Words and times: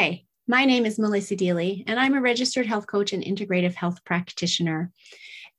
Hi, 0.00 0.22
my 0.48 0.64
name 0.64 0.86
is 0.86 0.98
Melissa 0.98 1.36
Deely, 1.36 1.84
and 1.86 2.00
I'm 2.00 2.14
a 2.14 2.22
registered 2.22 2.64
health 2.64 2.86
coach 2.86 3.12
and 3.12 3.22
integrative 3.22 3.74
health 3.74 4.02
practitioner. 4.02 4.90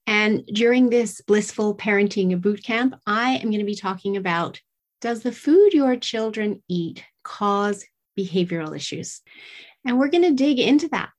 And 0.08 0.44
during 0.48 0.90
this 0.90 1.22
blissful 1.22 1.78
parenting 1.78 2.42
boot 2.42 2.64
camp, 2.64 2.96
I 3.06 3.34
am 3.34 3.52
going 3.52 3.60
to 3.60 3.66
be 3.66 3.76
talking 3.76 4.18
about 4.18 4.60
does 5.00 5.22
the 5.22 5.32
food 5.32 5.74
your 5.74 5.96
children 5.96 6.64
eat 6.68 7.04
cause 7.24 7.86
behavioral 8.18 8.76
issues? 8.76 9.22
And 9.86 10.00
we're 10.00 10.10
going 10.10 10.24
to 10.24 10.32
dig 10.32 10.58
into 10.58 10.88
that. 10.88 11.14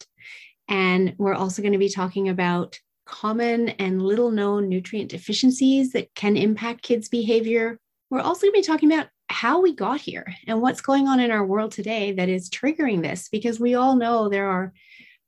And 0.66 1.14
we're 1.16 1.32
also 1.32 1.62
going 1.62 1.74
to 1.74 1.78
be 1.78 1.90
talking 1.90 2.28
about 2.28 2.80
common 3.06 3.68
and 3.68 4.02
little 4.02 4.32
known 4.32 4.68
nutrient 4.68 5.12
deficiencies 5.12 5.92
that 5.92 6.12
can 6.16 6.36
impact 6.36 6.82
kids' 6.82 7.08
behavior. 7.08 7.78
We're 8.10 8.18
also 8.18 8.48
going 8.48 8.54
to 8.54 8.62
be 8.62 8.66
talking 8.66 8.92
about 8.92 9.06
how 9.32 9.60
we 9.60 9.74
got 9.74 10.00
here 10.00 10.34
and 10.46 10.60
what's 10.60 10.80
going 10.80 11.08
on 11.08 11.18
in 11.18 11.30
our 11.30 11.44
world 11.44 11.72
today 11.72 12.12
that 12.12 12.28
is 12.28 12.50
triggering 12.50 13.02
this, 13.02 13.28
because 13.28 13.58
we 13.58 13.74
all 13.74 13.96
know 13.96 14.28
there 14.28 14.48
are 14.48 14.72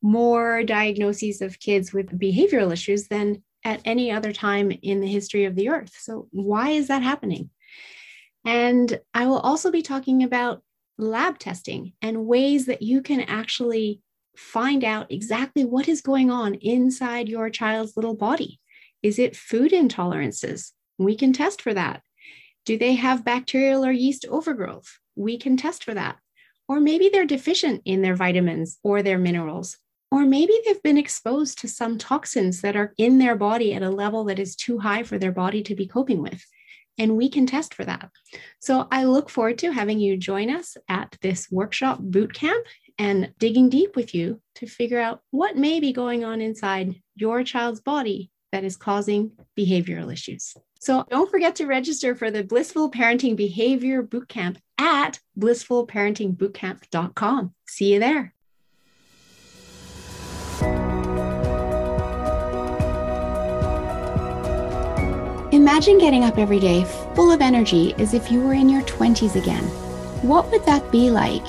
more 0.02 0.62
diagnoses 0.62 1.40
of 1.40 1.58
kids 1.58 1.92
with 1.92 2.18
behavioral 2.18 2.72
issues 2.72 3.08
than 3.08 3.42
at 3.64 3.80
any 3.84 4.12
other 4.12 4.32
time 4.32 4.70
in 4.82 5.00
the 5.00 5.08
history 5.08 5.46
of 5.46 5.56
the 5.56 5.70
earth. 5.70 5.96
So, 5.98 6.28
why 6.30 6.70
is 6.70 6.88
that 6.88 7.02
happening? 7.02 7.50
And 8.44 9.00
I 9.14 9.26
will 9.26 9.40
also 9.40 9.70
be 9.70 9.82
talking 9.82 10.22
about 10.22 10.62
lab 10.98 11.38
testing 11.38 11.94
and 12.02 12.26
ways 12.26 12.66
that 12.66 12.82
you 12.82 13.00
can 13.00 13.22
actually 13.22 14.02
find 14.36 14.84
out 14.84 15.10
exactly 15.10 15.64
what 15.64 15.88
is 15.88 16.00
going 16.00 16.30
on 16.30 16.54
inside 16.56 17.28
your 17.28 17.48
child's 17.50 17.96
little 17.96 18.14
body. 18.14 18.60
Is 19.02 19.18
it 19.18 19.36
food 19.36 19.72
intolerances? 19.72 20.72
We 20.98 21.16
can 21.16 21.32
test 21.32 21.62
for 21.62 21.74
that. 21.74 22.02
Do 22.64 22.78
they 22.78 22.94
have 22.94 23.24
bacterial 23.24 23.84
or 23.84 23.92
yeast 23.92 24.24
overgrowth? 24.28 24.98
We 25.16 25.38
can 25.38 25.56
test 25.56 25.84
for 25.84 25.94
that. 25.94 26.16
Or 26.66 26.80
maybe 26.80 27.10
they're 27.10 27.26
deficient 27.26 27.82
in 27.84 28.02
their 28.02 28.16
vitamins 28.16 28.78
or 28.82 29.02
their 29.02 29.18
minerals. 29.18 29.76
Or 30.10 30.24
maybe 30.24 30.54
they've 30.64 30.82
been 30.82 30.96
exposed 30.96 31.58
to 31.58 31.68
some 31.68 31.98
toxins 31.98 32.62
that 32.62 32.76
are 32.76 32.94
in 32.96 33.18
their 33.18 33.36
body 33.36 33.74
at 33.74 33.82
a 33.82 33.90
level 33.90 34.24
that 34.24 34.38
is 34.38 34.56
too 34.56 34.78
high 34.78 35.02
for 35.02 35.18
their 35.18 35.32
body 35.32 35.62
to 35.64 35.74
be 35.74 35.86
coping 35.86 36.22
with. 36.22 36.42
And 36.96 37.16
we 37.16 37.28
can 37.28 37.46
test 37.46 37.74
for 37.74 37.84
that. 37.84 38.10
So 38.60 38.86
I 38.90 39.04
look 39.04 39.28
forward 39.28 39.58
to 39.58 39.72
having 39.72 39.98
you 39.98 40.16
join 40.16 40.48
us 40.48 40.76
at 40.88 41.16
this 41.20 41.50
workshop 41.50 41.98
boot 42.00 42.32
camp 42.32 42.64
and 42.98 43.32
digging 43.38 43.68
deep 43.68 43.96
with 43.96 44.14
you 44.14 44.40
to 44.54 44.66
figure 44.66 45.00
out 45.00 45.20
what 45.32 45.56
may 45.56 45.80
be 45.80 45.92
going 45.92 46.24
on 46.24 46.40
inside 46.40 46.94
your 47.16 47.42
child's 47.42 47.80
body 47.80 48.30
that 48.54 48.62
is 48.62 48.76
causing 48.76 49.32
behavioral 49.58 50.12
issues. 50.12 50.54
So 50.78 51.04
don't 51.10 51.28
forget 51.28 51.56
to 51.56 51.66
register 51.66 52.14
for 52.14 52.30
the 52.30 52.44
Blissful 52.44 52.88
Parenting 52.88 53.34
Behavior 53.34 54.00
Bootcamp 54.00 54.58
at 54.78 55.18
blissfulparentingbootcamp.com. 55.36 57.52
See 57.66 57.94
you 57.94 57.98
there. 57.98 58.32
Imagine 65.50 65.98
getting 65.98 66.22
up 66.22 66.38
every 66.38 66.60
day 66.60 66.84
full 67.16 67.32
of 67.32 67.40
energy 67.40 67.92
as 67.94 68.14
if 68.14 68.30
you 68.30 68.40
were 68.40 68.54
in 68.54 68.68
your 68.68 68.82
20s 68.82 69.34
again. 69.34 69.64
What 70.22 70.48
would 70.52 70.64
that 70.66 70.92
be 70.92 71.10
like? 71.10 71.44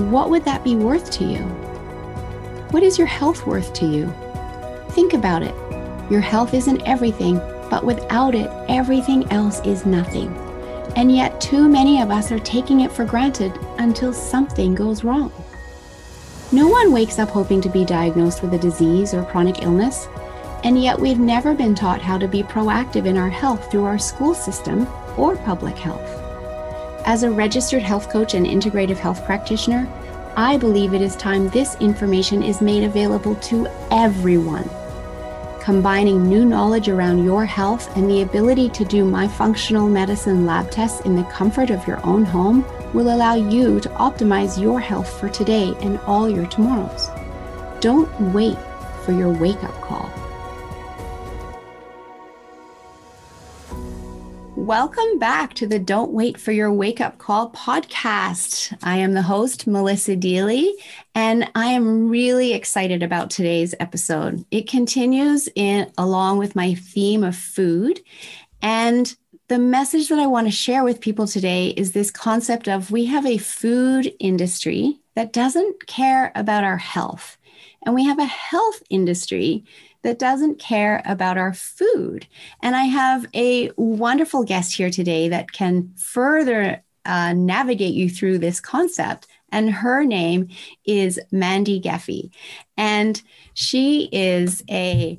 What 0.00 0.30
would 0.30 0.44
that 0.46 0.64
be 0.64 0.74
worth 0.74 1.12
to 1.12 1.24
you? 1.24 1.44
What 2.72 2.82
is 2.82 2.98
your 2.98 3.06
health 3.06 3.46
worth 3.46 3.72
to 3.74 3.86
you? 3.86 4.12
Think 4.90 5.14
about 5.14 5.44
it. 5.44 5.54
Your 6.10 6.20
health 6.22 6.54
isn't 6.54 6.82
everything, 6.86 7.38
but 7.68 7.84
without 7.84 8.34
it, 8.34 8.50
everything 8.68 9.30
else 9.30 9.60
is 9.60 9.84
nothing. 9.84 10.34
And 10.96 11.14
yet, 11.14 11.38
too 11.38 11.68
many 11.68 12.00
of 12.00 12.10
us 12.10 12.32
are 12.32 12.38
taking 12.38 12.80
it 12.80 12.90
for 12.90 13.04
granted 13.04 13.52
until 13.78 14.14
something 14.14 14.74
goes 14.74 15.04
wrong. 15.04 15.30
No 16.50 16.66
one 16.66 16.92
wakes 16.92 17.18
up 17.18 17.28
hoping 17.28 17.60
to 17.60 17.68
be 17.68 17.84
diagnosed 17.84 18.42
with 18.42 18.54
a 18.54 18.58
disease 18.58 19.12
or 19.12 19.22
chronic 19.22 19.62
illness, 19.62 20.08
and 20.64 20.82
yet 20.82 20.98
we've 20.98 21.18
never 21.20 21.54
been 21.54 21.74
taught 21.74 22.00
how 22.00 22.16
to 22.16 22.26
be 22.26 22.42
proactive 22.42 23.04
in 23.04 23.18
our 23.18 23.28
health 23.28 23.70
through 23.70 23.84
our 23.84 23.98
school 23.98 24.34
system 24.34 24.88
or 25.18 25.36
public 25.36 25.76
health. 25.76 26.10
As 27.04 27.22
a 27.22 27.30
registered 27.30 27.82
health 27.82 28.08
coach 28.08 28.32
and 28.32 28.46
integrative 28.46 28.96
health 28.96 29.26
practitioner, 29.26 29.86
I 30.36 30.56
believe 30.56 30.94
it 30.94 31.02
is 31.02 31.16
time 31.16 31.50
this 31.50 31.76
information 31.80 32.42
is 32.42 32.62
made 32.62 32.82
available 32.82 33.34
to 33.34 33.68
everyone 33.90 34.68
combining 35.68 36.26
new 36.26 36.46
knowledge 36.46 36.88
around 36.88 37.22
your 37.22 37.44
health 37.44 37.94
and 37.94 38.08
the 38.08 38.22
ability 38.22 38.70
to 38.70 38.86
do 38.86 39.04
my 39.04 39.28
functional 39.28 39.86
medicine 39.86 40.46
lab 40.46 40.70
tests 40.70 41.02
in 41.02 41.14
the 41.14 41.22
comfort 41.24 41.68
of 41.68 41.86
your 41.86 42.00
own 42.06 42.24
home 42.24 42.64
will 42.94 43.14
allow 43.14 43.34
you 43.34 43.78
to 43.78 43.90
optimize 43.90 44.58
your 44.58 44.80
health 44.80 45.20
for 45.20 45.28
today 45.28 45.74
and 45.82 45.98
all 46.06 46.26
your 46.26 46.46
tomorrows. 46.46 47.10
Don't 47.80 48.10
wait 48.32 48.56
for 49.04 49.12
your 49.12 49.30
wake 49.30 49.62
up 49.62 49.78
call. 49.82 50.07
Welcome 54.68 55.18
back 55.18 55.54
to 55.54 55.66
the 55.66 55.78
Don't 55.78 56.10
Wait 56.10 56.38
for 56.38 56.52
Your 56.52 56.70
Wake 56.70 57.00
Up 57.00 57.16
Call 57.16 57.50
podcast. 57.52 58.76
I 58.82 58.98
am 58.98 59.14
the 59.14 59.22
host, 59.22 59.66
Melissa 59.66 60.14
Deely, 60.14 60.74
and 61.14 61.50
I 61.54 61.68
am 61.68 62.10
really 62.10 62.52
excited 62.52 63.02
about 63.02 63.30
today's 63.30 63.74
episode. 63.80 64.44
It 64.50 64.68
continues 64.68 65.48
in 65.54 65.90
along 65.96 66.36
with 66.36 66.54
my 66.54 66.74
theme 66.74 67.24
of 67.24 67.34
food. 67.34 68.02
And 68.60 69.16
the 69.48 69.58
message 69.58 70.10
that 70.10 70.18
I 70.18 70.26
want 70.26 70.48
to 70.48 70.52
share 70.52 70.84
with 70.84 71.00
people 71.00 71.26
today 71.26 71.68
is 71.68 71.92
this 71.92 72.10
concept 72.10 72.68
of 72.68 72.90
we 72.90 73.06
have 73.06 73.24
a 73.24 73.38
food 73.38 74.12
industry 74.20 75.00
that 75.14 75.32
doesn't 75.32 75.86
care 75.86 76.30
about 76.34 76.64
our 76.64 76.76
health. 76.76 77.38
And 77.86 77.94
we 77.94 78.04
have 78.04 78.18
a 78.18 78.26
health 78.26 78.82
industry 78.90 79.64
that 80.02 80.18
doesn't 80.18 80.58
care 80.58 81.02
about 81.04 81.38
our 81.38 81.52
food. 81.52 82.26
And 82.62 82.76
I 82.76 82.84
have 82.84 83.26
a 83.34 83.70
wonderful 83.76 84.44
guest 84.44 84.76
here 84.76 84.90
today 84.90 85.28
that 85.28 85.52
can 85.52 85.92
further 85.96 86.82
uh, 87.04 87.32
navigate 87.32 87.94
you 87.94 88.08
through 88.08 88.38
this 88.38 88.60
concept. 88.60 89.26
And 89.50 89.70
her 89.70 90.04
name 90.04 90.48
is 90.84 91.18
Mandy 91.32 91.80
Gefle. 91.80 92.30
And 92.76 93.20
she 93.54 94.08
is 94.12 94.62
a 94.70 95.18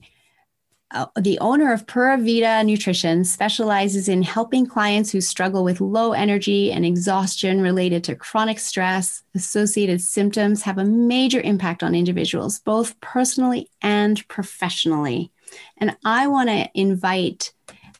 uh, 0.91 1.05
the 1.19 1.38
owner 1.39 1.72
of 1.72 1.85
Pura 1.85 2.17
Vida 2.17 2.63
Nutrition 2.63 3.23
specializes 3.23 4.09
in 4.09 4.23
helping 4.23 4.66
clients 4.66 5.11
who 5.11 5.22
struggle 5.22 5.63
with 5.63 5.81
low 5.81 6.13
energy 6.13 6.72
and 6.72 6.83
exhaustion 6.83 7.61
related 7.61 8.03
to 8.05 8.16
chronic 8.16 8.57
stress. 8.57 9.22
Associated 9.35 10.01
symptoms 10.01 10.63
have 10.63 10.79
a 10.79 10.83
major 10.83 11.41
impact 11.41 11.83
on 11.83 11.94
individuals, 11.94 12.59
both 12.59 13.00
personally 13.01 13.69
and 13.81 14.27
professionally. 14.27 15.31
And 15.77 15.95
I 16.05 16.27
want 16.27 16.50
to 16.50 16.69
invite 16.73 17.53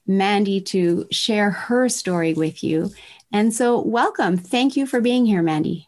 Mandy 0.07 0.59
to 0.61 1.07
share 1.11 1.51
her 1.51 1.89
story 1.89 2.33
with 2.33 2.63
you. 2.63 2.91
And 3.31 3.53
so, 3.53 3.79
welcome. 3.79 4.38
Thank 4.38 4.75
you 4.75 4.88
for 4.88 5.00
being 5.00 5.27
here, 5.27 5.44
Mandy. 5.44 5.88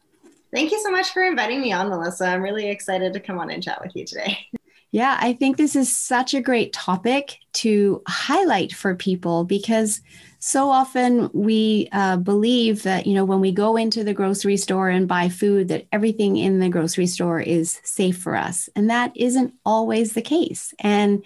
Thank 0.54 0.72
you 0.72 0.80
so 0.84 0.92
much 0.92 1.12
for 1.12 1.24
inviting 1.24 1.62
me 1.62 1.72
on, 1.72 1.90
Melissa. 1.90 2.26
I'm 2.26 2.44
really 2.44 2.70
excited 2.70 3.14
to 3.14 3.20
come 3.20 3.40
on 3.40 3.50
and 3.50 3.64
chat 3.64 3.82
with 3.82 3.96
you 3.96 4.06
today. 4.06 4.38
Yeah, 4.92 5.18
I 5.22 5.34
think 5.34 5.56
this 5.56 5.76
is 5.78 5.96
such 5.96 6.34
a 6.34 6.42
great 6.42 6.74
topic 6.74 7.40
to 7.54 8.02
highlight 8.08 8.74
for 8.74 8.94
people 8.94 9.46
because 9.46 10.02
so 10.40 10.70
often 10.70 11.30
we 11.34 11.88
uh, 11.94 12.18
believe 12.18 12.84
that, 12.84 13.08
you 13.08 13.14
know, 13.14 13.24
when 13.24 13.40
we 13.40 13.54
go 13.54 13.78
into 13.78 14.04
the 14.04 14.14
grocery 14.14 14.58
store 14.58 14.90
and 14.90 15.08
buy 15.08 15.30
food, 15.30 15.70
that 15.70 15.88
everything 15.94 16.36
in 16.36 16.60
the 16.60 16.68
grocery 16.68 17.08
store 17.08 17.40
is 17.40 17.80
safe 17.86 18.18
for 18.18 18.36
us. 18.36 18.68
And 18.76 18.90
that 18.90 19.16
isn't 19.16 19.54
always 19.66 20.12
the 20.12 20.22
case. 20.22 20.74
And 20.80 21.24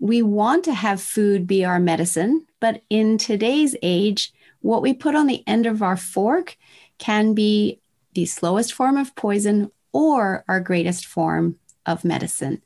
we 0.00 0.20
want 0.20 0.64
to 0.64 0.74
have 0.74 1.00
food 1.00 1.46
be 1.46 1.64
our 1.64 1.80
medicine. 1.80 2.46
But 2.60 2.82
in 2.90 3.16
today's 3.16 3.74
age, 3.82 4.32
what 4.60 4.82
we 4.82 4.92
put 4.92 5.14
on 5.14 5.26
the 5.26 5.44
end 5.46 5.64
of 5.64 5.82
our 5.82 5.96
fork 5.96 6.58
can 6.98 7.32
be 7.32 7.80
the 8.12 8.26
slowest 8.26 8.74
form 8.74 8.98
of 8.98 9.14
poison 9.16 9.70
or 9.92 10.44
our 10.48 10.60
greatest 10.60 11.06
form 11.06 11.56
of 11.88 12.04
medicine. 12.04 12.62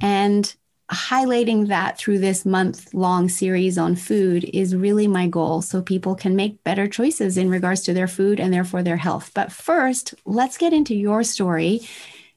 And 0.00 0.54
highlighting 0.90 1.68
that 1.68 1.96
through 1.98 2.18
this 2.18 2.44
month 2.44 2.92
long 2.92 3.28
series 3.28 3.78
on 3.78 3.94
food 3.94 4.44
is 4.52 4.74
really 4.74 5.06
my 5.06 5.28
goal 5.28 5.62
so 5.62 5.80
people 5.80 6.16
can 6.16 6.34
make 6.34 6.64
better 6.64 6.88
choices 6.88 7.36
in 7.36 7.48
regards 7.48 7.82
to 7.82 7.94
their 7.94 8.08
food 8.08 8.40
and 8.40 8.52
therefore 8.52 8.82
their 8.82 8.96
health. 8.96 9.30
But 9.34 9.52
first, 9.52 10.14
let's 10.24 10.58
get 10.58 10.72
into 10.72 10.94
your 10.94 11.22
story, 11.22 11.80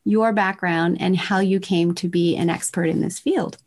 your 0.03 0.33
background, 0.33 0.97
and 0.99 1.17
how 1.17 1.39
you 1.39 1.59
came 1.59 1.95
to 1.95 2.07
be 2.07 2.35
an 2.35 2.49
expert 2.49 2.85
in 2.85 3.01
this 3.01 3.17
field. 3.17 3.57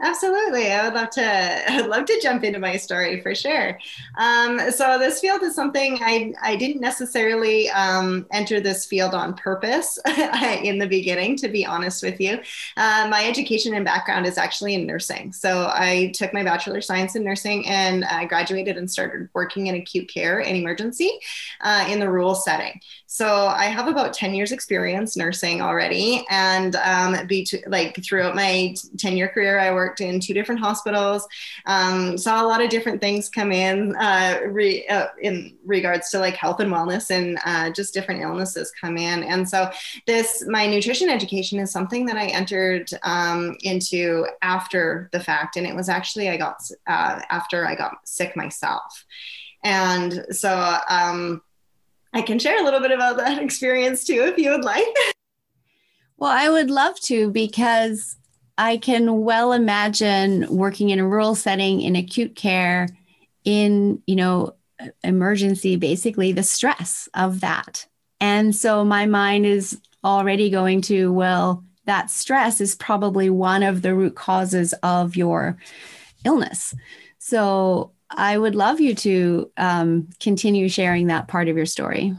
Absolutely. 0.00 0.70
I 0.70 0.84
would 0.84 0.94
love 0.94 1.10
to 1.10 1.22
I'd 1.72 1.86
love 1.86 2.04
to 2.04 2.20
jump 2.22 2.44
into 2.44 2.60
my 2.60 2.76
story 2.76 3.20
for 3.20 3.34
sure. 3.34 3.78
Um, 4.16 4.70
so 4.70 4.96
this 4.98 5.18
field 5.18 5.42
is 5.42 5.56
something 5.56 5.98
I, 6.00 6.32
I 6.40 6.54
didn't 6.54 6.80
necessarily 6.80 7.68
um, 7.70 8.26
enter 8.30 8.60
this 8.60 8.86
field 8.86 9.12
on 9.12 9.34
purpose 9.34 9.98
in 10.62 10.78
the 10.78 10.86
beginning, 10.86 11.36
to 11.38 11.48
be 11.48 11.66
honest 11.66 12.02
with 12.04 12.20
you. 12.20 12.38
Uh, 12.76 13.08
my 13.10 13.26
education 13.26 13.74
and 13.74 13.84
background 13.84 14.26
is 14.26 14.38
actually 14.38 14.74
in 14.74 14.86
nursing. 14.86 15.32
So 15.32 15.68
I 15.72 16.12
took 16.14 16.32
my 16.32 16.44
Bachelor 16.44 16.78
of 16.78 16.84
Science 16.84 17.16
in 17.16 17.24
Nursing 17.24 17.66
and 17.66 18.04
I 18.04 18.24
graduated 18.26 18.76
and 18.76 18.88
started 18.88 19.28
working 19.34 19.66
in 19.66 19.74
acute 19.74 20.08
care 20.08 20.40
and 20.40 20.56
emergency 20.56 21.10
uh, 21.62 21.86
in 21.88 21.98
the 21.98 22.08
rural 22.08 22.36
setting. 22.36 22.80
So 23.06 23.46
I 23.46 23.64
have 23.64 23.88
about 23.88 24.12
10 24.12 24.34
years 24.34 24.52
experience 24.52 25.16
nursing 25.16 25.60
already. 25.60 26.24
And 26.30 26.76
um, 26.76 27.26
be 27.26 27.48
like 27.66 28.02
throughout 28.04 28.36
my 28.36 28.74
10 28.98 29.16
year 29.16 29.28
career, 29.28 29.58
I 29.58 29.72
worked 29.72 29.87
in 30.00 30.20
two 30.20 30.34
different 30.34 30.60
hospitals, 30.60 31.26
um, 31.66 32.16
saw 32.16 32.42
a 32.42 32.46
lot 32.46 32.62
of 32.62 32.70
different 32.70 33.00
things 33.00 33.28
come 33.28 33.52
in 33.52 33.96
uh, 33.96 34.40
re, 34.46 34.86
uh, 34.88 35.08
in 35.20 35.56
regards 35.64 36.10
to 36.10 36.18
like 36.18 36.34
health 36.34 36.60
and 36.60 36.72
wellness 36.72 37.10
and 37.10 37.38
uh, 37.44 37.70
just 37.70 37.94
different 37.94 38.20
illnesses 38.20 38.72
come 38.80 38.96
in. 38.96 39.22
And 39.22 39.48
so 39.48 39.70
this, 40.06 40.44
my 40.46 40.66
nutrition 40.66 41.08
education 41.08 41.58
is 41.58 41.70
something 41.70 42.06
that 42.06 42.16
I 42.16 42.26
entered 42.26 42.90
um, 43.02 43.56
into 43.62 44.26
after 44.42 45.08
the 45.12 45.20
fact. 45.20 45.56
And 45.56 45.66
it 45.66 45.74
was 45.74 45.88
actually, 45.88 46.28
I 46.28 46.36
got, 46.36 46.62
uh, 46.86 47.20
after 47.30 47.66
I 47.66 47.74
got 47.74 47.96
sick 48.04 48.36
myself. 48.36 49.04
And 49.64 50.26
so, 50.30 50.78
um, 50.88 51.42
I 52.12 52.22
can 52.22 52.38
share 52.38 52.60
a 52.60 52.64
little 52.64 52.80
bit 52.80 52.90
about 52.90 53.16
that 53.18 53.38
experience 53.42 54.04
too, 54.04 54.22
if 54.22 54.38
you 54.38 54.50
would 54.50 54.64
like. 54.64 54.86
Well, 56.16 56.32
I 56.32 56.50
would 56.50 56.70
love 56.70 56.98
to 57.02 57.30
because 57.30 58.16
I 58.58 58.76
can 58.76 59.22
well 59.22 59.52
imagine 59.52 60.46
working 60.54 60.90
in 60.90 60.98
a 60.98 61.06
rural 61.06 61.36
setting 61.36 61.80
in 61.80 61.94
acute 61.94 62.34
care, 62.34 62.88
in, 63.44 64.02
you 64.06 64.16
know, 64.16 64.54
emergency, 65.04 65.76
basically 65.76 66.32
the 66.32 66.42
stress 66.42 67.08
of 67.14 67.40
that. 67.40 67.86
And 68.20 68.54
so 68.54 68.84
my 68.84 69.06
mind 69.06 69.46
is 69.46 69.80
already 70.04 70.50
going 70.50 70.82
to, 70.82 71.12
well, 71.12 71.64
that 71.86 72.10
stress 72.10 72.60
is 72.60 72.74
probably 72.74 73.30
one 73.30 73.62
of 73.62 73.82
the 73.82 73.94
root 73.94 74.16
causes 74.16 74.74
of 74.82 75.16
your 75.16 75.56
illness. 76.24 76.74
So 77.18 77.92
I 78.10 78.36
would 78.36 78.54
love 78.54 78.80
you 78.80 78.94
to 78.96 79.50
um, 79.56 80.08
continue 80.20 80.68
sharing 80.68 81.06
that 81.06 81.28
part 81.28 81.48
of 81.48 81.56
your 81.56 81.66
story. 81.66 82.14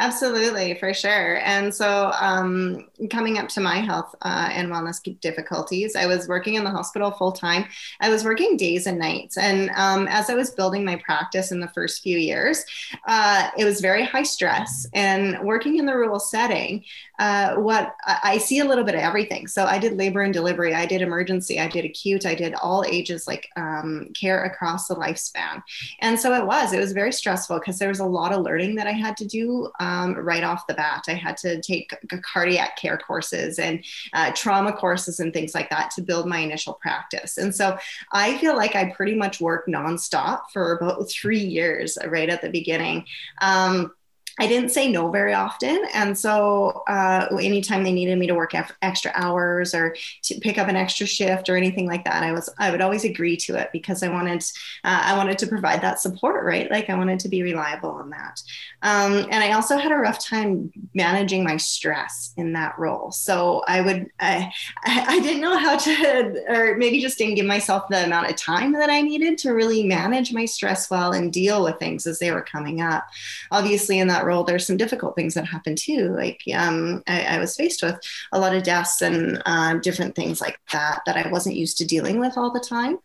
Absolutely, 0.00 0.74
for 0.74 0.94
sure. 0.94 1.38
And 1.38 1.74
so, 1.74 2.12
um, 2.20 2.86
coming 3.10 3.36
up 3.36 3.48
to 3.48 3.60
my 3.60 3.78
health 3.78 4.14
uh, 4.22 4.48
and 4.52 4.68
wellness 4.68 5.02
difficulties, 5.20 5.96
I 5.96 6.06
was 6.06 6.28
working 6.28 6.54
in 6.54 6.62
the 6.62 6.70
hospital 6.70 7.10
full 7.10 7.32
time. 7.32 7.64
I 8.00 8.08
was 8.08 8.24
working 8.24 8.56
days 8.56 8.86
and 8.86 8.96
nights. 8.96 9.36
And 9.36 9.70
um, 9.74 10.06
as 10.06 10.30
I 10.30 10.34
was 10.34 10.52
building 10.52 10.84
my 10.84 10.96
practice 11.04 11.50
in 11.50 11.58
the 11.58 11.66
first 11.68 12.00
few 12.00 12.16
years, 12.16 12.64
uh, 13.08 13.50
it 13.58 13.64
was 13.64 13.80
very 13.80 14.04
high 14.04 14.22
stress. 14.22 14.86
And 14.94 15.36
working 15.40 15.78
in 15.78 15.86
the 15.86 15.96
rural 15.96 16.20
setting, 16.20 16.84
uh, 17.18 17.56
what 17.56 17.96
I 18.06 18.38
see 18.38 18.60
a 18.60 18.64
little 18.64 18.84
bit 18.84 18.94
of 18.94 19.00
everything. 19.00 19.46
So, 19.46 19.64
I 19.64 19.78
did 19.78 19.96
labor 19.96 20.22
and 20.22 20.32
delivery, 20.32 20.74
I 20.74 20.86
did 20.86 21.02
emergency, 21.02 21.60
I 21.60 21.68
did 21.68 21.84
acute, 21.84 22.26
I 22.26 22.34
did 22.34 22.54
all 22.54 22.84
ages, 22.88 23.26
like 23.26 23.48
um, 23.56 24.08
care 24.18 24.44
across 24.44 24.88
the 24.88 24.94
lifespan. 24.94 25.62
And 26.00 26.18
so, 26.18 26.34
it 26.34 26.46
was, 26.46 26.72
it 26.72 26.80
was 26.80 26.92
very 26.92 27.12
stressful 27.12 27.58
because 27.58 27.78
there 27.78 27.88
was 27.88 28.00
a 28.00 28.04
lot 28.04 28.32
of 28.32 28.42
learning 28.42 28.76
that 28.76 28.86
I 28.86 28.92
had 28.92 29.16
to 29.18 29.26
do 29.26 29.70
um, 29.80 30.14
right 30.14 30.44
off 30.44 30.66
the 30.66 30.74
bat. 30.74 31.04
I 31.08 31.14
had 31.14 31.36
to 31.38 31.60
take 31.60 31.92
cardiac 32.22 32.76
care 32.76 32.98
courses 32.98 33.58
and 33.58 33.84
uh, 34.12 34.32
trauma 34.34 34.72
courses 34.72 35.20
and 35.20 35.32
things 35.32 35.54
like 35.54 35.70
that 35.70 35.90
to 35.92 36.02
build 36.02 36.26
my 36.26 36.38
initial 36.38 36.74
practice. 36.74 37.38
And 37.38 37.54
so 37.54 37.78
I 38.12 38.38
feel 38.38 38.56
like 38.56 38.74
I 38.74 38.90
pretty 38.92 39.14
much 39.14 39.40
worked 39.40 39.68
nonstop 39.68 40.50
for 40.52 40.76
about 40.76 41.10
three 41.10 41.38
years 41.40 41.98
right 42.06 42.28
at 42.28 42.42
the 42.42 42.50
beginning. 42.50 43.04
Um, 43.40 43.92
I 44.38 44.46
didn't 44.46 44.70
say 44.70 44.90
no 44.90 45.10
very 45.10 45.34
often. 45.34 45.84
And 45.92 46.16
so 46.16 46.82
uh, 46.88 47.26
anytime 47.40 47.82
they 47.82 47.92
needed 47.92 48.18
me 48.18 48.26
to 48.28 48.34
work 48.34 48.54
extra 48.82 49.10
hours 49.14 49.74
or 49.74 49.96
to 50.22 50.40
pick 50.40 50.58
up 50.58 50.68
an 50.68 50.76
extra 50.76 51.06
shift 51.06 51.48
or 51.48 51.56
anything 51.56 51.86
like 51.86 52.04
that, 52.04 52.22
I 52.22 52.32
was, 52.32 52.48
I 52.58 52.70
would 52.70 52.80
always 52.80 53.04
agree 53.04 53.36
to 53.38 53.56
it 53.56 53.70
because 53.72 54.02
I 54.02 54.08
wanted, 54.08 54.44
uh, 54.84 55.02
I 55.04 55.16
wanted 55.16 55.38
to 55.38 55.46
provide 55.46 55.82
that 55.82 56.00
support, 56.00 56.44
right? 56.44 56.70
Like 56.70 56.88
I 56.88 56.94
wanted 56.94 57.18
to 57.20 57.28
be 57.28 57.42
reliable 57.42 57.90
on 57.90 58.10
that. 58.10 58.40
Um, 58.82 59.26
and 59.30 59.42
I 59.42 59.52
also 59.52 59.76
had 59.76 59.90
a 59.90 59.96
rough 59.96 60.24
time 60.24 60.70
managing 60.94 61.42
my 61.42 61.56
stress 61.56 62.32
in 62.36 62.52
that 62.52 62.78
role. 62.78 63.10
So 63.10 63.62
I 63.66 63.80
would, 63.80 64.08
I, 64.20 64.52
I 64.84 65.18
didn't 65.20 65.40
know 65.40 65.58
how 65.58 65.76
to, 65.76 66.44
or 66.48 66.76
maybe 66.76 67.00
just 67.00 67.18
didn't 67.18 67.34
give 67.34 67.46
myself 67.46 67.84
the 67.90 68.04
amount 68.04 68.30
of 68.30 68.36
time 68.36 68.72
that 68.74 68.90
I 68.90 69.00
needed 69.00 69.38
to 69.38 69.50
really 69.50 69.82
manage 69.82 70.32
my 70.32 70.44
stress 70.44 70.88
well 70.88 71.12
and 71.12 71.32
deal 71.32 71.64
with 71.64 71.78
things 71.78 72.06
as 72.06 72.20
they 72.20 72.30
were 72.30 72.42
coming 72.42 72.80
up. 72.80 73.08
Obviously 73.50 73.98
in 73.98 74.08
that 74.08 74.24
role, 74.28 74.44
there's 74.44 74.66
some 74.66 74.76
difficult 74.76 75.16
things 75.16 75.34
that 75.34 75.46
happen 75.46 75.74
too. 75.74 76.14
Like 76.14 76.42
um, 76.54 77.02
I, 77.06 77.22
I, 77.22 77.38
was 77.38 77.56
faced 77.56 77.82
with 77.82 77.98
a 78.32 78.38
lot 78.38 78.54
of 78.54 78.62
deaths 78.62 79.00
and 79.00 79.42
uh, 79.46 79.74
different 79.78 80.14
things 80.14 80.40
like 80.40 80.60
that 80.72 81.00
that 81.06 81.16
I 81.16 81.28
wasn't 81.30 81.56
used 81.56 81.78
to 81.78 81.86
dealing 81.86 82.20
with 82.20 82.36
all 82.36 82.52
the 82.52 82.60
time. 82.60 82.98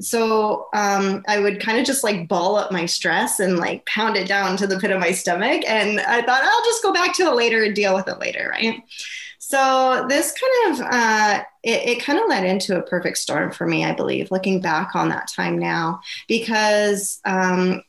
So 0.00 0.68
um, 0.74 1.24
I 1.26 1.40
would 1.40 1.60
kind 1.60 1.78
of 1.78 1.86
just 1.86 2.04
like 2.04 2.28
ball 2.28 2.56
up 2.56 2.70
my 2.70 2.86
stress 2.86 3.40
and 3.40 3.58
like 3.58 3.86
pound 3.86 4.16
it 4.16 4.28
down 4.28 4.56
to 4.58 4.66
the 4.66 4.78
pit 4.78 4.90
of 4.90 5.00
my 5.00 5.12
stomach. 5.12 5.62
And 5.66 6.00
I 6.00 6.22
thought 6.22 6.44
I'll 6.44 6.64
just 6.64 6.82
go 6.82 6.92
back 6.92 7.14
to 7.16 7.24
it 7.24 7.34
later 7.34 7.64
and 7.64 7.74
deal 7.74 7.94
with 7.94 8.06
it 8.08 8.20
later, 8.20 8.48
right? 8.50 8.82
So 9.38 10.06
this 10.08 10.32
kind 10.32 10.74
of 10.74 10.86
uh, 10.90 11.42
it, 11.62 11.88
it, 11.88 12.02
kind 12.02 12.18
of 12.18 12.28
led 12.28 12.44
into 12.44 12.76
a 12.76 12.82
perfect 12.82 13.18
storm 13.18 13.52
for 13.52 13.64
me, 13.64 13.84
I 13.84 13.92
believe, 13.92 14.32
looking 14.32 14.60
back 14.60 14.96
on 14.96 15.08
that 15.10 15.30
time 15.34 15.56
now, 15.56 16.00
because 16.26 17.20
um, 17.24 17.82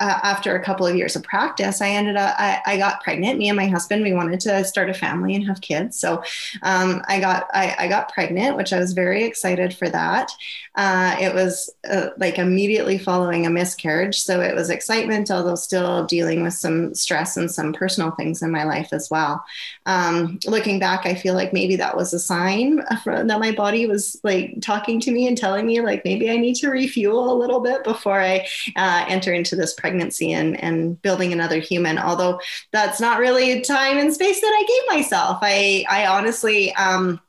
uh, 0.00 0.18
after 0.22 0.56
a 0.56 0.62
couple 0.62 0.86
of 0.86 0.96
years 0.96 1.14
of 1.14 1.22
practice, 1.22 1.80
I 1.80 1.90
ended 1.90 2.16
up, 2.16 2.34
I, 2.36 2.60
I, 2.66 2.76
got 2.76 3.00
pregnant. 3.02 3.38
Me 3.38 3.48
and 3.48 3.56
my 3.56 3.68
husband, 3.68 4.02
we 4.02 4.12
wanted 4.12 4.40
to 4.40 4.64
start 4.64 4.90
a 4.90 4.94
family 4.94 5.36
and 5.36 5.46
have 5.46 5.60
kids. 5.60 5.98
So 5.98 6.22
um, 6.62 7.02
I 7.06 7.20
got, 7.20 7.46
I, 7.54 7.76
I, 7.78 7.88
got 7.88 8.12
pregnant, 8.12 8.56
which 8.56 8.72
I 8.72 8.80
was 8.80 8.92
very 8.92 9.24
excited 9.24 9.72
for 9.72 9.88
that. 9.88 10.32
Uh, 10.76 11.16
it 11.20 11.32
was 11.32 11.70
uh, 11.88 12.08
like 12.16 12.38
immediately 12.38 12.98
following 12.98 13.46
a 13.46 13.50
miscarriage. 13.50 14.20
So 14.20 14.40
it 14.40 14.54
was 14.54 14.70
excitement, 14.70 15.30
although 15.30 15.54
still 15.54 16.04
dealing 16.04 16.42
with 16.42 16.54
some 16.54 16.94
stress 16.94 17.36
and 17.36 17.50
some 17.50 17.72
personal 17.72 18.10
things 18.12 18.42
in 18.42 18.50
my 18.50 18.64
life 18.64 18.88
as 18.92 19.08
well. 19.10 19.44
Um, 19.86 20.40
looking 20.46 20.80
back, 20.80 21.06
I 21.06 21.14
feel 21.14 21.34
like 21.34 21.52
maybe 21.52 21.76
that 21.76 21.96
was 21.96 22.12
a 22.12 22.18
sign 22.18 22.76
that 23.04 23.40
my 23.40 23.52
body 23.52 23.86
was 23.86 24.18
like 24.24 24.60
talking 24.62 25.00
to 25.00 25.12
me 25.12 25.28
and 25.28 25.38
telling 25.38 25.66
me 25.66 25.80
like 25.80 26.04
maybe 26.04 26.30
I 26.30 26.36
need 26.36 26.56
to 26.56 26.70
refuel 26.70 27.32
a 27.32 27.38
little 27.38 27.60
bit 27.60 27.84
before 27.84 28.20
I 28.20 28.46
uh, 28.74 29.04
enter 29.08 29.32
into 29.32 29.54
this 29.54 29.74
pregnancy 29.74 30.32
and, 30.32 30.60
and 30.60 31.00
building 31.02 31.32
another 31.32 31.60
human. 31.60 31.98
Although 31.98 32.40
that's 32.72 33.00
not 33.00 33.20
really 33.20 33.60
time 33.60 33.98
and 33.98 34.12
space 34.12 34.40
that 34.40 34.46
I 34.46 34.64
gave 34.66 34.98
myself. 34.98 35.38
I, 35.42 35.84
I 35.88 36.06
honestly, 36.06 36.74
um, 36.74 37.20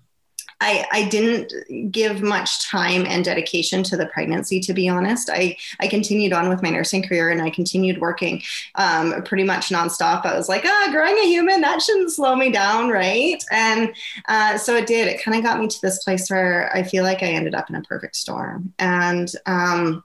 I, 0.66 0.86
I 0.92 1.08
didn't 1.10 1.92
give 1.92 2.24
much 2.24 2.68
time 2.68 3.06
and 3.06 3.24
dedication 3.24 3.84
to 3.84 3.96
the 3.96 4.08
pregnancy, 4.08 4.60
to 4.62 4.74
be 4.74 4.90
honest. 4.90 5.30
I, 5.32 5.58
I 5.80 5.88
continued 5.88 6.34
on 6.34 6.50
with 6.50 6.64
my 6.64 6.72
nursing 6.72 7.08
career 7.08 7.30
and 7.30 7.40
I 7.40 7.52
continued 7.52 8.02
working 8.02 8.42
um, 8.74 9.22
pretty 9.24 9.44
much 9.44 9.70
nonstop. 9.70 10.26
I 10.26 10.36
was 10.36 10.50
like, 10.50 10.64
ah, 10.66 10.88
growing 10.92 11.18
a 11.20 11.28
human, 11.28 11.62
that 11.62 11.84
shouldn't 11.84 12.12
slow 12.12 12.36
me 12.36 12.50
down, 12.50 12.90
right? 12.90 13.44
And 13.52 13.94
uh, 14.28 14.58
so 14.58 14.76
it 14.76 14.88
did. 14.88 15.08
It 15.08 15.24
kind 15.24 15.38
of 15.38 15.44
got 15.44 15.60
me 15.60 15.68
to 15.68 15.82
this 15.82 16.04
place 16.04 16.30
where 16.32 16.76
I 16.76 16.82
feel 16.82 17.04
like 17.04 17.22
I 17.22 17.28
ended 17.28 17.54
up 17.54 17.70
in 17.70 17.76
a 17.76 17.84
perfect 17.84 18.16
storm. 18.16 18.74
And, 18.80 19.30
um, 19.46 20.04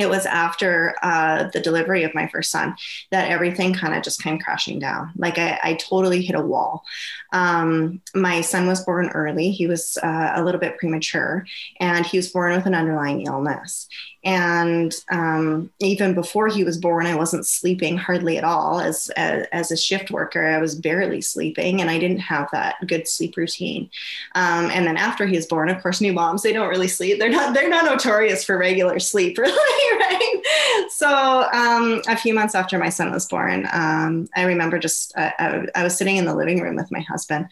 it 0.00 0.08
was 0.08 0.26
after 0.26 0.94
uh, 1.02 1.44
the 1.52 1.60
delivery 1.60 2.04
of 2.04 2.14
my 2.14 2.26
first 2.28 2.50
son 2.50 2.74
that 3.10 3.30
everything 3.30 3.74
kind 3.74 3.94
of 3.94 4.02
just 4.02 4.22
came 4.22 4.38
crashing 4.38 4.78
down. 4.78 5.12
Like 5.16 5.38
I, 5.38 5.58
I 5.62 5.74
totally 5.74 6.22
hit 6.22 6.36
a 6.36 6.40
wall. 6.40 6.84
Um, 7.32 8.00
my 8.14 8.40
son 8.40 8.66
was 8.66 8.84
born 8.84 9.08
early. 9.10 9.50
He 9.50 9.66
was 9.66 9.98
uh, 10.02 10.32
a 10.34 10.44
little 10.44 10.60
bit 10.60 10.78
premature, 10.78 11.46
and 11.78 12.04
he 12.04 12.16
was 12.16 12.28
born 12.28 12.56
with 12.56 12.66
an 12.66 12.74
underlying 12.74 13.26
illness. 13.26 13.88
And 14.22 14.94
um, 15.10 15.70
even 15.78 16.14
before 16.14 16.48
he 16.48 16.62
was 16.62 16.76
born, 16.76 17.06
I 17.06 17.14
wasn't 17.14 17.46
sleeping 17.46 17.96
hardly 17.96 18.36
at 18.36 18.44
all. 18.44 18.80
As, 18.80 19.08
as, 19.16 19.46
as 19.52 19.70
a 19.70 19.76
shift 19.76 20.10
worker, 20.10 20.46
I 20.46 20.58
was 20.58 20.74
barely 20.74 21.22
sleeping, 21.22 21.80
and 21.80 21.88
I 21.88 21.98
didn't 21.98 22.18
have 22.18 22.48
that 22.52 22.76
good 22.86 23.08
sleep 23.08 23.36
routine. 23.36 23.88
Um, 24.34 24.70
and 24.70 24.86
then 24.86 24.98
after 24.98 25.26
he 25.26 25.36
was 25.36 25.46
born, 25.46 25.70
of 25.70 25.82
course, 25.82 26.00
new 26.00 26.12
moms 26.12 26.42
they 26.42 26.52
don't 26.52 26.68
really 26.68 26.88
sleep. 26.88 27.18
They're 27.18 27.30
not 27.30 27.54
they're 27.54 27.68
not 27.68 27.84
notorious 27.84 28.44
for 28.44 28.58
regular 28.58 28.98
sleep, 28.98 29.38
really, 29.38 29.98
right? 30.00 30.42
So 30.90 31.48
um, 31.52 32.02
a 32.08 32.16
few 32.16 32.34
months 32.34 32.54
after 32.54 32.78
my 32.78 32.90
son 32.90 33.10
was 33.10 33.26
born, 33.26 33.66
um, 33.72 34.28
I 34.36 34.44
remember 34.44 34.78
just 34.78 35.16
uh, 35.16 35.30
I, 35.38 35.66
I, 35.74 35.82
was 35.82 35.96
sitting 35.96 36.16
in 36.16 36.24
the 36.26 36.34
living 36.34 36.60
room 36.60 36.76
with 36.76 36.90
my 36.90 37.00
husband. 37.00 37.48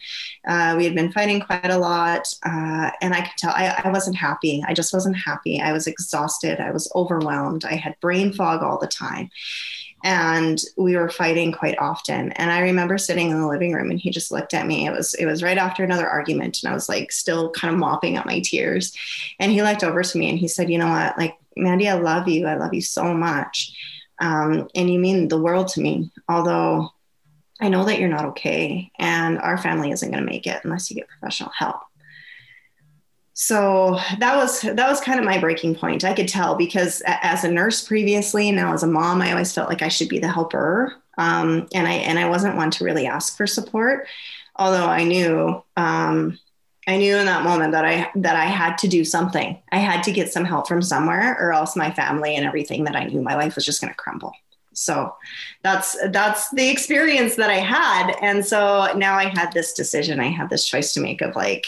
Uh, 0.47 0.75
we 0.77 0.85
had 0.85 0.95
been 0.95 1.11
fighting 1.11 1.39
quite 1.39 1.69
a 1.69 1.77
lot, 1.77 2.31
uh, 2.43 2.91
and 3.01 3.13
I 3.13 3.21
could 3.21 3.37
tell 3.37 3.51
I, 3.51 3.81
I 3.83 3.91
wasn't 3.91 4.17
happy. 4.17 4.63
I 4.67 4.73
just 4.73 4.93
wasn't 4.93 5.17
happy. 5.17 5.59
I 5.61 5.71
was 5.71 5.87
exhausted. 5.87 6.58
I 6.59 6.71
was 6.71 6.91
overwhelmed. 6.95 7.65
I 7.65 7.75
had 7.75 7.99
brain 8.01 8.33
fog 8.33 8.63
all 8.63 8.77
the 8.79 8.87
time. 8.87 9.29
and 10.03 10.61
we 10.77 10.95
were 10.95 11.09
fighting 11.09 11.51
quite 11.51 11.77
often. 11.77 12.31
And 12.33 12.51
i 12.51 12.59
remember 12.61 12.97
sitting 12.97 13.31
in 13.31 13.41
the 13.41 13.47
living 13.47 13.73
room 13.73 13.91
and 13.91 13.99
he 13.99 14.09
just 14.11 14.31
looked 14.31 14.53
at 14.53 14.67
me. 14.67 14.85
It 14.87 14.91
was 14.91 15.13
it 15.15 15.25
was 15.25 15.43
right 15.43 15.57
after 15.57 15.83
another 15.83 16.07
argument. 16.07 16.63
And 16.63 16.71
i 16.71 16.73
was 16.73 16.87
like 16.87 17.11
still 17.11 17.51
kind 17.51 17.73
of 17.73 17.79
mopping 17.79 18.17
up 18.17 18.25
my 18.25 18.39
tears. 18.39 18.95
And 19.39 19.51
he 19.51 19.61
looked 19.61 19.83
over 19.83 20.01
to 20.03 20.17
me 20.17 20.29
and 20.29 20.39
he 20.39 20.47
said 20.47 20.69
you 20.69 20.77
know 20.77 20.89
what? 20.89 21.17
Like 21.17 21.37
mandy 21.57 21.89
i 21.89 21.93
love 21.93 22.27
you. 22.27 22.47
I 22.47 22.55
love 22.55 22.73
you 22.73 22.81
so 22.81 23.13
much. 23.13 23.73
Um, 24.19 24.69
and 24.75 24.89
you 24.89 24.99
mean 24.99 25.27
the 25.27 25.41
world 25.41 25.67
to 25.69 25.81
me. 25.81 26.11
Although 26.29 26.91
i 27.59 27.67
know 27.67 27.83
that 27.83 27.99
you're 27.99 28.09
not 28.09 28.25
okay. 28.25 28.91
And 28.99 29.37
our 29.39 29.57
family 29.57 29.91
isn't 29.91 30.11
going 30.11 30.23
to 30.23 30.31
make 30.31 30.47
it 30.47 30.63
unless 30.63 30.89
you 30.89 30.95
get 30.95 31.09
professional 31.09 31.51
help 31.57 31.88
so 33.41 33.97
that 34.19 34.35
was 34.35 34.59
that 34.63 34.89
was 34.89 34.99
kind 34.99 35.17
of 35.17 35.23
my 35.23 35.39
breaking 35.39 35.73
point. 35.73 36.03
I 36.03 36.13
could 36.13 36.27
tell 36.27 36.55
because 36.55 37.01
as 37.05 37.45
a 37.45 37.49
nurse 37.49 37.87
previously 37.87 38.51
now 38.51 38.73
as 38.73 38.83
a 38.83 38.87
mom 38.87 39.21
i 39.21 39.31
always 39.31 39.53
felt 39.53 39.69
like 39.69 39.81
i 39.81 39.87
should 39.87 40.09
be 40.09 40.19
the 40.19 40.27
helper. 40.27 40.93
Um, 41.17 41.65
and 41.73 41.87
i 41.87 41.93
and 41.93 42.19
i 42.19 42.27
wasn't 42.27 42.57
one 42.57 42.69
to 42.71 42.83
really 42.83 43.07
ask 43.07 43.37
for 43.37 43.47
support 43.47 44.07
although 44.57 44.87
i 44.87 45.05
knew 45.05 45.63
um, 45.77 46.37
i 46.85 46.97
knew 46.97 47.15
in 47.15 47.27
that 47.27 47.45
moment 47.45 47.71
that 47.71 47.85
i 47.85 48.11
that 48.15 48.35
i 48.35 48.43
had 48.43 48.77
to 48.79 48.89
do 48.89 49.05
something. 49.05 49.57
I 49.71 49.77
had 49.77 50.03
to 50.03 50.11
get 50.11 50.33
some 50.33 50.43
help 50.43 50.67
from 50.67 50.81
somewhere 50.81 51.37
or 51.39 51.53
else 51.53 51.77
my 51.77 51.91
family 51.91 52.35
and 52.35 52.45
everything 52.45 52.83
that 52.83 52.97
i 52.97 53.05
knew 53.05 53.21
my 53.21 53.35
life 53.35 53.55
was 53.55 53.65
just 53.65 53.79
going 53.79 53.93
to 53.93 53.97
crumble. 53.97 54.33
So 54.73 55.15
that's 55.63 55.95
that's 56.09 56.49
the 56.49 56.69
experience 56.69 57.35
that 57.35 57.49
i 57.49 57.59
had. 57.59 58.17
And 58.21 58.45
so 58.45 58.91
now 58.97 59.15
i 59.15 59.29
had 59.29 59.53
this 59.53 59.71
decision. 59.71 60.19
I 60.19 60.27
had 60.27 60.49
this 60.49 60.67
choice 60.67 60.91
to 60.95 60.99
make 60.99 61.21
of 61.21 61.37
like 61.37 61.67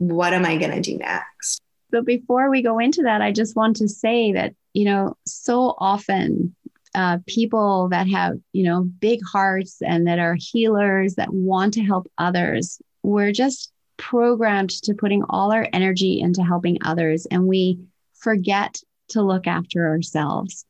what 0.00 0.32
am 0.32 0.46
I 0.46 0.56
going 0.56 0.70
to 0.70 0.80
do 0.80 0.96
next? 0.96 1.60
So 1.90 2.02
before 2.02 2.48
we 2.50 2.62
go 2.62 2.78
into 2.78 3.02
that, 3.02 3.20
I 3.20 3.32
just 3.32 3.54
want 3.54 3.76
to 3.76 3.88
say 3.88 4.32
that, 4.32 4.54
you 4.72 4.86
know, 4.86 5.16
so 5.26 5.74
often 5.76 6.54
uh, 6.94 7.18
people 7.26 7.88
that 7.90 8.08
have, 8.08 8.38
you 8.52 8.64
know, 8.64 8.82
big 8.82 9.20
hearts 9.30 9.82
and 9.82 10.06
that 10.06 10.18
are 10.18 10.36
healers 10.38 11.16
that 11.16 11.32
want 11.32 11.74
to 11.74 11.82
help 11.82 12.10
others, 12.16 12.80
we're 13.02 13.32
just 13.32 13.70
programmed 13.98 14.70
to 14.70 14.94
putting 14.94 15.22
all 15.28 15.52
our 15.52 15.68
energy 15.74 16.18
into 16.18 16.42
helping 16.42 16.78
others 16.82 17.26
and 17.30 17.46
we 17.46 17.78
forget 18.14 18.80
to 19.08 19.22
look 19.22 19.46
after 19.46 19.86
ourselves. 19.86 20.64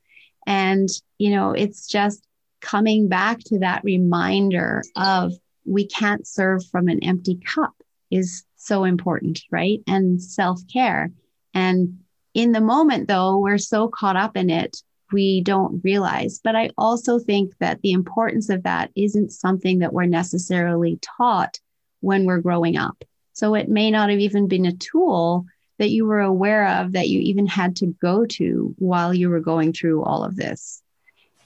And, 0.45 0.89
you 1.19 1.31
know, 1.31 1.53
it's 1.53 1.87
just 1.87 2.27
coming 2.61 3.07
back 3.07 3.39
to 3.47 3.61
that 3.61 3.85
reminder 3.85 4.83
of 4.97 5.35
we 5.65 5.87
can't 5.87 6.27
serve 6.27 6.67
from 6.67 6.89
an 6.89 7.05
empty 7.05 7.37
cup 7.37 7.75
is 8.11 8.45
so 8.61 8.85
important, 8.85 9.43
right? 9.51 9.81
And 9.87 10.23
self 10.23 10.61
care. 10.73 11.11
And 11.55 11.99
in 12.35 12.53
the 12.53 12.61
moment, 12.61 13.09
though, 13.09 13.39
we're 13.39 13.59
so 13.59 13.89
caught 13.89 14.17
up 14.17 14.37
in 14.37 14.51
it, 14.51 14.77
we 15.13 15.41
don't 15.41 15.81
realize. 15.83 16.41
But 16.43 16.55
I 16.55 16.71
also 16.79 17.19
think 17.19 17.53
that 17.59 17.81
the 17.83 17.93
importance 17.93 18.49
of 18.49 18.63
that 18.63 18.91
isn't 18.95 19.33
something 19.33 19.81
that 19.81 19.93
we're 19.93 20.07
necessarily 20.07 20.99
taught 21.03 21.59
when 22.01 22.25
we're 22.25 22.41
growing 22.41 22.77
up. 22.77 23.03
So 23.33 23.55
it 23.55 23.69
may 23.69 23.91
not 23.91 24.11
have 24.11 24.21
even 24.21 24.49
been 24.49 24.67
a 24.67 24.73
tool 24.73 25.47
that 25.79 25.91
you 25.91 26.05
were 26.05 26.21
aware 26.21 26.67
of 26.67 26.93
that 26.93 27.09
you 27.09 27.21
even 27.21 27.47
had 27.47 27.77
to 27.77 27.87
go 27.87 28.27
to 28.27 28.75
while 28.79 29.15
you 29.15 29.31
were 29.31 29.41
going 29.41 29.73
through 29.73 30.05
all 30.05 30.23
of 30.23 30.37
this. 30.37 30.83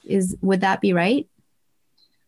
Is 0.03 0.35
would 0.41 0.61
that 0.61 0.81
be 0.81 0.93
right? 0.93 1.27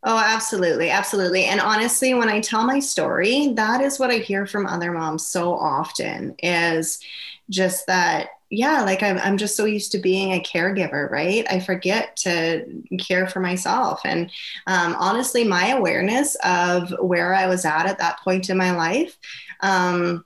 Oh, 0.09 0.17
absolutely. 0.17 0.89
Absolutely. 0.89 1.43
And 1.45 1.59
honestly, 1.59 2.13
when 2.13 2.29
I 2.29 2.39
tell 2.39 2.63
my 2.63 2.79
story, 2.79 3.49
that 3.55 3.81
is 3.81 3.99
what 3.99 4.09
I 4.09 4.19
hear 4.19 4.45
from 4.47 4.65
other 4.65 4.93
moms 4.93 5.27
so 5.27 5.53
often 5.53 6.33
is 6.41 6.99
just 7.49 7.87
that, 7.87 8.29
yeah, 8.49 8.83
like 8.83 9.03
I'm, 9.03 9.17
I'm 9.17 9.35
just 9.35 9.57
so 9.57 9.65
used 9.65 9.91
to 9.91 9.97
being 9.99 10.31
a 10.31 10.39
caregiver, 10.41 11.11
right? 11.11 11.45
I 11.49 11.59
forget 11.59 12.15
to 12.17 12.65
care 13.05 13.27
for 13.27 13.41
myself. 13.41 13.99
And 14.05 14.31
um, 14.67 14.95
honestly, 14.97 15.43
my 15.43 15.69
awareness 15.71 16.35
of 16.41 16.93
where 17.01 17.33
I 17.33 17.47
was 17.47 17.65
at 17.65 17.85
at 17.87 17.99
that 17.99 18.21
point 18.21 18.49
in 18.49 18.55
my 18.57 18.71
life, 18.71 19.17
um, 19.59 20.23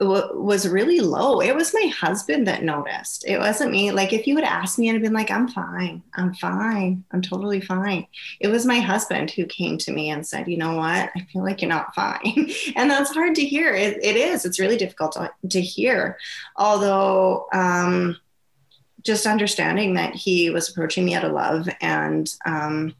was 0.00 0.68
really 0.68 1.00
low. 1.00 1.40
It 1.40 1.54
was 1.54 1.74
my 1.74 1.86
husband 1.88 2.46
that 2.46 2.62
noticed. 2.62 3.24
It 3.26 3.38
wasn't 3.38 3.70
me. 3.70 3.92
Like 3.92 4.12
if 4.12 4.26
you 4.26 4.34
would 4.34 4.44
ask 4.44 4.78
me, 4.78 4.88
and 4.88 4.96
I'd 4.96 5.02
have 5.02 5.04
been 5.04 5.12
like, 5.12 5.30
I'm 5.30 5.48
fine. 5.48 6.02
I'm 6.14 6.34
fine. 6.34 7.04
I'm 7.12 7.22
totally 7.22 7.60
fine. 7.60 8.06
It 8.40 8.48
was 8.48 8.66
my 8.66 8.80
husband 8.80 9.30
who 9.30 9.46
came 9.46 9.78
to 9.78 9.92
me 9.92 10.10
and 10.10 10.26
said, 10.26 10.48
you 10.48 10.56
know 10.56 10.76
what? 10.76 11.10
I 11.14 11.26
feel 11.32 11.42
like 11.42 11.62
you're 11.62 11.68
not 11.68 11.94
fine. 11.94 12.50
and 12.76 12.90
that's 12.90 13.14
hard 13.14 13.34
to 13.36 13.44
hear. 13.44 13.74
It, 13.74 14.02
it 14.02 14.16
is. 14.16 14.44
It's 14.44 14.60
really 14.60 14.76
difficult 14.76 15.12
to, 15.12 15.30
to 15.50 15.60
hear. 15.60 16.18
Although, 16.56 17.46
um, 17.52 18.16
just 19.02 19.26
understanding 19.26 19.94
that 19.94 20.14
he 20.14 20.50
was 20.50 20.68
approaching 20.70 21.04
me 21.04 21.14
out 21.14 21.24
of 21.24 21.32
love 21.32 21.68
and 21.80 22.34
um, 22.46 22.94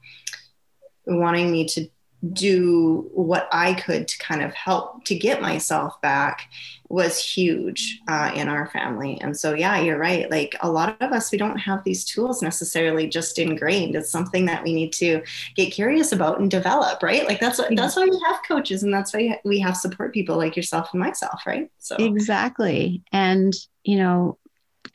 wanting 1.07 1.51
me 1.51 1.67
to 1.67 1.89
do 2.33 3.11
what 3.12 3.49
I 3.52 3.75
could 3.75 4.09
to 4.09 4.19
kind 4.19 4.43
of 4.43 4.54
help 4.54 5.04
to 5.04 5.14
get 5.14 5.43
myself 5.43 6.00
back 6.00 6.49
was 6.88 7.19
huge 7.19 8.00
uh, 8.09 8.31
in 8.35 8.49
our 8.49 8.69
family. 8.69 9.21
And 9.21 9.37
so, 9.37 9.54
yeah, 9.54 9.81
you're 9.81 9.99
right. 9.99 10.31
Like 10.31 10.54
a 10.61 10.71
lot 10.71 10.97
of 11.00 11.12
us, 11.12 11.33
we 11.33 11.38
don't 11.38 11.59
have 11.59 11.83
these 11.83 12.04
tools 12.04 12.40
necessarily 12.40 13.09
just 13.09 13.38
ingrained. 13.38 13.97
It's 13.97 14.11
something 14.11 14.47
that 14.47 14.62
we 14.62 14.73
need 14.73 14.93
to 14.95 15.23
get 15.57 15.73
curious 15.73 16.12
about 16.12 16.40
and 16.40 16.50
develop, 16.50 17.02
right? 17.02 17.26
Like 17.26 17.40
that's 17.40 17.59
what, 17.59 17.75
that's 17.75 17.97
why 17.97 18.04
we 18.04 18.21
have 18.26 18.40
coaches 18.47 18.83
and 18.83 18.95
that's 18.95 19.12
why 19.12 19.40
we 19.45 19.59
have 19.61 19.76
support 19.76 20.14
people 20.14 20.37
like 20.37 20.57
yourself 20.57 20.90
and 20.93 21.00
myself, 21.00 21.43
right? 21.47 21.71
So 21.78 21.97
exactly. 21.97 23.02
And 23.12 23.52
you 23.83 23.97
know, 23.97 24.38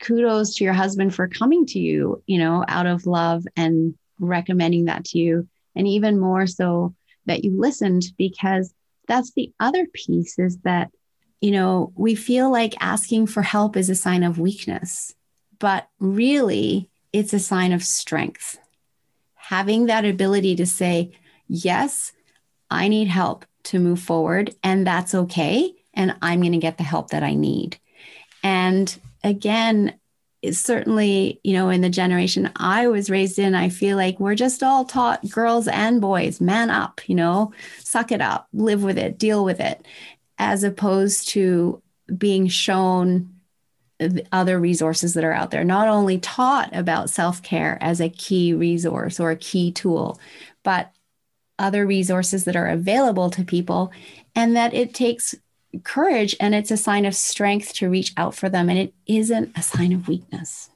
kudos 0.00 0.56
to 0.56 0.64
your 0.64 0.72
husband 0.72 1.14
for 1.14 1.28
coming 1.28 1.66
to 1.66 1.78
you, 1.78 2.22
you 2.26 2.38
know, 2.38 2.64
out 2.66 2.86
of 2.86 3.06
love 3.06 3.44
and 3.56 3.94
recommending 4.18 4.86
that 4.86 5.04
to 5.06 5.18
you, 5.18 5.48
and 5.74 5.86
even 5.86 6.18
more 6.18 6.46
so 6.46 6.94
that 7.26 7.44
you 7.44 7.58
listened 7.58 8.04
because 8.18 8.72
that's 9.06 9.32
the 9.32 9.52
other 9.60 9.86
piece 9.92 10.38
is 10.38 10.58
that 10.58 10.90
you 11.40 11.50
know 11.50 11.92
we 11.96 12.14
feel 12.14 12.50
like 12.50 12.74
asking 12.80 13.26
for 13.26 13.42
help 13.42 13.76
is 13.76 13.90
a 13.90 13.94
sign 13.94 14.22
of 14.22 14.38
weakness 14.38 15.14
but 15.60 15.88
really 16.00 16.90
it's 17.12 17.32
a 17.32 17.38
sign 17.38 17.72
of 17.72 17.84
strength. 17.84 18.58
Having 19.34 19.86
that 19.86 20.04
ability 20.04 20.56
to 20.56 20.66
say 20.66 21.12
yes 21.52 22.12
i 22.70 22.86
need 22.86 23.08
help 23.08 23.44
to 23.64 23.80
move 23.80 24.00
forward 24.00 24.54
and 24.62 24.86
that's 24.86 25.16
okay 25.16 25.74
and 25.92 26.14
i'm 26.22 26.40
going 26.40 26.52
to 26.52 26.58
get 26.58 26.78
the 26.78 26.84
help 26.84 27.10
that 27.10 27.22
i 27.22 27.34
need. 27.34 27.76
And 28.42 28.96
again 29.22 29.99
certainly, 30.52 31.40
you 31.44 31.52
know, 31.52 31.68
in 31.68 31.80
the 31.80 31.90
generation 31.90 32.50
I 32.56 32.88
was 32.88 33.10
raised 33.10 33.38
in, 33.38 33.54
I 33.54 33.68
feel 33.68 33.96
like 33.96 34.18
we're 34.18 34.34
just 34.34 34.62
all 34.62 34.84
taught 34.84 35.28
girls 35.30 35.68
and 35.68 36.00
boys, 36.00 36.40
man 36.40 36.70
up, 36.70 37.00
you 37.08 37.14
know, 37.14 37.52
suck 37.78 38.10
it 38.10 38.20
up, 38.20 38.48
live 38.52 38.82
with 38.82 38.98
it, 38.98 39.18
deal 39.18 39.44
with 39.44 39.60
it, 39.60 39.84
as 40.38 40.64
opposed 40.64 41.28
to 41.30 41.82
being 42.16 42.48
shown 42.48 43.28
other 44.32 44.58
resources 44.58 45.14
that 45.14 45.24
are 45.24 45.32
out 45.32 45.50
there, 45.50 45.64
not 45.64 45.88
only 45.88 46.18
taught 46.18 46.74
about 46.74 47.10
self 47.10 47.42
care 47.42 47.76
as 47.80 48.00
a 48.00 48.08
key 48.08 48.54
resource 48.54 49.20
or 49.20 49.30
a 49.30 49.36
key 49.36 49.70
tool, 49.70 50.18
but 50.62 50.92
other 51.58 51.86
resources 51.86 52.44
that 52.44 52.56
are 52.56 52.68
available 52.68 53.28
to 53.30 53.44
people, 53.44 53.92
and 54.34 54.56
that 54.56 54.72
it 54.72 54.94
takes 54.94 55.34
courage 55.84 56.36
and 56.40 56.54
it's 56.54 56.70
a 56.70 56.76
sign 56.76 57.04
of 57.04 57.14
strength 57.14 57.72
to 57.74 57.88
reach 57.88 58.12
out 58.16 58.34
for 58.34 58.48
them 58.48 58.68
and 58.68 58.78
it 58.78 58.94
isn't 59.06 59.52
a 59.56 59.62
sign 59.62 59.92
of 59.92 60.08
weakness. 60.08 60.70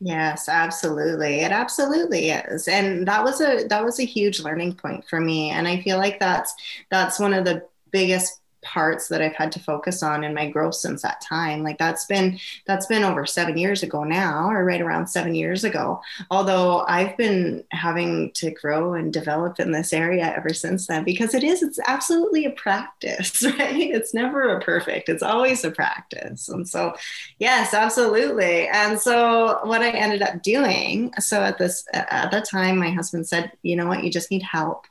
Yes 0.00 0.48
absolutely. 0.48 1.40
It 1.40 1.52
absolutely 1.52 2.30
is. 2.30 2.68
And 2.68 3.06
that 3.08 3.24
was 3.24 3.40
a 3.40 3.66
that 3.68 3.84
was 3.84 3.98
a 3.98 4.04
huge 4.04 4.40
learning 4.40 4.74
point 4.74 5.04
for 5.08 5.20
me. 5.20 5.50
And 5.50 5.66
i 5.66 5.80
feel 5.80 5.98
like 5.98 6.18
that's 6.18 6.54
that's 6.90 7.18
one 7.18 7.32
of 7.32 7.44
the 7.44 7.66
biggest 7.92 8.40
parts 8.66 9.06
that 9.08 9.22
I've 9.22 9.34
had 9.34 9.52
to 9.52 9.60
focus 9.60 10.02
on 10.02 10.24
in 10.24 10.34
my 10.34 10.50
growth 10.50 10.74
since 10.74 11.02
that 11.02 11.20
time. 11.20 11.62
Like 11.62 11.78
that's 11.78 12.04
been 12.06 12.38
that's 12.66 12.86
been 12.86 13.04
over 13.04 13.24
7 13.24 13.56
years 13.56 13.82
ago 13.82 14.02
now 14.02 14.50
or 14.50 14.64
right 14.64 14.80
around 14.80 15.06
7 15.06 15.34
years 15.34 15.62
ago. 15.62 16.00
Although 16.30 16.84
I've 16.88 17.16
been 17.16 17.62
having 17.70 18.32
to 18.34 18.50
grow 18.50 18.94
and 18.94 19.12
develop 19.12 19.60
in 19.60 19.70
this 19.70 19.92
area 19.92 20.34
ever 20.36 20.52
since 20.52 20.88
then 20.88 21.04
because 21.04 21.32
it 21.32 21.44
is 21.44 21.62
it's 21.62 21.78
absolutely 21.86 22.44
a 22.44 22.50
practice, 22.50 23.42
right? 23.58 23.90
It's 23.94 24.12
never 24.12 24.56
a 24.56 24.60
perfect. 24.60 25.08
It's 25.08 25.22
always 25.22 25.64
a 25.64 25.70
practice. 25.70 26.48
And 26.48 26.68
so 26.68 26.94
yes, 27.38 27.72
absolutely. 27.72 28.66
And 28.68 28.98
so 28.98 29.60
what 29.62 29.82
I 29.82 29.90
ended 29.90 30.22
up 30.22 30.42
doing, 30.42 31.12
so 31.20 31.40
at 31.42 31.58
this 31.58 31.84
at 31.92 32.32
that 32.32 32.48
time 32.48 32.78
my 32.78 32.90
husband 32.90 33.28
said, 33.28 33.52
"You 33.62 33.76
know 33.76 33.86
what? 33.86 34.02
You 34.02 34.10
just 34.10 34.30
need 34.32 34.42
help." 34.42 34.86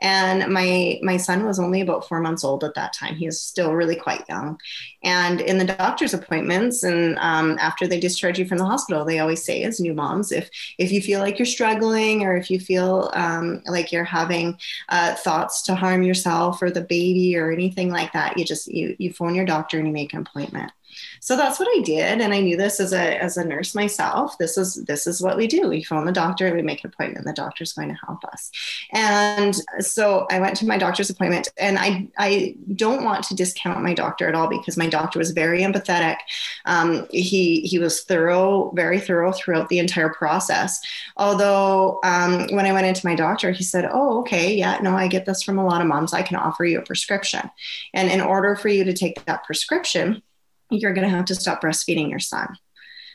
And 0.00 0.50
my 0.52 0.98
my 1.02 1.18
son 1.18 1.44
was 1.44 1.58
only 1.58 1.82
about 1.82 2.08
4 2.08 2.20
months 2.20 2.44
old 2.44 2.64
at 2.64 2.74
that 2.74 2.94
time 2.94 3.17
he 3.18 3.26
is 3.26 3.40
still 3.40 3.74
really 3.74 3.96
quite 3.96 4.24
young. 4.28 4.58
And 5.02 5.40
in 5.40 5.58
the 5.58 5.64
doctor's 5.64 6.14
appointments, 6.14 6.82
and 6.82 7.18
um, 7.18 7.56
after 7.60 7.86
they 7.86 8.00
discharge 8.00 8.38
you 8.38 8.46
from 8.46 8.58
the 8.58 8.64
hospital, 8.64 9.04
they 9.04 9.18
always 9.18 9.44
say, 9.44 9.62
as 9.62 9.80
new 9.80 9.94
moms, 9.94 10.32
if 10.32 10.48
if 10.78 10.92
you 10.92 11.02
feel 11.02 11.20
like 11.20 11.38
you're 11.38 11.46
struggling, 11.46 12.24
or 12.24 12.36
if 12.36 12.50
you 12.50 12.58
feel 12.58 13.10
um, 13.14 13.62
like 13.66 13.92
you're 13.92 14.04
having 14.04 14.58
uh, 14.88 15.14
thoughts 15.14 15.62
to 15.62 15.74
harm 15.74 16.02
yourself 16.02 16.62
or 16.62 16.70
the 16.70 16.80
baby 16.80 17.36
or 17.36 17.52
anything 17.52 17.90
like 17.90 18.12
that, 18.12 18.38
you 18.38 18.44
just 18.44 18.68
you 18.68 18.96
you 18.98 19.12
phone 19.12 19.34
your 19.34 19.44
doctor 19.44 19.78
and 19.78 19.86
you 19.86 19.92
make 19.92 20.12
an 20.14 20.20
appointment. 20.20 20.72
So 21.20 21.36
that's 21.36 21.58
what 21.58 21.68
I 21.68 21.82
did. 21.82 22.20
And 22.20 22.32
I 22.32 22.40
knew 22.40 22.56
this 22.56 22.80
as 22.80 22.92
a, 22.92 23.22
as 23.22 23.36
a 23.36 23.44
nurse 23.44 23.74
myself. 23.74 24.38
This 24.38 24.56
is, 24.56 24.74
this 24.86 25.06
is 25.06 25.22
what 25.22 25.36
we 25.36 25.46
do. 25.46 25.68
We 25.68 25.82
phone 25.82 26.04
the 26.04 26.12
doctor, 26.12 26.54
we 26.54 26.62
make 26.62 26.84
an 26.84 26.90
appointment, 26.92 27.26
the 27.26 27.32
doctor's 27.32 27.72
going 27.72 27.88
to 27.88 27.98
help 28.06 28.24
us. 28.24 28.50
And 28.92 29.56
so 29.80 30.26
I 30.30 30.40
went 30.40 30.56
to 30.58 30.66
my 30.66 30.78
doctor's 30.78 31.10
appointment 31.10 31.48
and 31.58 31.78
I, 31.78 32.08
I 32.18 32.56
don't 32.74 33.04
want 33.04 33.24
to 33.24 33.34
discount 33.34 33.82
my 33.82 33.94
doctor 33.94 34.28
at 34.28 34.34
all 34.34 34.48
because 34.48 34.76
my 34.76 34.88
doctor 34.88 35.18
was 35.18 35.32
very 35.32 35.60
empathetic. 35.60 36.16
Um, 36.64 37.06
he, 37.10 37.60
he 37.62 37.78
was 37.78 38.02
thorough, 38.02 38.72
very 38.74 39.00
thorough 39.00 39.32
throughout 39.32 39.68
the 39.68 39.78
entire 39.78 40.10
process. 40.10 40.80
Although 41.16 42.00
um, 42.04 42.46
when 42.50 42.66
I 42.66 42.72
went 42.72 42.86
into 42.86 43.06
my 43.06 43.14
doctor, 43.14 43.50
he 43.50 43.64
said, 43.64 43.88
oh, 43.92 44.20
okay, 44.20 44.54
yeah, 44.54 44.78
no, 44.82 44.96
I 44.96 45.08
get 45.08 45.26
this 45.26 45.42
from 45.42 45.58
a 45.58 45.66
lot 45.66 45.80
of 45.80 45.86
moms. 45.86 46.12
I 46.12 46.22
can 46.22 46.36
offer 46.36 46.64
you 46.64 46.78
a 46.78 46.82
prescription. 46.82 47.50
And 47.94 48.10
in 48.10 48.20
order 48.20 48.56
for 48.56 48.68
you 48.68 48.84
to 48.84 48.92
take 48.92 49.24
that 49.24 49.44
prescription, 49.44 50.22
you're 50.70 50.94
going 50.94 51.08
to 51.08 51.16
have 51.16 51.26
to 51.26 51.34
stop 51.34 51.62
breastfeeding 51.62 52.10
your 52.10 52.18
son. 52.18 52.56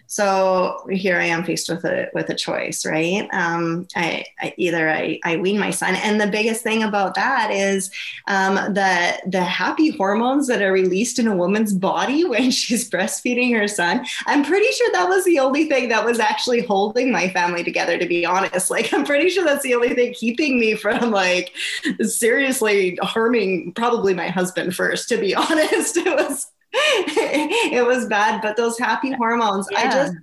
So 0.08 0.86
here 0.92 1.18
I 1.18 1.26
am 1.26 1.44
faced 1.44 1.70
with 1.70 1.86
a 1.86 2.10
with 2.14 2.30
a 2.30 2.36
choice, 2.36 2.86
right? 2.86 3.28
Um, 3.32 3.88
I, 3.96 4.26
I, 4.40 4.54
either 4.58 4.90
I, 4.90 5.20
I 5.24 5.38
wean 5.38 5.58
my 5.58 5.72
son, 5.72 5.96
and 5.96 6.20
the 6.20 6.28
biggest 6.28 6.62
thing 6.62 6.84
about 6.84 7.16
that 7.16 7.50
is 7.52 7.90
um, 8.28 8.56
the 8.56 9.20
the 9.26 9.44
happy 9.44 9.90
hormones 9.90 10.48
that 10.48 10.62
are 10.62 10.72
released 10.72 11.20
in 11.20 11.28
a 11.28 11.36
woman's 11.36 11.74
body 11.74 12.26
when 12.30 12.52
she's 12.52 12.90
breastfeeding 12.90 13.58
her 13.58 13.68
son. 13.68 14.06
I'm 14.28 14.44
pretty 14.44 14.72
sure 14.74 14.92
that 14.92 15.10
was 15.10 15.26
the 15.26 15.40
only 15.40 15.68
thing 15.68 15.90
that 15.90 16.06
was 16.06 16.20
actually 16.20 16.62
holding 16.62 17.12
my 17.12 17.30
family 17.30 17.64
together. 17.64 17.98
To 17.98 18.06
be 18.06 18.26
honest, 18.26 18.70
like 18.70 18.94
I'm 18.94 19.06
pretty 19.06 19.30
sure 19.30 19.46
that's 19.46 19.64
the 19.64 19.76
only 19.76 19.96
thing 19.96 20.14
keeping 20.14 20.60
me 20.60 20.76
from 20.76 21.12
like 21.12 21.54
seriously 22.02 23.00
harming 23.02 23.72
probably 23.74 24.14
my 24.14 24.28
husband 24.28 24.76
first. 24.76 25.10
To 25.10 25.18
be 25.18 25.34
honest, 25.36 25.98
it 25.98 26.16
was 26.16 26.52
it 26.74 27.86
was 27.86 28.08
bad, 28.08 28.42
but 28.42 28.58
those 28.58 28.80
happy 28.80 29.12
hormones, 29.12 29.68
yeah. 29.72 29.80
I 29.80 29.84
just 29.86 30.14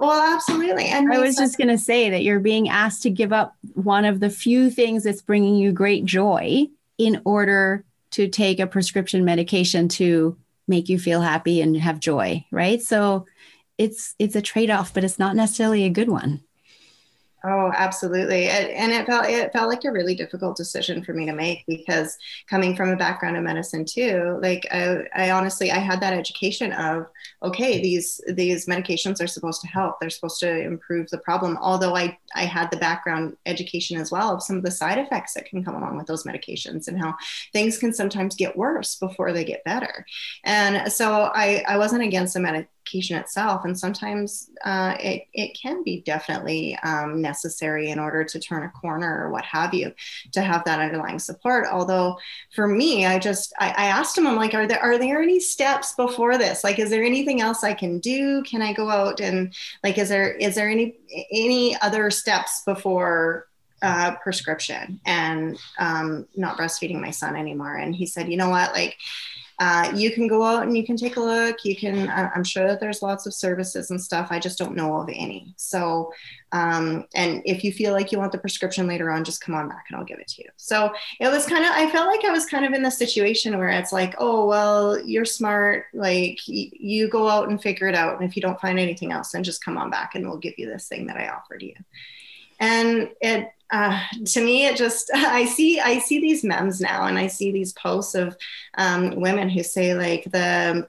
well, 0.00 0.34
absolutely. 0.34 0.86
And 0.86 1.12
I 1.12 1.18
was 1.18 1.36
just 1.36 1.58
going 1.58 1.68
to 1.68 1.78
say 1.78 2.10
that 2.10 2.22
you're 2.22 2.40
being 2.40 2.68
asked 2.68 3.02
to 3.02 3.10
give 3.10 3.32
up 3.32 3.56
one 3.74 4.04
of 4.04 4.20
the 4.20 4.30
few 4.30 4.70
things 4.70 5.04
that's 5.04 5.22
bringing 5.22 5.56
you 5.56 5.72
great 5.72 6.04
joy 6.04 6.66
in 6.96 7.20
order 7.24 7.84
to 8.12 8.28
take 8.28 8.60
a 8.60 8.66
prescription 8.66 9.24
medication 9.24 9.88
to 9.88 10.38
make 10.68 10.88
you 10.88 10.98
feel 10.98 11.20
happy 11.20 11.60
and 11.60 11.76
have 11.76 12.00
joy, 12.00 12.44
right? 12.50 12.80
So 12.80 13.26
it's 13.76 14.14
it's 14.18 14.36
a 14.36 14.42
trade-off, 14.42 14.94
but 14.94 15.04
it's 15.04 15.18
not 15.18 15.36
necessarily 15.36 15.84
a 15.84 15.90
good 15.90 16.08
one. 16.08 16.40
Oh, 17.46 17.70
absolutely. 17.76 18.48
And 18.48 18.90
it 18.90 19.04
felt 19.04 19.26
it 19.28 19.52
felt 19.52 19.68
like 19.68 19.84
a 19.84 19.92
really 19.92 20.14
difficult 20.14 20.56
decision 20.56 21.04
for 21.04 21.12
me 21.12 21.26
to 21.26 21.34
make 21.34 21.62
because 21.66 22.16
coming 22.48 22.74
from 22.74 22.88
a 22.88 22.96
background 22.96 23.36
in 23.36 23.44
medicine 23.44 23.84
too, 23.84 24.38
like 24.40 24.66
I, 24.72 25.00
I 25.14 25.30
honestly 25.30 25.70
I 25.70 25.76
had 25.76 26.00
that 26.00 26.14
education 26.14 26.72
of 26.72 27.04
okay, 27.42 27.82
these 27.82 28.18
these 28.28 28.64
medications 28.64 29.22
are 29.22 29.26
supposed 29.26 29.60
to 29.60 29.66
help. 29.68 30.00
They're 30.00 30.08
supposed 30.08 30.40
to 30.40 30.58
improve 30.62 31.10
the 31.10 31.18
problem. 31.18 31.58
Although 31.60 31.94
I 31.94 32.16
I 32.34 32.44
had 32.46 32.70
the 32.70 32.78
background 32.78 33.36
education 33.44 34.00
as 34.00 34.10
well 34.10 34.34
of 34.34 34.42
some 34.42 34.56
of 34.56 34.62
the 34.62 34.70
side 34.70 34.96
effects 34.96 35.34
that 35.34 35.44
can 35.44 35.62
come 35.62 35.74
along 35.74 35.98
with 35.98 36.06
those 36.06 36.24
medications 36.24 36.88
and 36.88 36.98
how 36.98 37.14
things 37.52 37.76
can 37.76 37.92
sometimes 37.92 38.36
get 38.36 38.56
worse 38.56 38.96
before 38.96 39.32
they 39.34 39.44
get 39.44 39.62
better. 39.64 40.06
And 40.44 40.90
so 40.90 41.30
I 41.34 41.62
I 41.68 41.76
wasn't 41.76 42.04
against 42.04 42.32
the 42.32 42.40
medic 42.40 42.68
medication 42.84 43.16
itself. 43.16 43.64
And 43.64 43.78
sometimes 43.78 44.50
uh, 44.64 44.96
it, 45.00 45.26
it 45.32 45.58
can 45.60 45.82
be 45.82 46.02
definitely 46.02 46.78
um, 46.82 47.20
necessary 47.20 47.90
in 47.90 47.98
order 47.98 48.24
to 48.24 48.38
turn 48.38 48.62
a 48.64 48.68
corner 48.68 49.24
or 49.24 49.30
what 49.30 49.44
have 49.44 49.74
you 49.74 49.92
to 50.32 50.42
have 50.42 50.64
that 50.64 50.80
underlying 50.80 51.18
support. 51.18 51.66
Although 51.70 52.18
for 52.54 52.66
me, 52.66 53.06
I 53.06 53.18
just, 53.18 53.52
I, 53.58 53.70
I 53.70 53.84
asked 53.86 54.16
him, 54.18 54.26
I'm 54.26 54.36
like, 54.36 54.54
are 54.54 54.66
there, 54.66 54.80
are 54.80 54.98
there 54.98 55.22
any 55.22 55.40
steps 55.40 55.94
before 55.94 56.38
this? 56.38 56.64
Like, 56.64 56.78
is 56.78 56.90
there 56.90 57.04
anything 57.04 57.40
else 57.40 57.64
I 57.64 57.74
can 57.74 57.98
do? 58.00 58.42
Can 58.42 58.62
I 58.62 58.72
go 58.72 58.90
out 58.90 59.20
and 59.20 59.54
like, 59.82 59.98
is 59.98 60.08
there, 60.08 60.32
is 60.32 60.54
there 60.54 60.68
any, 60.68 60.96
any 61.32 61.76
other 61.80 62.10
steps 62.10 62.62
before 62.64 63.46
uh, 63.82 64.16
prescription 64.22 64.98
and 65.04 65.58
um, 65.78 66.26
not 66.36 66.56
breastfeeding 66.56 67.00
my 67.00 67.10
son 67.10 67.36
anymore. 67.36 67.76
And 67.76 67.94
he 67.94 68.06
said, 68.06 68.30
you 68.30 68.38
know 68.38 68.48
what, 68.48 68.72
like, 68.72 68.96
uh, 69.60 69.92
you 69.94 70.10
can 70.10 70.26
go 70.26 70.42
out 70.42 70.64
and 70.64 70.76
you 70.76 70.84
can 70.84 70.96
take 70.96 71.16
a 71.16 71.20
look. 71.20 71.64
You 71.64 71.76
can, 71.76 72.08
I'm 72.10 72.42
sure 72.44 72.66
that 72.66 72.80
there's 72.80 73.02
lots 73.02 73.24
of 73.26 73.34
services 73.34 73.90
and 73.90 74.02
stuff. 74.02 74.28
I 74.30 74.38
just 74.38 74.58
don't 74.58 74.74
know 74.74 74.96
of 74.96 75.08
any. 75.08 75.54
So, 75.56 76.12
um, 76.50 77.06
and 77.14 77.40
if 77.44 77.62
you 77.62 77.72
feel 77.72 77.92
like 77.92 78.10
you 78.10 78.18
want 78.18 78.32
the 78.32 78.38
prescription 78.38 78.86
later 78.86 79.10
on, 79.10 79.22
just 79.22 79.40
come 79.40 79.54
on 79.54 79.68
back 79.68 79.84
and 79.88 79.96
I'll 79.96 80.04
give 80.04 80.18
it 80.18 80.28
to 80.28 80.42
you. 80.42 80.50
So 80.56 80.92
it 81.20 81.28
was 81.28 81.46
kind 81.46 81.64
of, 81.64 81.70
I 81.72 81.88
felt 81.90 82.08
like 82.08 82.24
I 82.24 82.32
was 82.32 82.46
kind 82.46 82.64
of 82.64 82.72
in 82.72 82.82
the 82.82 82.90
situation 82.90 83.56
where 83.56 83.68
it's 83.68 83.92
like, 83.92 84.14
oh, 84.18 84.46
well, 84.46 85.00
you're 85.00 85.24
smart. 85.24 85.86
Like 85.94 86.38
y- 86.48 86.70
you 86.72 87.08
go 87.08 87.28
out 87.28 87.48
and 87.48 87.62
figure 87.62 87.86
it 87.86 87.94
out. 87.94 88.20
And 88.20 88.28
if 88.28 88.34
you 88.34 88.42
don't 88.42 88.60
find 88.60 88.78
anything 88.78 89.12
else, 89.12 89.32
then 89.32 89.44
just 89.44 89.64
come 89.64 89.78
on 89.78 89.90
back 89.90 90.14
and 90.14 90.28
we'll 90.28 90.38
give 90.38 90.54
you 90.58 90.66
this 90.66 90.88
thing 90.88 91.06
that 91.06 91.16
I 91.16 91.28
offered 91.28 91.62
you. 91.62 91.74
And 92.60 93.10
it, 93.20 93.50
uh, 93.74 93.98
to 94.24 94.44
me 94.44 94.66
it 94.66 94.76
just 94.76 95.10
i 95.14 95.44
see 95.44 95.80
i 95.80 95.98
see 95.98 96.20
these 96.20 96.44
memes 96.44 96.80
now 96.80 97.06
and 97.06 97.18
i 97.18 97.26
see 97.26 97.50
these 97.50 97.72
posts 97.72 98.14
of 98.14 98.36
um, 98.78 99.20
women 99.20 99.48
who 99.48 99.62
say 99.62 99.94
like 99.94 100.24
the 100.30 100.88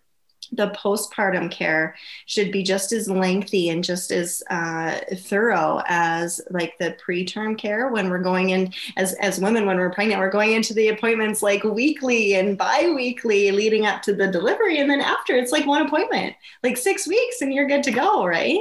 the 0.52 0.70
postpartum 0.72 1.50
care 1.52 1.96
should 2.26 2.52
be 2.52 2.64
just 2.64 2.92
as 2.92 3.10
lengthy 3.10 3.70
and 3.70 3.84
just 3.84 4.12
as 4.12 4.44
uh, 4.50 5.00
thorough 5.18 5.82
as 5.88 6.42
like 6.50 6.78
the 6.78 6.96
preterm 7.06 7.58
care 7.58 7.90
when 7.90 8.10
we're 8.10 8.20
going 8.20 8.50
in 8.50 8.74
as 8.98 9.14
as 9.16 9.40
women 9.40 9.66
when 9.66 9.78
we're 9.78 9.92
pregnant 9.92 10.20
we're 10.20 10.30
going 10.30 10.54
into 10.54 10.74
the 10.74 10.90
appointments 10.90 11.42
like 11.42 11.64
weekly 11.64 12.36
and 12.36 12.58
bi-weekly 12.58 13.52
leading 13.52 13.86
up 13.86 14.02
to 14.02 14.14
the 14.14 14.28
delivery 14.28 14.80
and 14.80 14.90
then 14.90 15.02
after 15.02 15.36
it's 15.36 15.52
like 15.52 15.66
one 15.66 15.86
appointment 15.86 16.36
like 16.64 16.78
six 16.78 17.08
weeks 17.08 17.42
and 17.42 17.54
you're 17.54 17.68
good 17.68 17.84
to 17.84 17.92
go 17.92 18.26
right? 18.26 18.60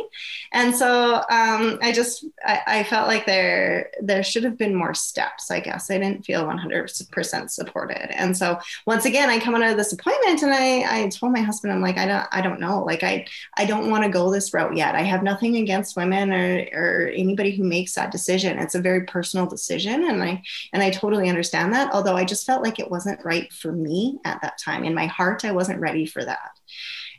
And 0.52 0.74
so 0.74 1.16
um, 1.30 1.78
i 1.82 1.92
just 1.92 2.24
I, 2.44 2.60
I 2.66 2.84
felt 2.84 3.08
like 3.08 3.26
there 3.26 3.90
there 4.00 4.22
should 4.22 4.44
have 4.44 4.56
been 4.58 4.74
more 4.74 4.94
steps 4.94 5.50
i 5.50 5.60
guess. 5.60 5.90
I 5.90 5.98
didn't 5.98 6.24
feel 6.24 6.44
100% 6.44 7.50
supported. 7.50 8.18
And 8.18 8.36
so 8.36 8.58
once 8.86 9.04
again 9.04 9.30
i 9.30 9.38
come 9.38 9.54
out 9.54 9.70
of 9.70 9.76
this 9.76 9.92
appointment 9.92 10.42
and 10.42 10.52
i 10.52 11.04
i 11.04 11.08
told 11.08 11.32
my 11.32 11.40
husband 11.40 11.72
I'm 11.74 11.82
like, 11.82 11.98
I 11.98 12.06
don't, 12.06 12.26
I 12.32 12.40
don't 12.40 12.60
know. 12.60 12.84
Like, 12.84 13.02
I, 13.02 13.26
I 13.54 13.64
don't 13.64 13.90
want 13.90 14.04
to 14.04 14.10
go 14.10 14.30
this 14.30 14.54
route 14.54 14.76
yet. 14.76 14.94
I 14.94 15.02
have 15.02 15.22
nothing 15.22 15.56
against 15.56 15.96
women 15.96 16.32
or, 16.32 16.66
or 16.72 17.08
anybody 17.08 17.50
who 17.50 17.64
makes 17.64 17.94
that 17.94 18.12
decision. 18.12 18.58
It's 18.58 18.74
a 18.74 18.80
very 18.80 19.04
personal 19.04 19.46
decision. 19.46 20.04
And 20.04 20.22
I, 20.22 20.42
and 20.72 20.82
I 20.82 20.90
totally 20.90 21.28
understand 21.28 21.72
that. 21.74 21.92
Although 21.92 22.16
I 22.16 22.24
just 22.24 22.46
felt 22.46 22.62
like 22.62 22.78
it 22.78 22.90
wasn't 22.90 23.24
right 23.24 23.52
for 23.52 23.72
me 23.72 24.18
at 24.24 24.40
that 24.42 24.58
time. 24.58 24.84
In 24.84 24.94
my 24.94 25.06
heart, 25.06 25.44
I 25.44 25.52
wasn't 25.52 25.80
ready 25.80 26.06
for 26.06 26.24
that. 26.24 26.58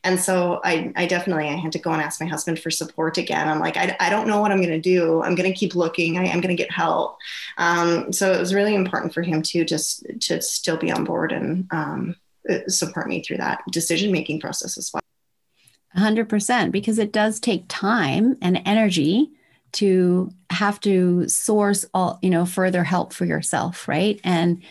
And 0.06 0.20
so 0.20 0.62
I, 0.64 0.94
I 0.96 1.08
definitely, 1.08 1.50
I 1.50 1.56
had 1.56 1.72
to 1.72 1.80
go 1.80 1.92
and 1.92 2.00
ask 2.00 2.22
my 2.22 2.28
husband 2.28 2.60
for 2.60 2.70
support 2.70 3.18
again. 3.18 3.50
I'm 3.50 3.60
like, 3.60 3.76
I, 3.76 3.98
I 4.00 4.12
don't 4.12 4.28
know 4.28 4.40
what 4.40 4.52
I'm 4.52 4.62
going 4.62 4.70
to 4.70 4.80
do. 4.80 5.24
I'm 5.24 5.34
going 5.34 5.52
to 5.52 5.58
keep 5.58 5.74
looking. 5.74 6.20
I 6.20 6.26
am 6.26 6.42
going 6.42 6.56
to 6.56 6.64
get 6.64 6.72
help. 6.72 7.18
Um, 7.58 8.14
so 8.14 8.32
it 8.32 8.40
was 8.40 8.54
really 8.54 8.76
important 8.76 9.16
for 9.16 9.24
him 9.24 9.42
to 9.42 9.66
just 9.66 10.06
to 10.22 10.44
still 10.44 10.78
be 10.78 10.92
on 10.92 11.06
board 11.06 11.32
and 11.32 11.68
um, 11.72 12.16
Uh, 12.50 12.60
support 12.68 13.08
me 13.08 13.24
through 13.24 13.38
that 13.38 13.62
decision 13.72 14.12
making 14.12 14.40
process 14.40 14.78
as 14.78 14.92
well. 14.94 15.02
100% 15.98 16.72
because 16.72 17.00
it 17.00 17.12
does 17.12 17.40
take 17.40 17.64
time 17.68 18.38
and 18.42 18.62
energy 18.66 19.32
to 19.72 20.32
have 20.50 20.80
to 20.80 21.28
source 21.28 21.86
all 21.94 22.20
you 22.22 22.30
know 22.30 22.46
further 22.46 22.84
help 22.84 23.12
for 23.12 23.26
yourself 23.26 23.88
right 23.88 24.22
and 24.24 24.62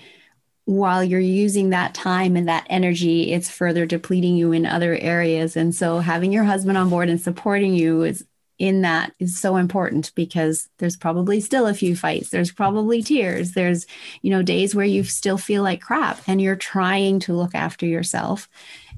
while 0.64 1.04
you're 1.04 1.20
using 1.20 1.70
that 1.70 1.92
time 1.92 2.37
and 2.37 2.48
that 2.48 2.66
energy 2.70 3.32
it's 3.32 3.50
further 3.50 3.84
depleting 3.84 4.34
you 4.34 4.52
in 4.52 4.64
other 4.64 4.96
areas 4.96 5.56
and 5.56 5.74
so 5.74 5.98
having 5.98 6.32
your 6.32 6.44
husband 6.44 6.78
on 6.78 6.88
board 6.88 7.10
and 7.10 7.20
supporting 7.20 7.74
you 7.74 8.02
is 8.02 8.24
in 8.59 8.83
that 8.83 9.12
is 9.19 9.40
so 9.40 9.57
important 9.57 10.12
because 10.14 10.69
there's 10.79 10.97
probably 10.97 11.40
still 11.40 11.67
a 11.67 11.75
few 11.75 11.97
fights 11.97 12.31
there's 12.31 12.53
probably 12.53 13.03
tears 13.03 13.53
there's 13.53 13.87
you 14.23 14.31
know 14.31 14.43
days 14.43 14.75
where 14.75 14.85
you 14.87 15.03
still 15.03 15.38
feel 15.38 15.62
like 15.62 15.81
crap 15.81 16.21
and 16.27 16.40
you're 16.40 16.57
trying 16.57 17.21
to 17.21 17.35
look 17.35 17.55
after 17.55 17.87
yourself. 17.87 18.49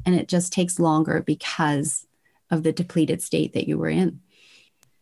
And 0.04 0.14
it 0.14 0.28
just 0.28 0.52
takes 0.52 0.78
longer 0.78 1.22
because 1.26 2.06
of 2.50 2.62
the 2.62 2.72
depleted 2.72 3.22
state 3.22 3.52
that 3.54 3.66
you 3.66 3.76
were 3.76 3.88
in 3.88 4.20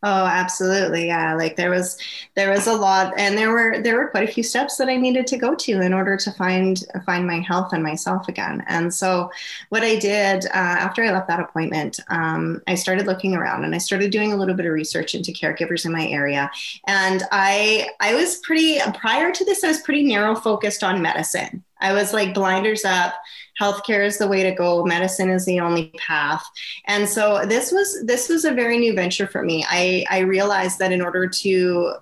Oh, 0.07 0.27
absolutely. 0.27 1.07
Yeah. 1.07 1.35
Like 1.35 1.57
there 1.57 1.71
was, 1.71 1.97
there 2.35 2.51
was 2.51 2.67
a 2.67 2.75
lot 2.75 3.14
and 3.17 3.38
there 3.38 3.51
were, 3.51 3.81
there 3.81 3.97
were 3.97 4.09
quite 4.09 4.29
a 4.29 4.33
few 4.33 4.43
steps 4.43 4.77
that 4.77 4.90
I 4.90 4.97
needed 4.97 5.27
to 5.29 5.38
go 5.38 5.55
to 5.55 5.81
in 5.81 5.95
order 5.95 6.19
to 6.19 6.31
find, 6.33 6.85
find 7.07 7.27
my 7.27 7.40
health 7.40 7.73
and 7.73 7.83
myself 7.83 8.29
again. 8.29 8.62
And 8.69 8.93
so 8.93 9.31
what 9.71 9.83
I 9.83 9.97
did 9.97 10.45
uh, 10.45 10.51
after 10.53 11.03
I 11.03 11.11
left 11.11 11.29
that 11.29 11.40
appointment, 11.40 12.01
um, 12.09 12.61
I 12.67 12.75
started 12.75 13.07
looking 13.07 13.35
around 13.35 13.64
and 13.64 13.75
I 13.75 13.79
started 13.79 14.11
doing 14.11 14.35
a 14.35 14.37
little 14.37 14.55
bit 14.55 14.67
of 14.67 14.73
research 14.73 15.14
into 15.14 15.33
caregivers 15.33 15.87
in 15.87 15.93
my 15.93 16.07
area. 16.07 16.51
And 16.87 17.23
I, 17.33 17.88
I 17.99 18.14
was 18.14 18.37
pretty, 18.40 18.81
prior 18.99 19.33
to 19.33 19.45
this, 19.47 19.64
I 19.64 19.69
was 19.69 19.81
pretty 19.81 20.05
narrow 20.05 20.35
focused 20.35 20.85
on 20.85 21.01
medicine. 21.01 21.63
I 21.85 21.92
was 21.92 22.12
like 22.12 22.35
blinders 22.35 22.85
up. 22.85 23.14
Healthcare 23.61 24.05
is 24.05 24.18
the 24.18 24.27
way 24.27 24.42
to 24.42 24.51
go. 24.51 24.85
Medicine 24.85 25.31
is 25.31 25.44
the 25.44 25.61
only 25.61 25.92
path. 25.97 26.44
And 26.87 27.09
so 27.09 27.44
this 27.47 27.70
was 27.70 28.05
this 28.05 28.29
was 28.29 28.44
a 28.44 28.51
very 28.53 28.79
new 28.79 28.94
venture 28.94 29.29
for 29.29 29.42
me. 29.44 29.64
I, 29.68 30.05
I 30.11 30.18
realized 30.20 30.81
that 30.81 30.90
in 30.90 31.01
order 31.01 31.29
to 31.29 31.92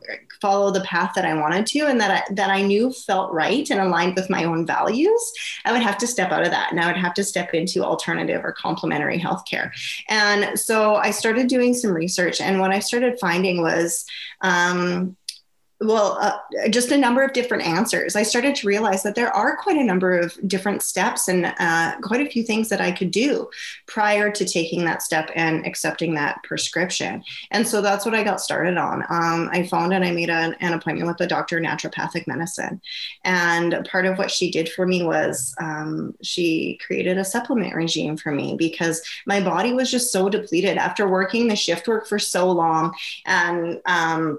follow 0.40 0.71
the 0.71 0.81
path 0.81 1.12
that 1.14 1.27
I 1.27 1.35
wanted 1.35 1.66
to 1.66 1.81
and 1.81 2.01
that 2.01 2.11
I, 2.11 2.35
that 2.35 2.51
I 2.51 2.62
knew 2.62 2.92
felt 2.92 3.33
right 3.33 3.68
and 3.71 3.81
aligned 3.81 4.16
with 4.16 4.31
my 4.31 4.45
own 4.45 4.66
values, 4.66 5.23
I 5.66 5.73
would 5.73 5.83
have 5.83 5.99
to 5.99 6.07
step 6.07 6.33
out 6.33 6.42
of 6.42 6.51
that 6.51 6.73
and 6.73 6.81
I 6.81 6.87
would 6.87 6.97
have 6.97 7.14
to 7.14 7.25
step 7.25 7.53
into 7.53 7.85
alternative 7.85 8.42
or 8.45 8.53
complementary 8.53 9.18
healthcare. 9.18 9.71
And 10.09 10.59
so 10.59 10.97
I 10.97 11.11
started 11.11 11.49
doing 11.49 11.75
some 11.75 11.92
research, 11.92 12.40
and 12.40 12.61
what 12.61 12.71
I 12.71 12.79
started 12.79 13.21
finding 13.21 13.61
was 13.61 14.07
um, 14.40 15.16
well, 15.85 16.18
uh, 16.21 16.38
just 16.71 16.90
a 16.90 16.97
number 16.97 17.23
of 17.23 17.33
different 17.33 17.64
answers. 17.64 18.14
I 18.16 18.23
started 18.23 18.55
to 18.57 18.66
realize 18.66 19.03
that 19.03 19.14
there 19.14 19.35
are 19.35 19.57
quite 19.57 19.77
a 19.77 19.85
number 19.85 20.18
of 20.18 20.37
different 20.47 20.83
steps 20.83 21.29
and 21.29 21.53
uh, 21.59 21.97
quite 22.03 22.25
a 22.25 22.31
few 22.31 22.42
things 22.42 22.68
that 22.68 22.81
I 22.81 22.92
could 22.92 23.11
do 23.11 23.49
prior 23.87 24.31
to 24.31 24.45
taking 24.45 24.85
that 24.85 25.03
step 25.03 25.31
and 25.35 25.66
accepting 25.66 26.14
that 26.14 26.42
prescription. 26.45 27.23
And 27.51 27.66
so 27.66 27.81
that's 27.81 28.05
what 28.05 28.14
I 28.14 28.23
got 28.23 28.40
started 28.40 28.77
on. 28.77 29.03
Um, 29.09 29.49
I 29.53 29.66
phoned 29.66 29.92
and 29.92 30.05
I 30.05 30.12
made 30.12 30.31
an, 30.31 30.55
an, 30.61 30.73
appointment 30.73 31.09
with 31.09 31.21
a 31.21 31.27
doctor 31.27 31.59
of 31.59 31.64
naturopathic 31.64 32.27
medicine. 32.27 32.81
And 33.25 33.87
part 33.90 34.07
of 34.07 34.18
what 34.18 34.31
she 34.31 34.51
did 34.51 34.68
for 34.68 34.87
me 34.87 35.03
was 35.03 35.55
um, 35.61 36.14
she 36.23 36.79
created 36.85 37.18
a 37.18 37.25
supplement 37.25 37.75
regime 37.75 38.16
for 38.16 38.33
me 38.33 38.57
because 38.57 39.03
my 39.27 39.40
body 39.40 39.73
was 39.73 39.90
just 39.90 40.12
so 40.12 40.29
depleted 40.29 40.79
after 40.79 41.09
working 41.09 41.49
the 41.49 41.57
shift 41.57 41.88
work 41.88 42.07
for 42.07 42.18
so 42.18 42.51
long 42.51 42.95
and 43.27 43.81
um, 43.87 44.38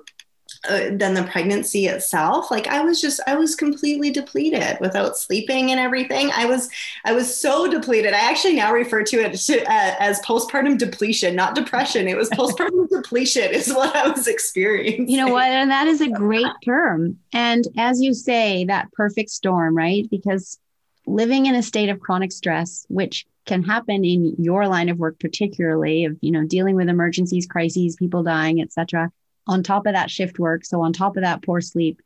uh, 0.70 0.90
than 0.92 1.14
the 1.14 1.24
pregnancy 1.24 1.88
itself 1.88 2.50
like 2.50 2.68
i 2.68 2.82
was 2.82 3.02
just 3.02 3.20
i 3.28 3.36
was 3.36 3.56
completely 3.56 4.10
depleted 4.12 4.78
without 4.80 5.18
sleeping 5.18 5.72
and 5.72 5.80
everything. 5.80 6.32
I 6.34 6.46
was 6.46 6.70
i 7.06 7.14
was 7.14 7.36
so 7.36 7.70
depleted. 7.70 8.14
I 8.14 8.30
actually 8.30 8.56
now 8.56 8.72
refer 8.72 9.04
to 9.04 9.18
it 9.18 9.34
to, 9.34 9.62
uh, 9.62 9.96
as 10.00 10.20
postpartum 10.22 10.78
depletion 10.78 11.36
not 11.36 11.56
depression. 11.56 12.08
It 12.08 12.18
was 12.18 12.30
postpartum 12.40 12.90
depletion 12.90 13.52
is 13.52 13.74
what 13.74 13.96
i 13.96 14.08
was 14.08 14.28
experiencing. 14.28 15.10
You 15.10 15.26
know 15.26 15.34
what? 15.34 15.48
And 15.48 15.72
that 15.72 15.88
is 15.88 16.02
a 16.02 16.10
great 16.10 16.48
term. 16.64 17.18
And 17.34 17.66
as 17.78 18.02
you 18.02 18.14
say 18.14 18.66
that 18.66 18.92
perfect 18.94 19.30
storm 19.30 19.76
right? 19.76 20.10
Because 20.10 20.60
living 21.06 21.46
in 21.46 21.56
a 21.56 21.64
state 21.64 21.90
of 21.90 22.00
chronic 22.00 22.32
stress 22.32 22.86
which 22.90 23.26
can 23.46 23.62
happen 23.62 24.06
in 24.06 24.36
your 24.38 24.68
line 24.68 24.88
of 24.88 24.98
work 24.98 25.20
particularly 25.20 26.06
of 26.06 26.18
you 26.22 26.32
know 26.32 26.46
dealing 26.46 26.76
with 26.76 26.88
emergencies 26.88 27.46
crises 27.46 27.98
people 27.98 28.24
dying 28.24 28.62
etc 28.62 29.12
on 29.48 29.64
top 29.64 29.86
of 29.86 29.94
that 29.94 30.12
shift 30.12 30.40
work, 30.40 30.66
so 30.66 30.82
on 30.82 30.94
top 30.94 31.18
of 31.18 31.24
that 31.24 31.42
poor 31.42 31.62
sleep, 31.62 32.02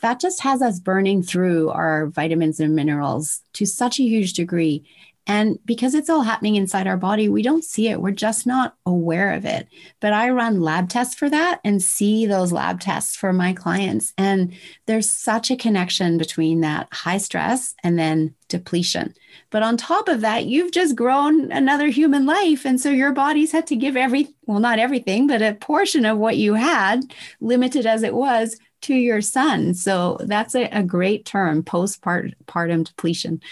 that 0.00 0.20
just 0.20 0.42
has 0.42 0.62
us 0.62 0.78
burning 0.78 1.22
through 1.22 1.70
our 1.70 2.06
vitamins 2.06 2.60
and 2.60 2.74
minerals 2.74 3.40
to 3.54 3.66
such 3.66 3.98
a 3.98 4.04
huge 4.04 4.32
degree. 4.34 4.84
And 5.28 5.58
because 5.66 5.94
it's 5.94 6.08
all 6.08 6.22
happening 6.22 6.56
inside 6.56 6.86
our 6.86 6.96
body, 6.96 7.28
we 7.28 7.42
don't 7.42 7.62
see 7.62 7.88
it. 7.88 8.00
We're 8.00 8.12
just 8.12 8.46
not 8.46 8.74
aware 8.86 9.34
of 9.34 9.44
it. 9.44 9.68
But 10.00 10.14
I 10.14 10.30
run 10.30 10.62
lab 10.62 10.88
tests 10.88 11.14
for 11.14 11.28
that 11.28 11.60
and 11.64 11.82
see 11.82 12.24
those 12.24 12.50
lab 12.50 12.80
tests 12.80 13.14
for 13.14 13.32
my 13.34 13.52
clients. 13.52 14.14
And 14.16 14.54
there's 14.86 15.10
such 15.10 15.50
a 15.50 15.56
connection 15.56 16.16
between 16.16 16.62
that 16.62 16.88
high 16.92 17.18
stress 17.18 17.74
and 17.84 17.98
then 17.98 18.34
depletion. 18.48 19.14
But 19.50 19.62
on 19.62 19.76
top 19.76 20.08
of 20.08 20.22
that, 20.22 20.46
you've 20.46 20.72
just 20.72 20.96
grown 20.96 21.52
another 21.52 21.88
human 21.88 22.24
life. 22.24 22.64
And 22.64 22.80
so 22.80 22.90
your 22.90 23.12
body's 23.12 23.52
had 23.52 23.66
to 23.66 23.76
give 23.76 23.96
every, 23.96 24.28
well, 24.46 24.60
not 24.60 24.78
everything, 24.78 25.26
but 25.26 25.42
a 25.42 25.52
portion 25.54 26.06
of 26.06 26.16
what 26.16 26.38
you 26.38 26.54
had, 26.54 27.02
limited 27.40 27.84
as 27.84 28.02
it 28.02 28.14
was, 28.14 28.58
to 28.80 28.94
your 28.94 29.20
son. 29.20 29.74
So 29.74 30.18
that's 30.20 30.54
a, 30.54 30.68
a 30.70 30.82
great 30.82 31.26
term, 31.26 31.62
postpartum 31.62 32.84
depletion. 32.84 33.42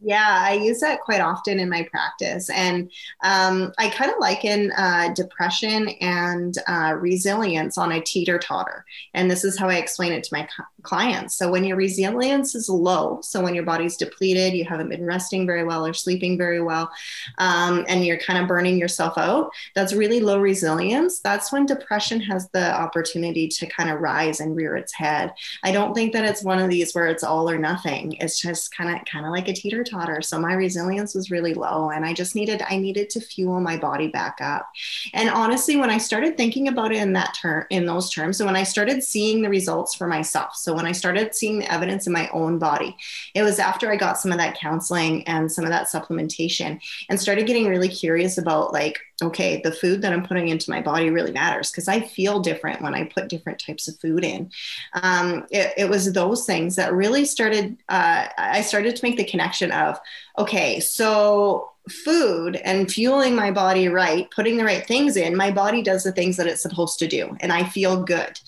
Yeah, 0.00 0.38
I 0.40 0.52
use 0.52 0.78
that 0.80 1.00
quite 1.00 1.20
often 1.20 1.58
in 1.58 1.68
my 1.68 1.82
practice. 1.90 2.48
And 2.50 2.90
um, 3.24 3.72
I 3.78 3.88
kind 3.88 4.10
of 4.12 4.18
liken 4.20 4.70
uh, 4.72 5.12
depression 5.12 5.88
and 6.00 6.56
uh, 6.68 6.94
resilience 6.96 7.76
on 7.76 7.90
a 7.90 8.00
teeter 8.00 8.38
totter. 8.38 8.84
And 9.14 9.28
this 9.28 9.42
is 9.42 9.58
how 9.58 9.68
I 9.68 9.74
explain 9.74 10.12
it 10.12 10.22
to 10.24 10.34
my 10.34 10.48
clients. 10.82 11.34
So 11.34 11.50
when 11.50 11.64
your 11.64 11.76
resilience 11.76 12.54
is 12.54 12.68
low, 12.68 13.20
so 13.22 13.42
when 13.42 13.54
your 13.54 13.64
body's 13.64 13.96
depleted, 13.96 14.54
you 14.54 14.64
haven't 14.64 14.88
been 14.88 15.04
resting 15.04 15.46
very 15.46 15.64
well 15.64 15.84
or 15.84 15.92
sleeping 15.92 16.38
very 16.38 16.60
well, 16.60 16.90
um, 17.38 17.84
and 17.88 18.04
you're 18.04 18.18
kind 18.18 18.40
of 18.40 18.48
burning 18.48 18.78
yourself 18.78 19.18
out, 19.18 19.50
that's 19.74 19.92
really 19.92 20.20
low 20.20 20.40
resilience. 20.40 21.20
That's 21.20 21.52
when 21.52 21.66
depression 21.66 22.20
has 22.22 22.48
the 22.50 22.74
opportunity 22.74 23.48
to 23.48 23.66
kind 23.66 23.90
of 23.90 24.00
rise 24.00 24.40
and 24.40 24.56
rear 24.56 24.76
its 24.76 24.92
head. 24.94 25.32
I 25.64 25.72
don't 25.72 25.94
think 25.94 26.12
that 26.12 26.24
it's 26.24 26.44
one 26.44 26.58
of 26.58 26.70
these 26.70 26.94
where 26.94 27.06
it's 27.06 27.24
all 27.24 27.50
or 27.50 27.58
nothing. 27.58 28.12
It's 28.20 28.40
just 28.40 28.74
kind 28.74 28.94
of 28.94 29.04
kind 29.06 29.26
of 29.26 29.32
like 29.32 29.48
a 29.48 29.52
teeter 29.52 29.84
totter. 29.84 30.22
So 30.22 30.38
my 30.38 30.54
resilience 30.54 31.14
was 31.14 31.30
really 31.30 31.54
low, 31.54 31.90
and 31.90 32.04
I 32.04 32.12
just 32.12 32.34
needed 32.34 32.62
I 32.68 32.76
needed 32.76 33.10
to 33.10 33.20
fuel 33.20 33.60
my 33.60 33.76
body 33.76 34.08
back 34.08 34.38
up. 34.40 34.68
And 35.12 35.28
honestly, 35.30 35.76
when 35.76 35.90
I 35.90 35.98
started 35.98 36.36
thinking 36.36 36.68
about 36.68 36.92
it 36.92 36.98
in 36.98 37.12
that 37.14 37.36
term 37.40 37.66
in 37.70 37.86
those 37.86 38.10
terms, 38.10 38.38
so 38.38 38.46
when 38.46 38.56
I 38.56 38.62
started 38.62 39.02
seeing 39.02 39.42
the 39.42 39.48
results 39.48 39.94
for 39.94 40.06
myself, 40.06 40.54
so 40.54 40.67
when 40.74 40.86
I 40.86 40.92
started 40.92 41.34
seeing 41.34 41.58
the 41.58 41.72
evidence 41.72 42.06
in 42.06 42.12
my 42.12 42.28
own 42.32 42.58
body, 42.58 42.96
it 43.34 43.42
was 43.42 43.58
after 43.58 43.90
I 43.90 43.96
got 43.96 44.18
some 44.18 44.32
of 44.32 44.38
that 44.38 44.58
counseling 44.58 45.26
and 45.28 45.50
some 45.50 45.64
of 45.64 45.70
that 45.70 45.88
supplementation 45.88 46.80
and 47.08 47.20
started 47.20 47.46
getting 47.46 47.66
really 47.66 47.88
curious 47.88 48.38
about 48.38 48.72
like, 48.72 48.98
okay, 49.22 49.60
the 49.62 49.72
food 49.72 50.02
that 50.02 50.12
I'm 50.12 50.26
putting 50.26 50.48
into 50.48 50.70
my 50.70 50.80
body 50.80 51.10
really 51.10 51.32
matters 51.32 51.70
because 51.70 51.88
I 51.88 52.00
feel 52.00 52.40
different 52.40 52.82
when 52.82 52.94
I 52.94 53.04
put 53.04 53.28
different 53.28 53.58
types 53.58 53.88
of 53.88 53.98
food 53.98 54.24
in. 54.24 54.50
Um, 54.94 55.46
it, 55.50 55.74
it, 55.76 55.88
was 55.88 56.12
those 56.12 56.46
things 56.46 56.76
that 56.76 56.92
really 56.92 57.24
started, 57.24 57.76
uh, 57.88 58.28
I 58.38 58.60
started 58.60 58.94
to 58.94 59.04
make 59.04 59.16
the 59.16 59.24
connection 59.24 59.72
of, 59.72 59.98
okay, 60.38 60.78
so 60.78 61.72
food 61.88 62.56
and 62.56 62.90
fueling 62.90 63.34
my 63.34 63.50
body 63.50 63.88
right, 63.88 64.30
putting 64.30 64.56
the 64.56 64.64
right 64.64 64.86
things 64.86 65.16
in, 65.16 65.36
my 65.36 65.50
body 65.50 65.82
does 65.82 66.04
the 66.04 66.12
things 66.12 66.36
that 66.36 66.46
it's 66.46 66.62
supposed 66.62 66.98
to 67.00 67.08
do, 67.08 67.36
and 67.40 67.52
I 67.52 67.64
feel 67.64 68.02
good. 68.02 68.38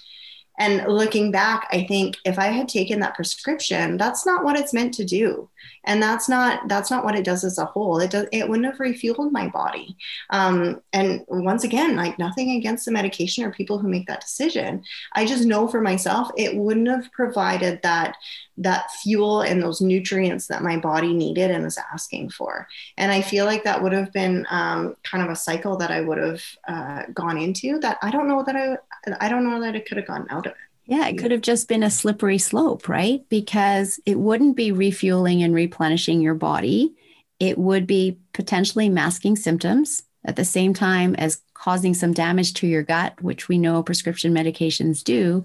And 0.61 0.87
looking 0.87 1.31
back, 1.33 1.67
I 1.73 1.85
think 1.85 2.19
if 2.27 2.39
I 2.39 2.49
had 2.49 2.69
taken 2.69 3.01
that 3.01 3.15
prescription, 3.15 3.97
that's 3.97 4.27
not 4.27 4.45
what 4.45 4.59
it's 4.59 4.75
meant 4.75 4.93
to 4.95 5.05
do. 5.05 5.49
And 5.85 6.03
that's 6.03 6.29
not 6.29 6.69
that's 6.69 6.91
not 6.91 7.03
what 7.03 7.17
it 7.17 7.25
does 7.25 7.45
as 7.45 7.57
a 7.57 7.65
whole. 7.65 7.99
It 7.99 8.11
does 8.11 8.27
it 8.31 8.47
wouldn't 8.47 8.67
have 8.67 8.77
refueled 8.77 9.33
my 9.33 9.49
body. 9.49 9.97
Um, 10.29 10.83
and 10.93 11.25
once 11.29 11.65
again 11.65 11.97
like 11.97 12.19
nothing 12.19 12.51
against 12.51 12.85
the 12.85 12.93
medication 12.93 13.45
or 13.45 13.51
people 13.51 13.79
who 13.79 13.89
make 13.89 14.07
that 14.07 14.21
decision. 14.21 14.85
I 15.15 15.25
just 15.25 15.47
know 15.47 15.67
for 15.67 15.81
myself 15.81 16.31
it 16.37 16.55
wouldn't 16.55 16.89
have 16.89 17.11
provided 17.13 17.81
that 17.83 18.17
that 18.59 18.91
fuel 19.03 19.41
and 19.41 19.63
those 19.63 19.81
nutrients 19.81 20.47
that 20.49 20.63
my 20.63 20.77
body 20.77 21.15
needed 21.15 21.51
and 21.51 21.65
was 21.65 21.79
asking 21.93 22.29
for. 22.29 22.69
And 22.99 23.11
i 23.11 23.23
feel 23.23 23.47
like 23.47 23.65
that 23.65 23.83
would 23.83 23.93
have 23.93 24.13
been 24.13 24.47
um, 24.51 24.97
kind 25.03 25.25
of 25.25 25.31
a 25.31 25.37
cycle 25.37 25.77
that 25.79 25.91
i 25.91 26.01
would 26.01 26.19
have 26.19 26.43
uh, 26.69 27.03
gone 27.15 27.39
into 27.39 27.79
that 27.79 27.99
i 28.03 28.11
don't 28.11 28.29
know 28.29 28.43
that 28.45 28.57
i 28.57 28.77
i 29.21 29.29
don't 29.29 29.45
know 29.45 29.61
that 29.61 29.75
it 29.75 29.87
could 29.87 29.97
have 29.97 30.07
gone 30.07 30.27
out 30.31 30.47
of 30.47 30.53
it 30.53 30.59
yeah, 30.91 31.07
it 31.07 31.19
could 31.19 31.31
have 31.31 31.43
just 31.43 31.69
been 31.69 31.85
a 31.85 31.91
slippery 31.91 32.39
slope, 32.39 32.89
right? 32.89 33.25
Because 33.29 34.01
it 34.07 34.19
wouldn't 34.19 34.57
be 34.57 34.73
refueling 34.73 35.41
and 35.41 35.55
replenishing 35.55 36.21
your 36.21 36.35
body. 36.35 36.97
It 37.39 37.59
would 37.59 37.87
be 37.87 38.19
potentially 38.33 38.89
masking 38.89 39.37
symptoms 39.37 40.03
at 40.25 40.35
the 40.35 40.45
same 40.45 40.75
time 40.75 41.15
as 41.15 41.43
causing 41.55 41.95
some 41.95 42.13
damage 42.13 42.55
to 42.55 42.67
your 42.67 42.83
gut, 42.83 43.23
which 43.23 43.49
we 43.49 43.57
know 43.57 43.85
prescription 43.85 44.35
medications 44.35 45.05
do. 45.05 45.45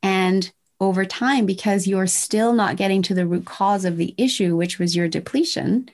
And 0.00 0.52
over 0.78 1.04
time, 1.04 1.44
because 1.44 1.88
you're 1.88 2.06
still 2.06 2.52
not 2.52 2.76
getting 2.76 3.02
to 3.02 3.14
the 3.14 3.26
root 3.26 3.46
cause 3.46 3.84
of 3.84 3.96
the 3.96 4.14
issue, 4.16 4.54
which 4.54 4.78
was 4.78 4.94
your 4.94 5.08
depletion, 5.08 5.88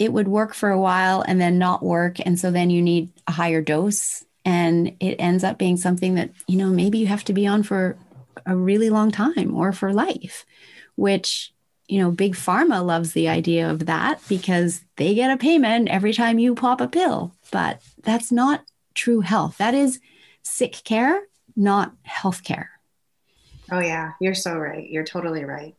it 0.00 0.12
would 0.12 0.26
work 0.26 0.54
for 0.54 0.70
a 0.70 0.80
while 0.80 1.22
and 1.22 1.40
then 1.40 1.56
not 1.58 1.84
work. 1.84 2.16
And 2.26 2.36
so 2.36 2.50
then 2.50 2.68
you 2.70 2.82
need 2.82 3.10
a 3.28 3.32
higher 3.32 3.62
dose. 3.62 4.24
And 4.44 4.94
it 5.00 5.16
ends 5.18 5.42
up 5.42 5.58
being 5.58 5.76
something 5.76 6.14
that, 6.14 6.30
you 6.46 6.56
know, 6.56 6.68
maybe 6.68 6.98
you 6.98 7.06
have 7.06 7.24
to 7.24 7.32
be 7.32 7.46
on 7.46 7.62
for 7.62 7.96
a 8.46 8.54
really 8.54 8.90
long 8.90 9.10
time 9.10 9.54
or 9.56 9.72
for 9.72 9.92
life, 9.92 10.44
which, 10.96 11.52
you 11.88 11.98
know, 11.98 12.10
big 12.10 12.34
pharma 12.34 12.84
loves 12.84 13.12
the 13.12 13.28
idea 13.28 13.70
of 13.70 13.86
that 13.86 14.20
because 14.28 14.82
they 14.96 15.14
get 15.14 15.30
a 15.30 15.36
payment 15.36 15.88
every 15.88 16.12
time 16.12 16.38
you 16.38 16.54
pop 16.54 16.80
a 16.80 16.88
pill. 16.88 17.34
But 17.50 17.80
that's 18.02 18.30
not 18.30 18.64
true 18.94 19.20
health. 19.20 19.56
That 19.58 19.74
is 19.74 20.00
sick 20.42 20.72
care, 20.84 21.22
not 21.56 21.92
health 22.02 22.44
care. 22.44 22.70
Oh, 23.72 23.80
yeah, 23.80 24.12
you're 24.20 24.34
so 24.34 24.56
right. 24.56 24.88
You're 24.88 25.04
totally 25.04 25.44
right 25.44 25.74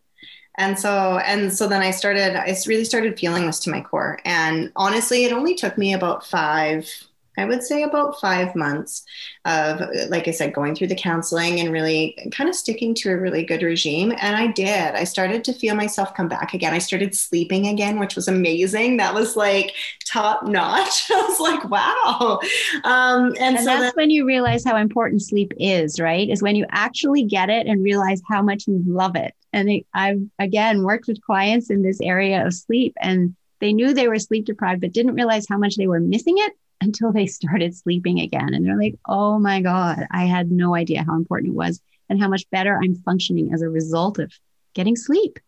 and 0.57 0.79
so 0.79 1.17
and 1.19 1.53
so 1.53 1.67
then 1.67 1.81
i 1.81 1.91
started 1.91 2.35
i 2.35 2.55
really 2.67 2.85
started 2.85 3.19
feeling 3.19 3.45
this 3.45 3.59
to 3.59 3.69
my 3.69 3.81
core 3.81 4.19
and 4.25 4.71
honestly 4.75 5.25
it 5.25 5.33
only 5.33 5.53
took 5.53 5.77
me 5.77 5.93
about 5.93 6.25
five 6.25 6.89
I 7.37 7.45
would 7.45 7.63
say 7.63 7.83
about 7.83 8.19
five 8.19 8.55
months 8.55 9.03
of, 9.45 9.81
like 10.09 10.27
I 10.27 10.31
said, 10.31 10.53
going 10.53 10.75
through 10.75 10.87
the 10.87 10.95
counseling 10.95 11.59
and 11.59 11.71
really 11.71 12.17
kind 12.31 12.49
of 12.49 12.55
sticking 12.55 12.93
to 12.95 13.11
a 13.11 13.17
really 13.17 13.43
good 13.43 13.61
regime. 13.61 14.11
And 14.19 14.35
I 14.35 14.47
did. 14.47 14.95
I 14.95 15.03
started 15.03 15.43
to 15.45 15.53
feel 15.53 15.75
myself 15.75 16.13
come 16.15 16.27
back 16.27 16.53
again. 16.53 16.73
I 16.73 16.79
started 16.79 17.15
sleeping 17.15 17.67
again, 17.67 17.99
which 17.99 18.15
was 18.15 18.27
amazing. 18.27 18.97
That 18.97 19.13
was 19.13 19.35
like 19.35 19.73
top 20.05 20.45
notch. 20.47 21.05
I 21.11 21.21
was 21.27 21.39
like, 21.39 21.69
wow. 21.69 22.39
Um, 22.83 23.27
and, 23.27 23.37
and 23.39 23.59
so 23.59 23.65
that's 23.65 23.81
then- 23.81 23.93
when 23.95 24.09
you 24.09 24.25
realize 24.25 24.63
how 24.63 24.77
important 24.77 25.21
sleep 25.21 25.53
is, 25.57 25.99
right? 25.99 26.29
Is 26.29 26.41
when 26.41 26.55
you 26.55 26.65
actually 26.71 27.23
get 27.23 27.49
it 27.49 27.67
and 27.67 27.83
realize 27.83 28.21
how 28.27 28.41
much 28.41 28.67
you 28.67 28.81
love 28.85 29.15
it. 29.15 29.33
And 29.53 29.83
I've, 29.93 30.21
again, 30.37 30.83
worked 30.83 31.07
with 31.07 31.21
clients 31.21 31.69
in 31.69 31.81
this 31.81 32.01
area 32.01 32.45
of 32.45 32.53
sleep 32.53 32.93
and 32.99 33.35
they 33.59 33.71
knew 33.71 33.93
they 33.93 34.09
were 34.09 34.19
sleep 34.19 34.45
deprived, 34.45 34.81
but 34.81 34.91
didn't 34.91 35.15
realize 35.15 35.45
how 35.47 35.57
much 35.57 35.77
they 35.77 35.87
were 35.87 36.01
missing 36.01 36.35
it 36.37 36.53
until 36.81 37.11
they 37.11 37.27
started 37.27 37.75
sleeping 37.75 38.19
again. 38.19 38.53
And 38.53 38.65
they're 38.65 38.77
like, 38.77 38.95
oh 39.07 39.39
my 39.39 39.61
God, 39.61 40.05
I 40.11 40.25
had 40.25 40.51
no 40.51 40.75
idea 40.75 41.03
how 41.03 41.15
important 41.15 41.53
it 41.53 41.55
was 41.55 41.81
and 42.09 42.19
how 42.19 42.27
much 42.27 42.49
better 42.51 42.79
I'm 42.81 42.95
functioning 42.95 43.53
as 43.53 43.61
a 43.61 43.69
result 43.69 44.19
of 44.19 44.31
getting 44.73 44.95
sleep. 44.95 45.39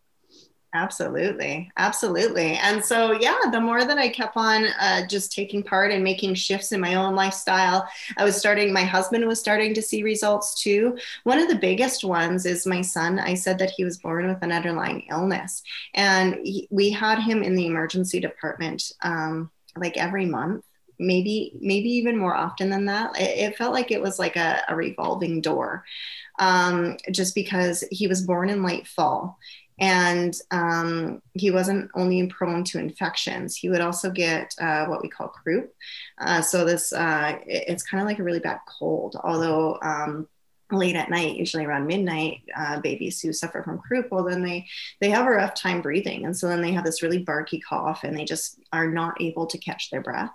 Absolutely. 0.73 1.71
Absolutely. 1.77 2.53
And 2.57 2.83
so, 2.83 3.13
yeah, 3.13 3.37
the 3.51 3.59
more 3.59 3.85
that 3.85 3.97
I 3.97 4.09
kept 4.09 4.35
on 4.35 4.65
uh, 4.79 5.07
just 5.07 5.31
taking 5.31 5.63
part 5.63 5.91
and 5.91 6.03
making 6.03 6.35
shifts 6.35 6.71
in 6.71 6.81
my 6.81 6.95
own 6.95 7.15
lifestyle, 7.15 7.87
I 8.17 8.25
was 8.25 8.35
starting, 8.35 8.73
my 8.73 8.83
husband 8.83 9.25
was 9.25 9.39
starting 9.39 9.73
to 9.73 9.81
see 9.81 10.03
results 10.03 10.61
too. 10.61 10.97
One 11.23 11.39
of 11.39 11.47
the 11.47 11.55
biggest 11.55 12.03
ones 12.03 12.45
is 12.45 12.67
my 12.67 12.81
son. 12.81 13.17
I 13.17 13.33
said 13.33 13.57
that 13.59 13.71
he 13.71 13.85
was 13.85 13.97
born 13.97 14.27
with 14.27 14.43
an 14.43 14.51
underlying 14.51 15.07
illness, 15.09 15.63
and 15.93 16.35
he, 16.43 16.67
we 16.69 16.91
had 16.91 17.19
him 17.19 17.43
in 17.43 17.55
the 17.55 17.65
emergency 17.65 18.19
department 18.19 18.91
um, 19.01 19.49
like 19.77 19.97
every 19.97 20.25
month 20.25 20.63
maybe 20.99 21.53
maybe 21.59 21.89
even 21.89 22.17
more 22.17 22.35
often 22.35 22.69
than 22.69 22.85
that 22.85 23.15
it, 23.19 23.51
it 23.51 23.57
felt 23.57 23.73
like 23.73 23.91
it 23.91 24.01
was 24.01 24.17
like 24.19 24.35
a, 24.35 24.61
a 24.67 24.75
revolving 24.75 25.41
door 25.41 25.83
um, 26.39 26.97
just 27.11 27.35
because 27.35 27.83
he 27.91 28.07
was 28.07 28.25
born 28.25 28.49
in 28.49 28.63
late 28.63 28.87
fall. 28.87 29.37
And 29.79 30.35
um, 30.49 31.21
he 31.33 31.51
wasn't 31.51 31.91
only 31.93 32.25
prone 32.27 32.63
to 32.63 32.79
infections 32.79 33.55
he 33.55 33.69
would 33.69 33.81
also 33.81 34.09
get 34.09 34.51
uh, 34.59 34.87
what 34.87 35.03
we 35.03 35.09
call 35.09 35.27
croup. 35.27 35.71
Uh, 36.17 36.41
so 36.41 36.65
this 36.65 36.91
uh, 36.91 37.37
it, 37.45 37.65
it's 37.67 37.83
kind 37.83 38.01
of 38.01 38.07
like 38.07 38.17
a 38.17 38.23
really 38.23 38.39
bad 38.39 38.59
cold 38.79 39.19
although 39.23 39.77
um, 39.83 40.27
late 40.71 40.95
at 40.95 41.09
night, 41.09 41.35
usually 41.35 41.65
around 41.65 41.87
midnight, 41.87 42.41
uh, 42.55 42.79
babies 42.81 43.21
who 43.21 43.31
suffer 43.31 43.63
from 43.63 43.77
croup, 43.79 44.07
well, 44.11 44.23
then 44.23 44.43
they 44.43 44.65
they 44.99 45.09
have 45.09 45.25
a 45.25 45.31
rough 45.31 45.53
time 45.53 45.81
breathing, 45.81 46.25
and 46.25 46.35
so 46.35 46.47
then 46.47 46.61
they 46.61 46.73
have 46.73 46.83
this 46.83 47.01
really 47.03 47.19
barky 47.19 47.59
cough, 47.59 48.03
and 48.03 48.17
they 48.17 48.25
just 48.25 48.59
are 48.73 48.87
not 48.87 49.21
able 49.21 49.45
to 49.47 49.57
catch 49.57 49.89
their 49.89 50.01
breath. 50.01 50.31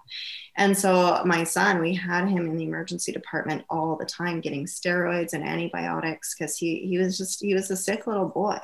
And 0.56 0.76
so 0.76 1.22
my 1.24 1.44
son, 1.44 1.80
we 1.80 1.94
had 1.94 2.28
him 2.28 2.46
in 2.46 2.56
the 2.56 2.64
emergency 2.64 3.10
department 3.10 3.64
all 3.70 3.96
the 3.96 4.04
time, 4.04 4.40
getting 4.40 4.66
steroids 4.66 5.32
and 5.32 5.42
antibiotics 5.42 6.34
because 6.34 6.56
he 6.58 6.86
he 6.86 6.98
was 6.98 7.16
just 7.16 7.40
he 7.42 7.54
was 7.54 7.70
a 7.70 7.76
sick 7.76 8.06
little 8.06 8.28
boy. 8.28 8.58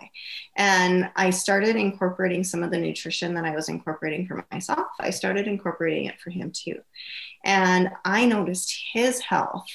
And 0.56 1.10
I 1.16 1.30
started 1.30 1.76
incorporating 1.76 2.44
some 2.44 2.62
of 2.62 2.70
the 2.70 2.78
nutrition 2.78 3.34
that 3.34 3.44
I 3.44 3.54
was 3.54 3.68
incorporating 3.68 4.26
for 4.26 4.44
myself. 4.52 4.88
I 5.00 5.10
started 5.10 5.46
incorporating 5.46 6.06
it 6.06 6.20
for 6.20 6.30
him 6.30 6.52
too, 6.54 6.80
and 7.44 7.90
I 8.04 8.26
noticed 8.26 8.76
his 8.92 9.20
health 9.20 9.66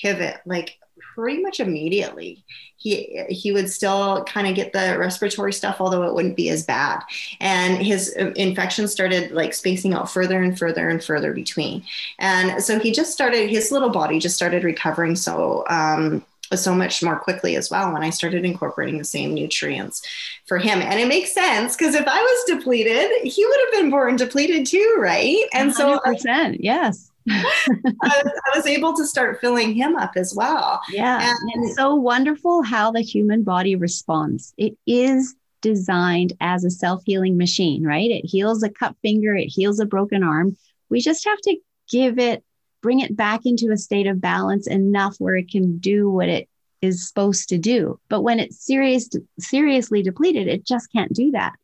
pivot 0.00 0.36
like 0.46 0.78
pretty 1.14 1.42
much 1.42 1.60
immediately. 1.60 2.44
He 2.76 3.24
he 3.28 3.52
would 3.52 3.70
still 3.70 4.24
kind 4.24 4.46
of 4.46 4.54
get 4.54 4.72
the 4.72 4.96
respiratory 4.98 5.52
stuff, 5.52 5.76
although 5.80 6.04
it 6.04 6.14
wouldn't 6.14 6.36
be 6.36 6.48
as 6.48 6.64
bad. 6.64 7.02
And 7.40 7.82
his 7.82 8.14
uh, 8.18 8.32
infection 8.36 8.88
started 8.88 9.32
like 9.32 9.52
spacing 9.52 9.92
out 9.92 10.10
further 10.10 10.40
and 10.42 10.58
further 10.58 10.88
and 10.88 11.02
further 11.02 11.32
between. 11.32 11.82
And 12.18 12.62
so 12.62 12.78
he 12.78 12.92
just 12.92 13.12
started 13.12 13.50
his 13.50 13.70
little 13.70 13.90
body 13.90 14.18
just 14.18 14.36
started 14.36 14.64
recovering 14.64 15.14
so 15.16 15.64
um, 15.68 16.24
so 16.54 16.74
much 16.74 17.02
more 17.02 17.18
quickly 17.18 17.56
as 17.56 17.70
well 17.70 17.92
when 17.92 18.02
I 18.02 18.10
started 18.10 18.44
incorporating 18.44 18.98
the 18.98 19.04
same 19.04 19.34
nutrients 19.34 20.02
for 20.46 20.58
him. 20.58 20.80
And 20.80 20.98
it 20.98 21.06
makes 21.06 21.32
sense 21.32 21.76
because 21.76 21.94
if 21.94 22.06
I 22.06 22.20
was 22.20 22.58
depleted, 22.58 23.10
he 23.22 23.44
would 23.44 23.60
have 23.64 23.80
been 23.80 23.90
born 23.90 24.16
depleted 24.16 24.66
too, 24.66 24.96
right? 24.98 25.44
And 25.52 25.72
100%, 25.72 26.20
so, 26.20 26.56
yes. 26.58 27.09
I, 28.02 28.22
was, 28.24 28.40
I, 28.52 28.56
was, 28.56 28.66
able 28.66 28.94
to 28.96 29.06
start 29.06 29.40
filling 29.40 29.74
him 29.74 29.96
up 29.96 30.12
as 30.16 30.34
well. 30.34 30.80
Yeah. 30.90 31.32
And 31.54 31.64
it's 31.64 31.76
so 31.76 31.94
wonderful 31.94 32.62
how 32.62 32.90
the 32.90 33.00
human 33.00 33.42
body 33.42 33.76
responds. 33.76 34.52
It 34.56 34.76
is 34.86 35.34
designed 35.60 36.32
as 36.40 36.64
a 36.64 36.70
self 36.70 37.02
healing 37.04 37.36
machine, 37.36 37.84
right? 37.84 38.10
It 38.10 38.26
heals 38.26 38.62
a 38.62 38.70
cut 38.70 38.96
finger, 39.02 39.34
it 39.34 39.46
heals 39.46 39.78
a 39.78 39.86
broken 39.86 40.24
arm. 40.24 40.56
We 40.88 41.00
just 41.00 41.24
have 41.24 41.40
to 41.42 41.56
give 41.88 42.18
it, 42.18 42.42
bring 42.82 43.00
it 43.00 43.16
back 43.16 43.42
into 43.44 43.70
a 43.70 43.76
state 43.76 44.06
of 44.06 44.20
balance 44.20 44.66
enough 44.66 45.16
where 45.18 45.36
it 45.36 45.50
can 45.50 45.78
do 45.78 46.10
what 46.10 46.28
it 46.28 46.48
is 46.82 47.06
supposed 47.06 47.50
to 47.50 47.58
do. 47.58 48.00
But 48.08 48.22
when 48.22 48.40
it's 48.40 48.64
serious, 48.64 49.08
seriously 49.38 50.02
depleted, 50.02 50.48
it 50.48 50.66
just 50.66 50.90
can't 50.92 51.12
do 51.12 51.30
that 51.32 51.54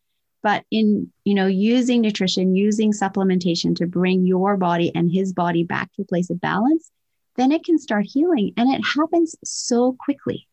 but 0.46 0.64
in 0.70 1.10
you 1.24 1.34
know 1.34 1.48
using 1.48 2.00
nutrition 2.00 2.54
using 2.54 2.92
supplementation 2.92 3.74
to 3.74 3.84
bring 3.84 4.24
your 4.24 4.56
body 4.56 4.92
and 4.94 5.10
his 5.10 5.32
body 5.32 5.64
back 5.64 5.92
to 5.92 6.02
a 6.02 6.10
place 6.12 6.30
of 6.30 6.40
balance 6.40 6.92
then 7.36 7.52
it 7.52 7.64
can 7.64 7.78
start 7.78 8.06
healing. 8.06 8.52
And 8.56 8.72
it 8.72 8.80
happens 8.96 9.36
so 9.44 9.96
quickly 9.98 10.48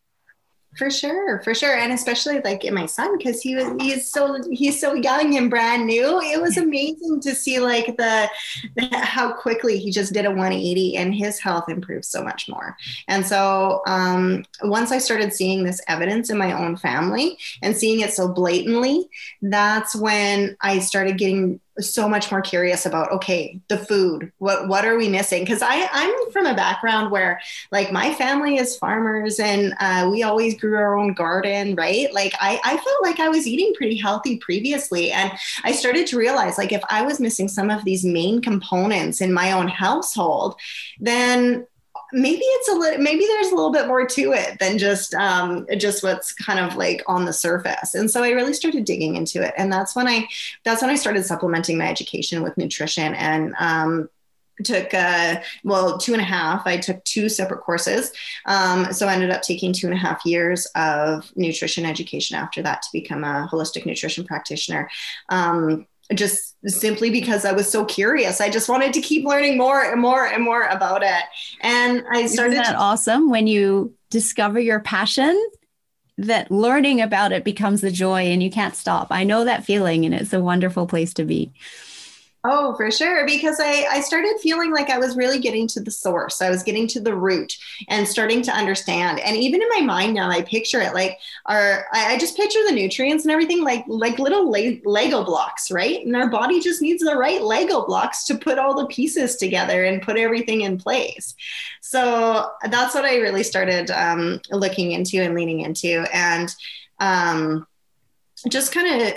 for 0.78 0.90
sure, 0.90 1.42
for 1.44 1.54
sure, 1.54 1.76
and 1.76 1.92
especially 1.92 2.40
like 2.42 2.64
in 2.64 2.74
my 2.74 2.86
son 2.86 3.18
because 3.18 3.42
he 3.42 3.56
was 3.56 3.70
he's 3.80 4.10
so 4.10 4.40
he's 4.52 4.80
so 4.80 4.94
young 4.94 5.36
and 5.38 5.50
brand 5.50 5.86
new. 5.86 6.20
It 6.22 6.42
was 6.42 6.58
amazing 6.58 7.22
to 7.22 7.36
see 7.36 7.60
like 7.60 7.98
the, 7.98 8.30
the, 8.76 8.90
how 8.98 9.34
quickly 9.34 9.78
he 9.78 9.92
just 9.92 10.14
did 10.14 10.26
a 10.26 10.30
180 10.30 10.98
and 10.98 11.14
his 11.14 11.40
health 11.40 11.70
improved 11.70 12.06
so 12.06 12.24
much 12.24 12.50
more. 12.50 12.76
And 13.08 13.26
so 13.26 13.82
um, 13.86 14.46
once 14.64 14.92
I 14.92 14.98
started 14.98 15.34
seeing 15.34 15.64
this 15.64 15.82
evidence 15.88 16.30
in 16.30 16.38
my 16.38 16.54
own 16.54 16.78
family 16.78 17.38
and 17.62 17.78
seeing 17.78 18.00
it 18.00 18.14
so 18.14 18.28
blatantly, 18.28 19.08
that's 19.42 19.96
when 19.96 20.58
I 20.62 20.80
started 20.80 21.18
getting 21.18 21.60
so 21.80 22.08
much 22.08 22.32
more 22.32 22.42
curious 22.42 22.86
about 22.86 23.12
okay 23.12 23.60
the 23.68 23.78
food 23.78 24.32
what 24.38 24.68
what 24.68 24.86
are 24.86 24.98
we 24.98 25.10
missing? 25.10 25.44
Because 25.44 25.62
i 25.62 25.88
i'm 25.92 26.32
from 26.32 26.46
a 26.46 26.56
background 26.56 27.12
where 27.12 27.42
like 27.72 27.92
my 27.92 28.14
family 28.14 28.58
is 28.58 28.78
farmers 28.78 29.40
and 29.40 29.74
uh, 29.80 30.08
we 30.12 30.24
always 30.24 30.60
grew 30.60 30.76
our 30.78 30.98
own 30.98 31.14
garden 31.14 31.76
right? 31.76 32.14
Like 32.14 32.34
I, 32.40 32.60
I 32.64 32.78
felt 32.78 33.04
like 33.04 33.20
i 33.20 33.30
was 33.30 33.48
eating 33.48 33.74
pretty 33.76 33.98
healthy 33.98 34.38
previously. 34.38 35.12
And 35.12 35.32
i 35.64 35.72
started 35.72 36.08
to 36.08 36.18
realize 36.18 36.58
like 36.58 36.72
if 36.72 36.84
i 36.90 37.02
was 37.02 37.20
missing 37.20 37.48
some 37.48 37.70
of 37.70 37.84
these 37.84 38.06
main 38.06 38.42
components 38.42 39.22
in 39.22 39.34
my 39.34 39.52
own 39.52 39.68
household 39.68 40.56
then 41.00 41.66
maybe 42.14 42.42
it's 42.42 42.70
a 42.70 42.74
little 42.74 43.02
maybe 43.02 43.26
there's 43.26 43.52
a 43.52 43.56
little 43.56 43.72
bit 43.72 43.88
more 43.88 44.06
to 44.06 44.34
it 44.34 44.60
than 44.60 44.78
just 44.78 45.14
um, 45.16 45.66
just 45.78 46.04
what's 46.04 46.32
kind 46.34 46.60
of 46.60 46.76
like 46.78 47.04
on 47.08 47.26
the 47.26 47.34
surface. 47.34 47.96
And 47.96 48.10
so 48.10 48.24
i 48.24 48.30
really 48.30 48.54
started 48.54 48.86
digging 48.86 49.16
into 49.16 49.44
it. 49.44 49.54
And 49.58 49.72
that's 49.72 49.96
when 49.96 50.08
i 50.08 50.28
that's 50.64 50.82
when 50.82 50.92
i 50.92 50.96
started 50.96 51.26
supplementing 51.26 51.78
my 51.78 51.90
education 51.90 52.44
with 52.44 52.58
nutrition. 52.58 53.14
And 53.16 53.54
um, 53.60 54.10
took 54.64 54.94
uh, 54.94 55.42
well 55.64 55.98
two 55.98 56.14
and 56.14 56.22
a 56.22 56.26
half 56.26 56.68
i 56.68 56.78
took 56.78 57.04
two 57.04 57.28
separate 57.28 57.62
courses. 57.62 58.12
Um, 58.46 58.94
so 58.94 59.08
i 59.08 59.14
ended 59.14 59.32
up 59.32 59.42
taking 59.42 59.74
two 59.74 59.88
and 59.88 59.96
a 59.96 60.00
half 60.00 60.26
years 60.26 60.68
of 60.76 61.32
nutrition 61.36 61.86
education 61.86 62.38
after 62.38 62.62
that 62.62 62.84
to 62.84 62.90
become 62.94 63.24
a 63.24 63.50
holistic 63.52 63.86
nutrition 63.86 64.26
practitioner. 64.26 64.90
Um, 65.30 65.88
just 66.18 66.56
simply 66.66 67.10
because 67.10 67.46
I 67.46 67.52
was 67.52 67.70
so 67.70 67.86
curious. 67.86 68.40
I 68.40 68.50
just 68.50 68.70
wanted 68.70 68.94
to 68.94 69.02
keep 69.02 69.26
learning 69.26 69.58
more 69.58 69.84
and 69.84 70.00
more 70.00 70.26
and 70.26 70.44
more 70.44 70.64
about 70.64 71.04
it. 71.04 71.24
And 71.62 72.04
I 72.12 72.26
started. 72.28 72.54
Isn't 72.54 72.64
that 72.64 72.72
to- 72.72 72.78
awesome 72.78 73.30
when 73.30 73.48
you 73.48 73.94
discover 74.10 74.60
your 74.60 74.80
passion? 74.80 75.40
That 76.20 76.52
learning 76.52 77.02
about 77.02 77.32
it 77.32 77.44
becomes 77.44 77.82
the 77.82 77.90
joy 77.90 78.26
and 78.26 78.44
you 78.44 78.52
can't 78.52 78.76
stop. 78.76 79.08
I 79.10 79.24
know 79.24 79.46
that 79.46 79.66
feeling, 79.66 80.06
and 80.06 80.14
it's 80.14 80.32
a 80.32 80.40
wonderful 80.40 80.86
place 80.86 81.12
to 81.16 81.26
be. 81.26 81.52
Oh, 82.46 82.76
for 82.76 82.92
sure. 82.92 83.26
Because 83.26 83.58
I, 83.62 83.86
I 83.90 84.02
started 84.02 84.38
feeling 84.42 84.74
like 84.74 84.90
I 84.90 84.98
was 84.98 85.16
really 85.16 85.40
getting 85.40 85.66
to 85.70 85.80
the 85.80 85.90
source. 85.90 86.42
I 86.42 86.50
was 86.50 86.62
getting 86.62 86.88
to 86.90 87.00
the 87.00 87.16
root 87.16 87.58
and 87.88 88.06
starting 88.06 88.42
to 88.42 88.52
understand. 88.52 89.22
And 89.22 89.38
even 89.38 89.62
in 89.62 89.70
my 89.70 89.80
mind 89.80 90.14
now, 90.14 90.30
I 90.30 90.42
picture 90.42 90.82
it 90.82 90.94
like 90.94 91.20
our, 91.46 91.86
I, 91.94 92.16
I 92.16 92.18
just 92.18 92.36
picture 92.36 92.60
the 92.68 92.74
nutrients 92.74 93.24
and 93.24 93.32
everything 93.32 93.64
like, 93.64 93.86
like 93.88 94.20
little 94.20 94.52
le- 94.52 94.82
Lego 94.84 95.24
blocks, 95.24 95.72
right? 95.72 96.06
And 96.06 96.18
our 96.18 96.30
body 96.30 96.60
just 96.60 96.82
needs 96.82 97.02
the 97.02 97.16
right 97.16 97.42
Lego 97.42 97.86
blocks 97.86 98.26
to 98.26 98.38
put 98.38 98.60
all 98.60 98.76
the 98.76 98.88
pieces 98.88 99.38
together 99.38 99.86
and 99.86 100.02
put 100.02 100.18
everything 100.18 100.62
in 100.62 100.78
place. 100.78 101.36
So 101.80 102.50
that's 102.70 102.94
what 102.94 103.06
I 103.06 103.20
really 103.20 103.44
started 103.44 103.90
um, 103.90 104.42
looking 104.52 104.92
into 104.92 105.22
and 105.22 105.34
leaning 105.34 105.62
into. 105.62 106.06
And 106.14 106.54
um, 107.00 107.68
just 108.50 108.74
kind 108.74 109.02
of 109.02 109.14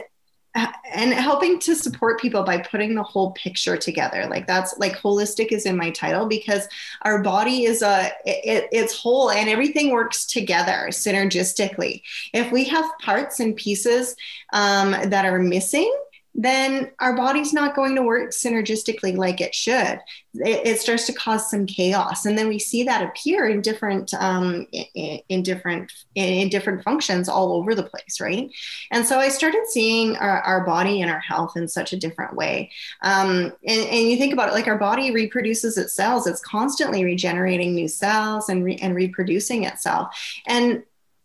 and 0.56 1.12
helping 1.12 1.58
to 1.60 1.74
support 1.74 2.20
people 2.20 2.42
by 2.42 2.58
putting 2.58 2.94
the 2.94 3.02
whole 3.02 3.32
picture 3.32 3.76
together. 3.76 4.26
Like 4.28 4.46
that's 4.46 4.76
like 4.78 4.96
holistic 4.96 5.52
is 5.52 5.66
in 5.66 5.76
my 5.76 5.90
title 5.90 6.26
because 6.26 6.66
our 7.02 7.22
body 7.22 7.64
is 7.64 7.82
a 7.82 8.10
it, 8.24 8.68
it's 8.72 8.98
whole 8.98 9.30
and 9.30 9.48
everything 9.48 9.90
works 9.90 10.24
together 10.24 10.86
synergistically. 10.90 12.02
If 12.32 12.50
we 12.52 12.64
have 12.64 12.86
parts 13.00 13.40
and 13.40 13.56
pieces 13.56 14.16
um, 14.52 14.92
that 14.92 15.24
are 15.24 15.38
missing 15.38 15.92
then 16.38 16.90
our 17.00 17.16
body's 17.16 17.54
not 17.54 17.74
going 17.74 17.94
to 17.94 18.02
work 18.02 18.30
synergistically 18.30 19.16
like 19.16 19.40
it 19.40 19.54
should. 19.54 19.98
It, 20.34 20.66
it 20.66 20.80
starts 20.80 21.06
to 21.06 21.14
cause 21.14 21.50
some 21.50 21.64
chaos, 21.64 22.26
and 22.26 22.36
then 22.36 22.48
we 22.48 22.58
see 22.58 22.82
that 22.82 23.02
appear 23.02 23.48
in 23.48 23.62
different 23.62 24.12
um, 24.12 24.66
in, 24.70 25.20
in, 25.30 25.42
different 25.42 25.90
in, 26.14 26.50
different 26.50 26.82
functions 26.82 27.30
all 27.30 27.54
over 27.54 27.74
the 27.74 27.84
place, 27.84 28.20
right? 28.20 28.50
And 28.90 29.06
so 29.06 29.18
I 29.18 29.30
started 29.30 29.62
seeing 29.68 30.16
our, 30.18 30.42
our 30.42 30.66
body 30.66 31.00
and 31.00 31.10
our 31.10 31.20
health 31.20 31.56
in 31.56 31.66
such 31.66 31.94
a 31.94 31.96
different 31.96 32.36
way. 32.36 32.70
Um, 33.02 33.54
and, 33.66 33.88
and, 33.88 34.06
you 34.06 34.18
think 34.18 34.34
about 34.34 34.50
it, 34.50 34.54
like 34.54 34.68
our 34.68 34.78
body 34.78 35.12
reproduces 35.12 35.78
its 35.78 35.94
cells; 35.94 36.26
it's 36.26 36.42
constantly 36.42 37.02
regenerating 37.02 37.74
new 37.74 37.88
cells 37.88 38.50
and 38.50 38.62
re, 38.62 38.76
and 38.82 38.94
reproducing 38.94 39.64
itself, 39.64 40.14
and 40.46 40.82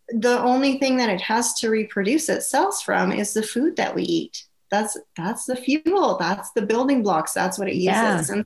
the 0.07 0.39
only 0.39 0.77
thing 0.77 0.97
that 0.97 1.09
it 1.09 1.21
has 1.21 1.53
to 1.53 1.69
reproduce 1.69 2.29
its 2.29 2.49
cells 2.49 2.81
from 2.81 3.11
is 3.11 3.33
the 3.33 3.43
food 3.43 3.77
that 3.77 3.95
we 3.95 4.03
eat 4.03 4.45
that's 4.71 4.97
that's 5.17 5.45
the 5.45 5.55
fuel. 5.55 6.17
That's 6.17 6.51
the 6.51 6.61
building 6.61 7.03
blocks. 7.03 7.33
That's 7.33 7.59
what 7.59 7.67
it 7.67 7.75
uses. 7.75 8.29
Yeah. 8.29 8.33
and 8.33 8.45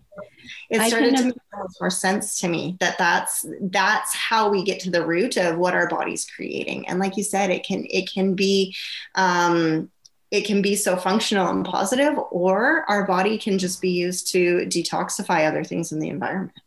it 0.70 0.82
started 0.90 1.16
to 1.18 1.26
make 1.26 1.36
more 1.80 1.92
sense 1.92 2.40
to 2.40 2.48
me 2.48 2.78
that 2.80 2.98
that's 2.98 3.46
that's 3.62 4.14
how 4.14 4.50
we 4.50 4.64
get 4.64 4.80
to 4.82 4.92
the 4.92 5.06
root 5.06 5.38
of 5.38 5.58
what 5.58 5.76
our 5.76 5.88
body's 5.88 6.26
creating. 6.26 6.88
And 6.88 7.00
like 7.00 7.16
you 7.16 7.24
said 7.24 7.52
it 7.52 7.64
can 7.64 7.86
it 7.90 8.12
can 8.12 8.34
be 8.34 8.76
um 9.14 9.90
it 10.32 10.46
can 10.46 10.64
be 10.64 10.76
so 10.76 10.98
functional 10.98 11.48
and 11.48 11.64
positive 11.64 12.18
or 12.32 12.84
our 12.90 13.06
body 13.06 13.38
can 13.38 13.60
just 13.60 13.80
be 13.80 13.92
used 13.92 14.32
to 14.32 14.66
detoxify 14.66 15.48
other 15.48 15.64
things 15.64 15.92
in 15.92 16.00
the 16.00 16.10
environment. 16.10 16.58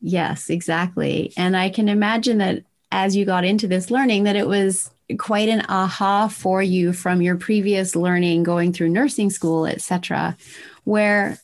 Yes 0.00 0.50
exactly. 0.50 1.32
And 1.36 1.56
i 1.56 1.70
can 1.70 1.88
imagine 1.88 2.38
that 2.38 2.64
as 2.90 3.14
you 3.14 3.24
got 3.24 3.44
into 3.44 3.68
this 3.68 3.90
learning 3.90 4.24
that 4.24 4.36
it 4.36 4.46
was 4.46 4.90
quite 5.18 5.48
an 5.48 5.64
aha 5.68 6.28
for 6.28 6.62
you 6.62 6.92
from 6.92 7.20
your 7.20 7.36
previous 7.36 7.94
learning 7.94 8.42
going 8.42 8.72
through 8.72 8.88
nursing 8.88 9.30
school 9.30 9.66
etc 9.66 10.36
where 10.84 11.38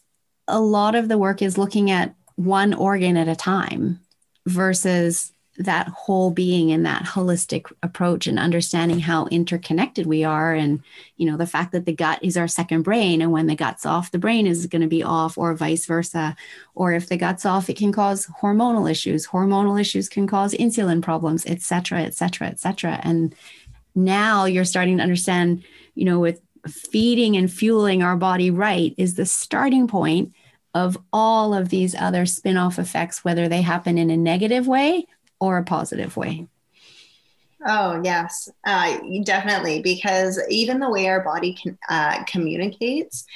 a 0.49 0.61
lot 0.61 0.95
of 0.95 1.09
the 1.09 1.19
work 1.19 1.43
is 1.43 1.59
looking 1.59 1.91
at 1.91 2.15
one 2.37 2.73
organ 2.73 3.17
at 3.17 3.29
a 3.29 3.37
time 3.37 4.01
versus 4.47 5.33
that 5.65 5.89
whole 5.89 6.31
being 6.31 6.73
and 6.73 6.87
that 6.87 7.03
holistic 7.03 7.71
approach 7.83 8.27
and 8.27 8.39
understanding 8.39 8.99
how 8.99 9.27
interconnected 9.27 10.07
we 10.07 10.25
are 10.25 10.55
and 10.55 10.83
you 11.19 11.31
know 11.31 11.37
the 11.37 11.47
fact 11.47 11.73
that 11.73 11.85
the 11.85 11.93
gut 11.93 12.19
is 12.23 12.37
our 12.37 12.49
second 12.49 12.83
brain 12.83 13.21
and 13.21 13.31
when 13.31 13.47
the 13.47 13.55
gut's 13.55 13.85
off 13.85 14.11
the 14.11 14.19
brain 14.19 14.47
is 14.47 14.67
going 14.67 14.81
to 14.81 14.89
be 14.89 15.03
off 15.03 15.37
or 15.37 15.55
vice 15.55 15.87
versa. 15.87 16.35
Or 16.75 16.93
if 16.93 17.09
the 17.09 17.19
gut's 17.19 17.45
off 17.45 17.69
it 17.69 17.77
can 17.77 17.93
cause 17.93 18.27
hormonal 18.41 18.91
issues. 18.91 19.27
Hormonal 19.27 19.79
issues 19.79 20.09
can 20.09 20.27
cause 20.27 20.55
insulin 20.55 21.03
problems 21.03 21.45
etc 21.45 22.03
etc 22.03 22.49
etc 22.49 23.01
and 23.03 23.35
now 23.95 24.47
you're 24.47 24.65
starting 24.65 24.97
to 24.97 25.03
understand 25.03 25.63
you 25.95 26.07
know 26.07 26.19
with 26.19 26.41
feeding 26.69 27.37
and 27.37 27.53
fueling 27.53 28.03
our 28.03 28.17
body 28.17 28.51
right 28.51 28.95
is 28.97 29.15
the 29.15 29.27
starting 29.27 29.87
point 29.89 30.33
of 30.75 30.97
all 31.13 31.53
of 31.53 31.69
these 31.69 31.95
other 31.95 32.25
spin-off 32.25 32.79
effects 32.79 33.25
whether 33.25 33.49
they 33.49 33.63
happen 33.63 33.99
in 33.99 34.11
a 34.11 34.17
negative 34.17 34.67
way 34.67 35.07
or 35.41 35.59
a 35.59 35.65
positive 35.65 36.17
way? 36.17 36.47
Oh, 37.67 38.01
yes, 38.03 38.49
uh, 38.65 38.99
definitely. 39.25 39.83
Because 39.83 40.41
even 40.49 40.79
the 40.79 40.91
way 40.91 41.09
our 41.09 41.23
body 41.23 41.55
can, 41.55 41.79
uh, 41.89 42.25
communicates, 42.25 43.27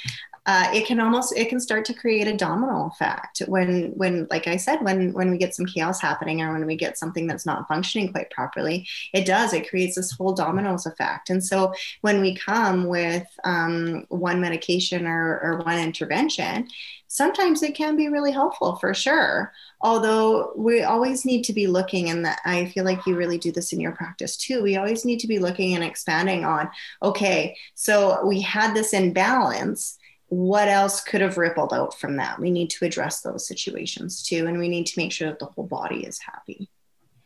uh, 0.47 0.69
it 0.73 0.85
can 0.85 0.99
almost 0.99 1.35
it 1.35 1.49
can 1.49 1.59
start 1.59 1.85
to 1.85 1.93
create 1.93 2.27
a 2.27 2.37
domino 2.37 2.85
effect 2.85 3.41
when 3.47 3.91
when 3.95 4.27
like 4.29 4.47
i 4.47 4.55
said 4.55 4.79
when 4.83 5.11
when 5.13 5.31
we 5.31 5.37
get 5.37 5.55
some 5.55 5.65
chaos 5.65 5.99
happening 5.99 6.41
or 6.41 6.53
when 6.53 6.65
we 6.67 6.75
get 6.75 6.97
something 6.97 7.25
that's 7.25 7.45
not 7.45 7.67
functioning 7.67 8.11
quite 8.11 8.29
properly 8.29 8.87
it 9.13 9.25
does 9.25 9.53
it 9.53 9.67
creates 9.67 9.95
this 9.95 10.11
whole 10.11 10.33
dominoes 10.33 10.85
effect 10.85 11.29
and 11.31 11.43
so 11.43 11.73
when 12.01 12.21
we 12.21 12.35
come 12.35 12.85
with 12.85 13.25
um, 13.43 14.05
one 14.09 14.39
medication 14.39 15.07
or, 15.07 15.39
or 15.41 15.57
one 15.65 15.79
intervention 15.79 16.67
sometimes 17.07 17.61
it 17.61 17.75
can 17.75 17.95
be 17.95 18.09
really 18.09 18.31
helpful 18.31 18.75
for 18.77 18.93
sure 18.93 19.51
although 19.81 20.51
we 20.55 20.83
always 20.83 21.25
need 21.25 21.43
to 21.43 21.53
be 21.53 21.67
looking 21.67 22.09
and 22.09 22.27
i 22.45 22.65
feel 22.65 22.83
like 22.83 23.05
you 23.05 23.15
really 23.15 23.37
do 23.37 23.51
this 23.51 23.73
in 23.73 23.79
your 23.79 23.91
practice 23.91 24.37
too 24.37 24.61
we 24.63 24.77
always 24.77 25.05
need 25.05 25.19
to 25.19 25.27
be 25.27 25.39
looking 25.39 25.75
and 25.75 25.83
expanding 25.83 26.43
on 26.43 26.69
okay 27.03 27.55
so 27.73 28.25
we 28.25 28.41
had 28.41 28.73
this 28.73 28.93
imbalance 28.93 29.97
what 30.27 30.67
else 30.67 31.01
could 31.01 31.21
have 31.21 31.37
rippled 31.37 31.73
out 31.73 31.97
from 31.99 32.17
that? 32.17 32.39
We 32.39 32.49
need 32.49 32.69
to 32.71 32.85
address 32.85 33.21
those 33.21 33.47
situations 33.47 34.23
too. 34.23 34.47
And 34.47 34.57
we 34.57 34.69
need 34.69 34.87
to 34.87 34.99
make 34.99 35.11
sure 35.11 35.29
that 35.29 35.39
the 35.39 35.45
whole 35.45 35.67
body 35.67 36.05
is 36.05 36.19
happy 36.19 36.69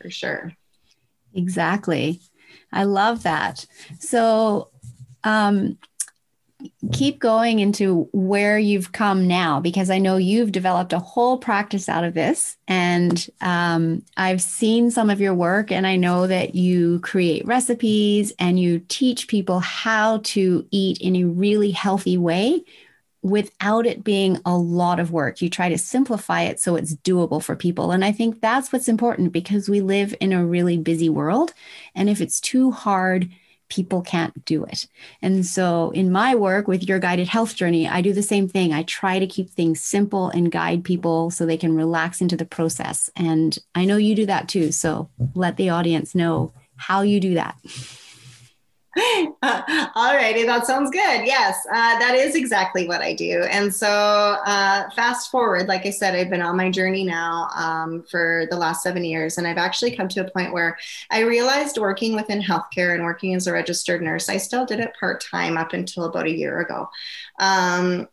for 0.01 0.09
sure. 0.09 0.53
Exactly. 1.33 2.19
I 2.71 2.83
love 2.83 3.23
that. 3.23 3.65
So, 3.99 4.69
um, 5.23 5.77
keep 6.91 7.19
going 7.19 7.59
into 7.59 8.09
where 8.11 8.57
you've 8.57 8.91
come 8.91 9.27
now 9.27 9.59
because 9.59 9.89
I 9.89 9.97
know 9.97 10.17
you've 10.17 10.51
developed 10.51 10.91
a 10.91 10.99
whole 10.99 11.37
practice 11.37 11.87
out 11.87 12.03
of 12.03 12.13
this. 12.13 12.57
And 12.67 13.27
um, 13.41 14.03
I've 14.17 14.41
seen 14.41 14.91
some 14.91 15.09
of 15.09 15.21
your 15.21 15.33
work, 15.33 15.71
and 15.71 15.87
I 15.87 15.95
know 15.95 16.27
that 16.27 16.55
you 16.55 16.99
create 16.99 17.45
recipes 17.45 18.33
and 18.39 18.59
you 18.59 18.79
teach 18.89 19.27
people 19.27 19.59
how 19.59 20.19
to 20.25 20.65
eat 20.71 20.99
in 20.99 21.15
a 21.15 21.25
really 21.25 21.71
healthy 21.71 22.17
way 22.17 22.63
without 23.21 23.85
it 23.85 24.03
being 24.03 24.39
a 24.45 24.57
lot 24.57 24.99
of 24.99 25.11
work. 25.11 25.41
You 25.41 25.49
try 25.49 25.69
to 25.69 25.77
simplify 25.77 26.43
it 26.43 26.59
so 26.59 26.75
it's 26.75 26.95
doable 26.95 27.43
for 27.43 27.55
people. 27.55 27.91
And 27.91 28.05
I 28.05 28.11
think 28.11 28.39
that's 28.39 28.71
what's 28.71 28.87
important 28.87 29.33
because 29.33 29.67
we 29.67 29.81
live 29.81 30.15
in 30.21 30.31
a 30.31 30.45
really 30.45 30.77
busy 30.77 31.09
world. 31.09 31.53
And 31.95 32.09
if 32.09 32.21
it's 32.21 32.39
too 32.39 32.71
hard, 32.71 33.29
people 33.69 34.01
can't 34.01 34.45
do 34.45 34.63
it. 34.65 34.87
And 35.21 35.45
so 35.45 35.91
in 35.91 36.11
my 36.11 36.35
work 36.35 36.67
with 36.67 36.87
your 36.87 36.99
guided 36.99 37.27
health 37.27 37.55
journey, 37.55 37.87
I 37.87 38.01
do 38.01 38.13
the 38.13 38.23
same 38.23 38.47
thing. 38.47 38.73
I 38.73 38.83
try 38.83 39.19
to 39.19 39.27
keep 39.27 39.49
things 39.49 39.81
simple 39.81 40.29
and 40.29 40.51
guide 40.51 40.83
people 40.83 41.31
so 41.31 41.45
they 41.45 41.57
can 41.57 41.75
relax 41.75 42.19
into 42.19 42.35
the 42.35 42.45
process. 42.45 43.09
And 43.15 43.57
I 43.75 43.85
know 43.85 43.97
you 43.97 44.15
do 44.15 44.25
that 44.25 44.49
too. 44.49 44.71
So 44.71 45.09
let 45.33 45.57
the 45.57 45.69
audience 45.69 46.15
know 46.15 46.53
how 46.75 47.01
you 47.01 47.19
do 47.19 47.35
that. 47.35 47.55
All 49.95 50.15
righty, 50.15 50.43
that 50.43 50.65
sounds 50.65 50.89
good. 50.91 51.25
Yes, 51.25 51.65
uh, 51.71 51.99
that 51.99 52.15
is 52.15 52.35
exactly 52.35 52.87
what 52.87 53.01
I 53.01 53.13
do. 53.13 53.43
And 53.43 53.73
so, 53.73 53.87
uh, 53.87 54.89
fast 54.91 55.31
forward, 55.31 55.67
like 55.67 55.85
I 55.85 55.89
said, 55.89 56.15
I've 56.15 56.29
been 56.29 56.41
on 56.41 56.57
my 56.57 56.69
journey 56.69 57.03
now 57.03 57.49
um, 57.55 58.03
for 58.09 58.47
the 58.49 58.57
last 58.57 58.83
seven 58.83 59.03
years, 59.03 59.37
and 59.37 59.47
I've 59.47 59.57
actually 59.57 59.95
come 59.95 60.07
to 60.09 60.25
a 60.25 60.31
point 60.31 60.53
where 60.53 60.77
I 61.09 61.19
realized 61.21 61.77
working 61.77 62.15
within 62.15 62.41
healthcare 62.41 62.93
and 62.95 63.03
working 63.03 63.35
as 63.35 63.47
a 63.47 63.53
registered 63.53 64.01
nurse, 64.01 64.29
I 64.29 64.37
still 64.37 64.65
did 64.65 64.79
it 64.79 64.95
part 64.99 65.21
time 65.21 65.57
up 65.57 65.73
until 65.73 66.05
about 66.05 66.27
a 66.27 66.35
year 66.35 66.59
ago. 66.59 66.89
Um, 67.39 68.07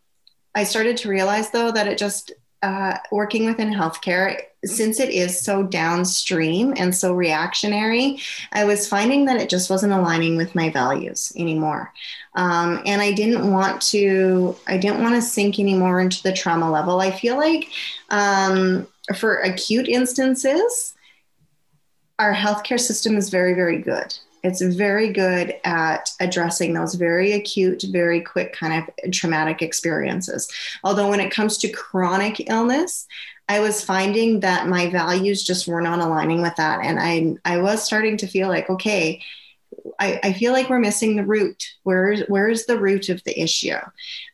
I 0.55 0.63
started 0.63 0.97
to 0.97 1.09
realize, 1.09 1.51
though, 1.51 1.71
that 1.71 1.87
it 1.87 1.97
just 1.97 2.31
uh, 2.63 2.97
working 3.11 3.45
within 3.45 3.71
healthcare, 3.73 4.41
since 4.65 4.99
it 4.99 5.09
is 5.09 5.39
so 5.39 5.63
downstream 5.63 6.73
and 6.77 6.93
so 6.95 7.13
reactionary, 7.13 8.19
I 8.51 8.65
was 8.65 8.87
finding 8.87 9.25
that 9.25 9.39
it 9.39 9.49
just 9.49 9.69
wasn't 9.69 9.93
aligning 9.93 10.37
with 10.37 10.55
my 10.55 10.69
values 10.69 11.31
anymore. 11.37 11.93
Um, 12.35 12.81
and 12.85 13.01
I 13.01 13.11
didn't 13.11 13.51
want 13.51 13.81
to, 13.83 14.55
I 14.67 14.77
didn't 14.77 15.03
want 15.03 15.15
to 15.15 15.21
sink 15.21 15.59
anymore 15.59 15.99
into 15.99 16.21
the 16.23 16.33
trauma 16.33 16.71
level. 16.71 16.99
I 16.99 17.11
feel 17.11 17.37
like 17.37 17.69
um, 18.09 18.87
for 19.15 19.37
acute 19.37 19.87
instances, 19.87 20.95
our 22.19 22.33
healthcare 22.33 22.79
system 22.79 23.15
is 23.15 23.29
very, 23.29 23.53
very 23.53 23.77
good. 23.77 24.17
It's 24.43 24.61
very 24.61 25.11
good 25.11 25.55
at 25.63 26.09
addressing 26.19 26.73
those 26.73 26.95
very 26.95 27.33
acute, 27.33 27.83
very 27.89 28.21
quick 28.21 28.53
kind 28.53 28.83
of 28.83 29.11
traumatic 29.11 29.61
experiences. 29.61 30.51
Although, 30.83 31.09
when 31.09 31.19
it 31.19 31.31
comes 31.31 31.57
to 31.59 31.69
chronic 31.69 32.49
illness, 32.49 33.07
I 33.49 33.59
was 33.59 33.83
finding 33.83 34.41
that 34.41 34.67
my 34.67 34.89
values 34.89 35.43
just 35.43 35.67
were 35.67 35.81
not 35.81 35.99
aligning 35.99 36.41
with 36.41 36.55
that. 36.57 36.83
And 36.83 36.99
I, 36.99 37.53
I 37.53 37.59
was 37.59 37.83
starting 37.83 38.17
to 38.17 38.27
feel 38.27 38.49
like, 38.49 38.69
okay, 38.69 39.21
I, 39.99 40.19
I 40.23 40.33
feel 40.33 40.53
like 40.53 40.69
we're 40.69 40.79
missing 40.79 41.15
the 41.15 41.25
root. 41.25 41.63
Where's 41.83 42.21
where's 42.27 42.65
the 42.65 42.79
root 42.79 43.09
of 43.09 43.23
the 43.23 43.39
issue? 43.39 43.77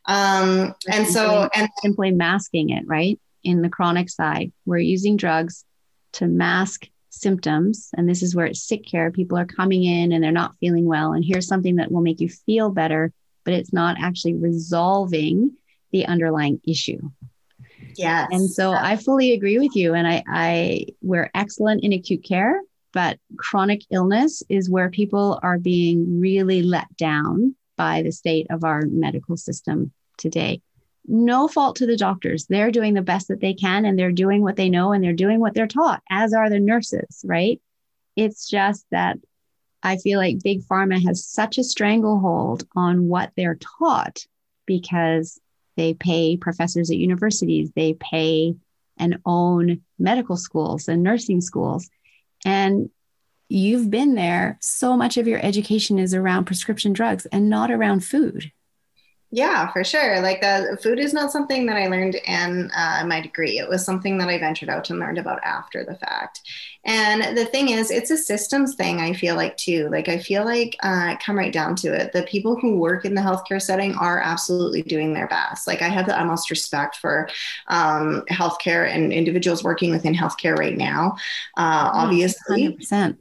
Um, 0.06 0.74
and 0.90 1.06
so 1.06 1.48
and 1.54 1.68
simply 1.82 2.10
masking 2.10 2.70
it, 2.70 2.86
right? 2.86 3.18
In 3.42 3.62
the 3.62 3.68
chronic 3.68 4.10
side, 4.10 4.52
we're 4.64 4.78
using 4.78 5.16
drugs 5.16 5.64
to 6.14 6.26
mask 6.26 6.88
symptoms 7.20 7.90
and 7.96 8.08
this 8.08 8.22
is 8.22 8.34
where 8.34 8.46
it's 8.46 8.62
sick 8.62 8.86
care. 8.86 9.10
People 9.10 9.38
are 9.38 9.46
coming 9.46 9.84
in 9.84 10.12
and 10.12 10.22
they're 10.22 10.32
not 10.32 10.56
feeling 10.58 10.86
well 10.86 11.12
and 11.12 11.24
here's 11.24 11.46
something 11.46 11.76
that 11.76 11.90
will 11.90 12.00
make 12.00 12.20
you 12.20 12.28
feel 12.28 12.70
better 12.70 13.12
but 13.44 13.54
it's 13.54 13.72
not 13.72 13.96
actually 14.00 14.34
resolving 14.34 15.52
the 15.92 16.06
underlying 16.06 16.60
issue. 16.66 16.98
Yeah 17.96 18.26
and 18.30 18.50
so 18.50 18.72
i 18.72 18.96
fully 18.96 19.32
agree 19.32 19.58
with 19.58 19.76
you 19.76 19.94
and 19.94 20.06
i 20.06 20.22
i 20.26 20.86
we're 21.00 21.30
excellent 21.34 21.84
in 21.84 21.92
acute 21.92 22.24
care 22.24 22.60
but 22.92 23.18
chronic 23.36 23.82
illness 23.90 24.42
is 24.48 24.70
where 24.70 24.90
people 24.90 25.38
are 25.42 25.58
being 25.58 26.20
really 26.20 26.62
let 26.62 26.96
down 26.96 27.54
by 27.76 28.02
the 28.02 28.10
state 28.10 28.46
of 28.50 28.64
our 28.64 28.82
medical 28.86 29.36
system 29.36 29.92
today 30.16 30.60
no 31.06 31.48
fault 31.48 31.76
to 31.76 31.86
the 31.86 31.96
doctors. 31.96 32.46
They're 32.46 32.70
doing 32.70 32.94
the 32.94 33.02
best 33.02 33.28
that 33.28 33.40
they 33.40 33.54
can 33.54 33.84
and 33.84 33.98
they're 33.98 34.12
doing 34.12 34.42
what 34.42 34.56
they 34.56 34.70
know 34.70 34.92
and 34.92 35.02
they're 35.02 35.12
doing 35.12 35.40
what 35.40 35.54
they're 35.54 35.66
taught, 35.66 36.02
as 36.10 36.32
are 36.32 36.48
the 36.48 36.60
nurses, 36.60 37.24
right? 37.24 37.60
It's 38.16 38.48
just 38.48 38.86
that 38.90 39.18
I 39.82 39.98
feel 39.98 40.18
like 40.18 40.42
big 40.42 40.62
pharma 40.62 41.04
has 41.06 41.26
such 41.26 41.58
a 41.58 41.64
stranglehold 41.64 42.66
on 42.74 43.08
what 43.08 43.32
they're 43.36 43.58
taught 43.78 44.24
because 44.66 45.38
they 45.76 45.92
pay 45.92 46.36
professors 46.36 46.90
at 46.90 46.96
universities, 46.96 47.70
they 47.74 47.94
pay 47.94 48.54
and 48.96 49.18
own 49.26 49.82
medical 49.98 50.36
schools 50.36 50.88
and 50.88 51.02
nursing 51.02 51.40
schools. 51.40 51.90
And 52.46 52.90
you've 53.48 53.90
been 53.90 54.14
there. 54.14 54.58
So 54.60 54.96
much 54.96 55.16
of 55.16 55.26
your 55.26 55.44
education 55.44 55.98
is 55.98 56.14
around 56.14 56.44
prescription 56.44 56.92
drugs 56.92 57.26
and 57.26 57.50
not 57.50 57.70
around 57.70 58.04
food. 58.04 58.52
Yeah, 59.34 59.72
for 59.72 59.82
sure. 59.82 60.20
Like 60.20 60.42
the 60.42 60.78
food 60.80 61.00
is 61.00 61.12
not 61.12 61.32
something 61.32 61.66
that 61.66 61.76
I 61.76 61.88
learned 61.88 62.14
in 62.14 62.70
uh, 62.72 63.02
my 63.04 63.20
degree. 63.20 63.58
It 63.58 63.68
was 63.68 63.84
something 63.84 64.16
that 64.18 64.28
I 64.28 64.38
ventured 64.38 64.68
out 64.68 64.90
and 64.90 65.00
learned 65.00 65.18
about 65.18 65.42
after 65.42 65.84
the 65.84 65.96
fact. 65.96 66.42
And 66.84 67.36
the 67.36 67.44
thing 67.44 67.70
is, 67.70 67.90
it's 67.90 68.12
a 68.12 68.16
systems 68.16 68.76
thing. 68.76 69.00
I 69.00 69.12
feel 69.12 69.34
like 69.34 69.56
too. 69.56 69.88
Like 69.90 70.08
I 70.08 70.18
feel 70.18 70.44
like 70.44 70.76
uh, 70.84 71.16
come 71.16 71.36
right 71.36 71.52
down 71.52 71.74
to 71.76 71.92
it. 71.92 72.12
The 72.12 72.22
people 72.22 72.54
who 72.54 72.78
work 72.78 73.04
in 73.04 73.16
the 73.16 73.22
healthcare 73.22 73.60
setting 73.60 73.96
are 73.96 74.20
absolutely 74.20 74.82
doing 74.82 75.14
their 75.14 75.26
best. 75.26 75.66
Like 75.66 75.82
I 75.82 75.88
have 75.88 76.06
the 76.06 76.16
utmost 76.16 76.48
respect 76.48 76.94
for 76.94 77.28
um, 77.66 78.22
healthcare 78.30 78.88
and 78.88 79.12
individuals 79.12 79.64
working 79.64 79.90
within 79.90 80.14
healthcare 80.14 80.56
right 80.56 80.76
now. 80.76 81.16
Uh, 81.56 81.90
obviously, 81.92 82.68
100%. 82.68 83.16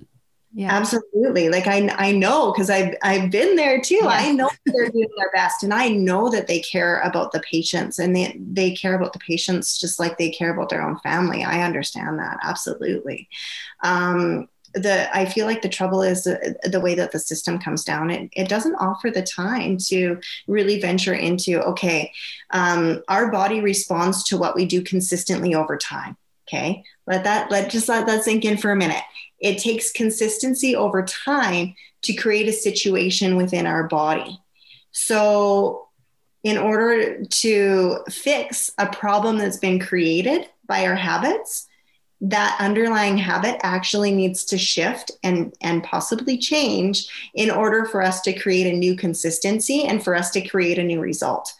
Yeah. 0.55 0.71
Absolutely. 0.71 1.49
Like 1.49 1.65
I, 1.65 1.89
I 1.97 2.11
know 2.11 2.51
because 2.51 2.69
I've, 2.69 2.95
I've 3.01 3.31
been 3.31 3.55
there 3.55 3.81
too. 3.81 3.95
Yeah. 3.95 4.07
I 4.07 4.31
know 4.31 4.49
they're 4.65 4.89
doing 4.89 5.09
their 5.17 5.31
best 5.33 5.63
and 5.63 5.73
I 5.73 5.89
know 5.89 6.29
that 6.29 6.45
they 6.47 6.59
care 6.59 6.99
about 6.99 7.31
the 7.31 7.39
patients 7.39 7.97
and 7.97 8.15
they, 8.15 8.39
they 8.39 8.71
care 8.71 8.93
about 8.93 9.13
the 9.13 9.19
patients 9.19 9.79
just 9.79 9.99
like 9.99 10.17
they 10.17 10.29
care 10.29 10.53
about 10.53 10.69
their 10.69 10.83
own 10.83 10.99
family. 10.99 11.43
I 11.43 11.63
understand 11.63 12.19
that. 12.19 12.37
Absolutely. 12.43 13.27
Um, 13.83 14.47
the 14.73 15.15
I 15.15 15.25
feel 15.25 15.45
like 15.45 15.61
the 15.61 15.69
trouble 15.69 16.01
is 16.01 16.23
the, 16.23 16.55
the 16.63 16.79
way 16.79 16.95
that 16.95 17.11
the 17.11 17.19
system 17.19 17.59
comes 17.59 17.83
down. 17.83 18.09
It, 18.09 18.29
it 18.33 18.49
doesn't 18.49 18.75
offer 18.75 19.11
the 19.11 19.21
time 19.21 19.77
to 19.89 20.19
really 20.47 20.79
venture 20.79 21.13
into 21.13 21.61
okay, 21.61 22.11
um, 22.51 23.03
our 23.07 23.31
body 23.31 23.61
responds 23.61 24.23
to 24.25 24.37
what 24.37 24.55
we 24.55 24.65
do 24.65 24.81
consistently 24.81 25.53
over 25.53 25.77
time. 25.77 26.17
Okay, 26.47 26.83
let 27.05 27.23
that 27.23 27.51
let 27.51 27.69
just 27.69 27.87
let 27.87 28.07
that 28.07 28.23
sink 28.23 28.45
in 28.45 28.57
for 28.57 28.71
a 28.71 28.75
minute. 28.75 29.03
It 29.43 29.59
takes 29.59 29.91
consistency 29.91 30.75
over 30.75 31.03
time 31.03 31.75
to 32.03 32.13
create 32.13 32.47
a 32.47 32.53
situation 32.53 33.35
within 33.35 33.67
our 33.67 33.87
body. 33.87 34.39
So, 34.91 35.87
in 36.43 36.57
order 36.57 37.23
to 37.23 37.99
fix 38.09 38.71
a 38.77 38.87
problem 38.87 39.37
that's 39.37 39.57
been 39.57 39.79
created 39.79 40.49
by 40.67 40.85
our 40.85 40.95
habits, 40.95 41.67
that 42.21 42.55
underlying 42.59 43.17
habit 43.17 43.59
actually 43.63 44.11
needs 44.11 44.45
to 44.45 44.57
shift 44.57 45.11
and, 45.23 45.53
and 45.61 45.83
possibly 45.83 46.37
change 46.37 47.07
in 47.33 47.51
order 47.51 47.85
for 47.85 48.01
us 48.01 48.21
to 48.21 48.33
create 48.33 48.73
a 48.73 48.77
new 48.77 48.95
consistency 48.95 49.83
and 49.83 50.03
for 50.03 50.15
us 50.15 50.31
to 50.31 50.41
create 50.41 50.79
a 50.79 50.83
new 50.83 51.01
result. 51.01 51.53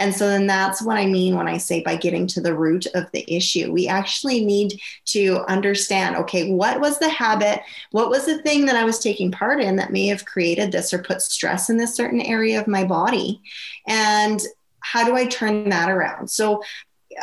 And 0.00 0.14
so 0.14 0.26
then 0.26 0.46
that's 0.46 0.82
what 0.82 0.96
I 0.96 1.06
mean 1.06 1.36
when 1.36 1.46
I 1.46 1.58
say 1.58 1.82
by 1.82 1.94
getting 1.94 2.26
to 2.28 2.40
the 2.40 2.56
root 2.56 2.86
of 2.94 3.10
the 3.12 3.24
issue. 3.32 3.70
We 3.70 3.86
actually 3.86 4.44
need 4.44 4.80
to 5.06 5.44
understand 5.46 6.16
okay, 6.16 6.50
what 6.50 6.80
was 6.80 6.98
the 6.98 7.08
habit? 7.08 7.60
What 7.92 8.10
was 8.10 8.26
the 8.26 8.42
thing 8.42 8.66
that 8.66 8.76
I 8.76 8.84
was 8.84 8.98
taking 8.98 9.30
part 9.30 9.60
in 9.60 9.76
that 9.76 9.92
may 9.92 10.06
have 10.06 10.24
created 10.24 10.72
this 10.72 10.92
or 10.92 11.02
put 11.02 11.22
stress 11.22 11.70
in 11.70 11.76
this 11.76 11.94
certain 11.94 12.22
area 12.22 12.58
of 12.58 12.66
my 12.66 12.84
body? 12.84 13.42
And 13.86 14.40
how 14.80 15.04
do 15.04 15.14
I 15.14 15.26
turn 15.26 15.68
that 15.68 15.90
around? 15.90 16.30
So 16.30 16.62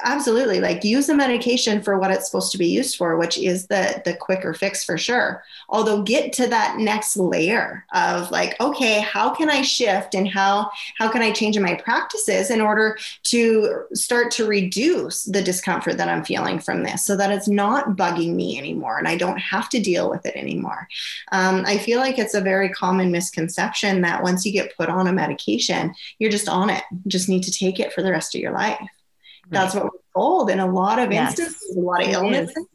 absolutely. 0.03 0.59
Like 0.59 0.83
use 0.83 1.07
the 1.07 1.15
medication 1.15 1.81
for 1.81 1.97
what 1.97 2.11
it's 2.11 2.25
supposed 2.25 2.51
to 2.51 2.57
be 2.57 2.67
used 2.67 2.97
for 2.97 3.17
which 3.17 3.37
is 3.37 3.67
the 3.67 4.01
the 4.05 4.15
quicker 4.15 4.53
fix 4.53 4.83
for 4.83 4.97
sure. 4.97 5.43
Although 5.69 6.03
get 6.03 6.33
to 6.33 6.47
that 6.47 6.77
next 6.77 7.17
layer 7.17 7.85
of 7.93 8.31
like 8.31 8.59
okay 8.59 8.99
how 8.99 9.33
can 9.33 9.49
i 9.49 9.61
shift 9.61 10.13
and 10.13 10.27
how 10.27 10.69
how 10.97 11.09
can 11.09 11.21
i 11.21 11.31
change 11.31 11.57
my 11.59 11.75
practices 11.75 12.49
in 12.49 12.61
order 12.61 12.97
to 13.23 13.83
start 13.93 14.31
to 14.31 14.45
reduce 14.45 15.23
the 15.23 15.41
discomfort 15.41 15.97
that 15.97 16.09
i'm 16.09 16.23
feeling 16.23 16.59
from 16.59 16.83
this 16.83 17.05
so 17.05 17.15
that 17.15 17.31
it's 17.31 17.47
not 17.47 17.97
bugging 17.97 18.33
me 18.35 18.57
anymore 18.57 18.97
and 18.97 19.07
i 19.07 19.15
don't 19.15 19.39
have 19.39 19.69
to 19.69 19.79
deal 19.79 20.09
with 20.09 20.25
it 20.25 20.35
anymore. 20.35 20.87
Um, 21.31 21.63
i 21.65 21.77
feel 21.77 21.99
like 21.99 22.19
it's 22.19 22.33
a 22.33 22.41
very 22.41 22.69
common 22.69 23.11
misconception 23.11 24.01
that 24.01 24.23
once 24.23 24.45
you 24.45 24.51
get 24.51 24.75
put 24.77 24.89
on 24.89 25.07
a 25.07 25.13
medication 25.13 25.93
you're 26.19 26.31
just 26.31 26.49
on 26.49 26.69
it. 26.69 26.83
You 26.91 27.09
just 27.09 27.29
need 27.29 27.43
to 27.43 27.51
take 27.51 27.79
it 27.79 27.93
for 27.93 28.01
the 28.01 28.11
rest 28.11 28.35
of 28.35 28.41
your 28.41 28.51
life 28.51 28.79
that's 29.49 29.75
what 29.75 29.85
we're 29.85 29.89
told 30.15 30.49
in 30.49 30.59
a 30.59 30.71
lot 30.71 30.99
of 30.99 31.11
yes. 31.11 31.31
instances, 31.31 31.75
a 31.75 31.79
lot 31.79 32.03
of 32.03 32.09
illnesses. 32.09 32.65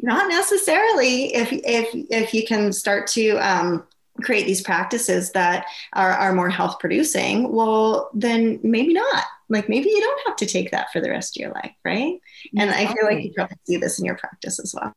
Not 0.00 0.28
necessarily 0.28 1.34
if 1.34 1.52
if 1.52 1.88
if 1.92 2.34
you 2.34 2.46
can 2.46 2.72
start 2.72 3.08
to 3.08 3.36
um, 3.38 3.84
create 4.22 4.46
these 4.46 4.62
practices 4.62 5.32
that 5.32 5.66
are, 5.92 6.12
are 6.12 6.34
more 6.34 6.50
health 6.50 6.78
producing, 6.78 7.52
well, 7.52 8.10
then 8.14 8.60
maybe 8.62 8.92
not. 8.92 9.24
Like 9.48 9.68
maybe 9.68 9.88
you 9.88 10.00
don't 10.00 10.26
have 10.26 10.36
to 10.36 10.46
take 10.46 10.70
that 10.70 10.92
for 10.92 11.00
the 11.00 11.10
rest 11.10 11.36
of 11.36 11.40
your 11.40 11.52
life, 11.52 11.72
right? 11.84 12.20
And 12.56 12.70
I 12.70 12.86
feel 12.86 13.04
like 13.04 13.24
you 13.24 13.32
probably 13.34 13.56
see 13.64 13.76
this 13.78 13.98
in 13.98 14.04
your 14.04 14.16
practice 14.16 14.58
as 14.58 14.74
well. 14.74 14.92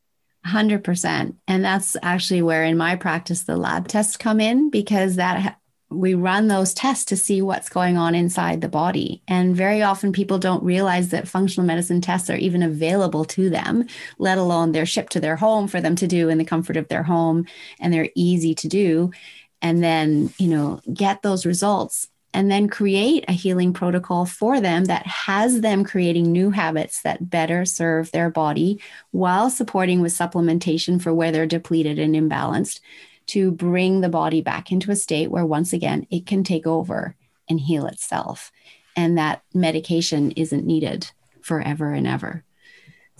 100%. 0.46 1.36
And 1.48 1.64
that's 1.64 1.96
actually 2.02 2.42
where 2.42 2.64
in 2.64 2.78
my 2.78 2.96
practice 2.96 3.44
the 3.44 3.56
lab 3.56 3.88
tests 3.88 4.18
come 4.18 4.40
in 4.40 4.70
because 4.70 5.16
that 5.16 5.58
we 5.92 6.14
run 6.14 6.48
those 6.48 6.74
tests 6.74 7.06
to 7.06 7.18
see 7.18 7.42
what's 7.42 7.70
going 7.70 7.98
on 7.98 8.16
inside 8.16 8.62
the 8.62 8.70
body. 8.70 9.22
And 9.28 9.56
very 9.56 9.82
often 9.82 10.14
people 10.14 10.40
don't 10.40 10.64
realize 10.64 11.10
that 11.10 11.28
functional 11.28 11.68
medicine 11.68 12.02
tests 12.02 12.30
are 12.30 12.38
even 12.38 12.64
available 12.64 13.26
to 13.26 13.50
them, 13.50 13.86
let 14.18 14.38
alone 14.38 14.72
they're 14.72 14.86
shipped 14.86 15.12
to 15.14 15.20
their 15.20 15.36
home 15.36 15.68
for 15.68 15.82
them 15.82 15.96
to 15.98 16.08
do 16.08 16.30
in 16.30 16.38
the 16.38 16.46
comfort 16.46 16.78
of 16.78 16.88
their 16.88 17.04
home 17.04 17.46
and 17.80 17.94
they're 17.94 18.10
easy 18.16 18.56
to 18.56 18.68
do. 18.68 19.12
And 19.62 19.84
then, 19.84 20.34
you 20.38 20.48
know, 20.48 20.82
get 20.94 21.22
those 21.22 21.46
results 21.46 22.08
and 22.34 22.50
then 22.50 22.70
create 22.70 23.26
a 23.28 23.34
healing 23.34 23.74
protocol 23.74 24.26
for 24.26 24.62
them 24.62 24.86
that 24.86 25.06
has 25.06 25.62
them 25.62 25.84
creating 25.84 26.32
new 26.32 26.50
habits 26.50 27.02
that 27.02 27.30
better 27.30 27.66
serve 27.66 28.12
their 28.12 28.30
body 28.30 28.80
while 29.12 29.50
supporting 29.50 30.02
with 30.02 30.14
supplementation 30.14 31.02
for 31.02 31.14
where 31.14 31.32
they're 31.32 31.46
depleted 31.46 32.00
and 32.00 32.16
imbalanced 32.16 32.80
to 33.28 33.52
bring 33.52 34.02
the 34.02 34.10
body 34.10 34.42
back 34.42 34.72
into 34.72 34.92
a 34.92 34.96
state 34.96 35.32
where 35.32 35.46
once 35.46 35.74
again 35.74 36.06
it 36.10 36.26
can 36.26 36.44
take 36.44 36.68
over 36.68 37.16
and 37.50 37.60
heal 37.60 37.86
itself 37.86 38.52
and 38.96 39.18
that 39.18 39.44
medication 39.54 40.32
isn't 40.32 40.66
needed 40.66 41.10
forever 41.42 41.92
and 41.94 42.08
ever 42.08 42.44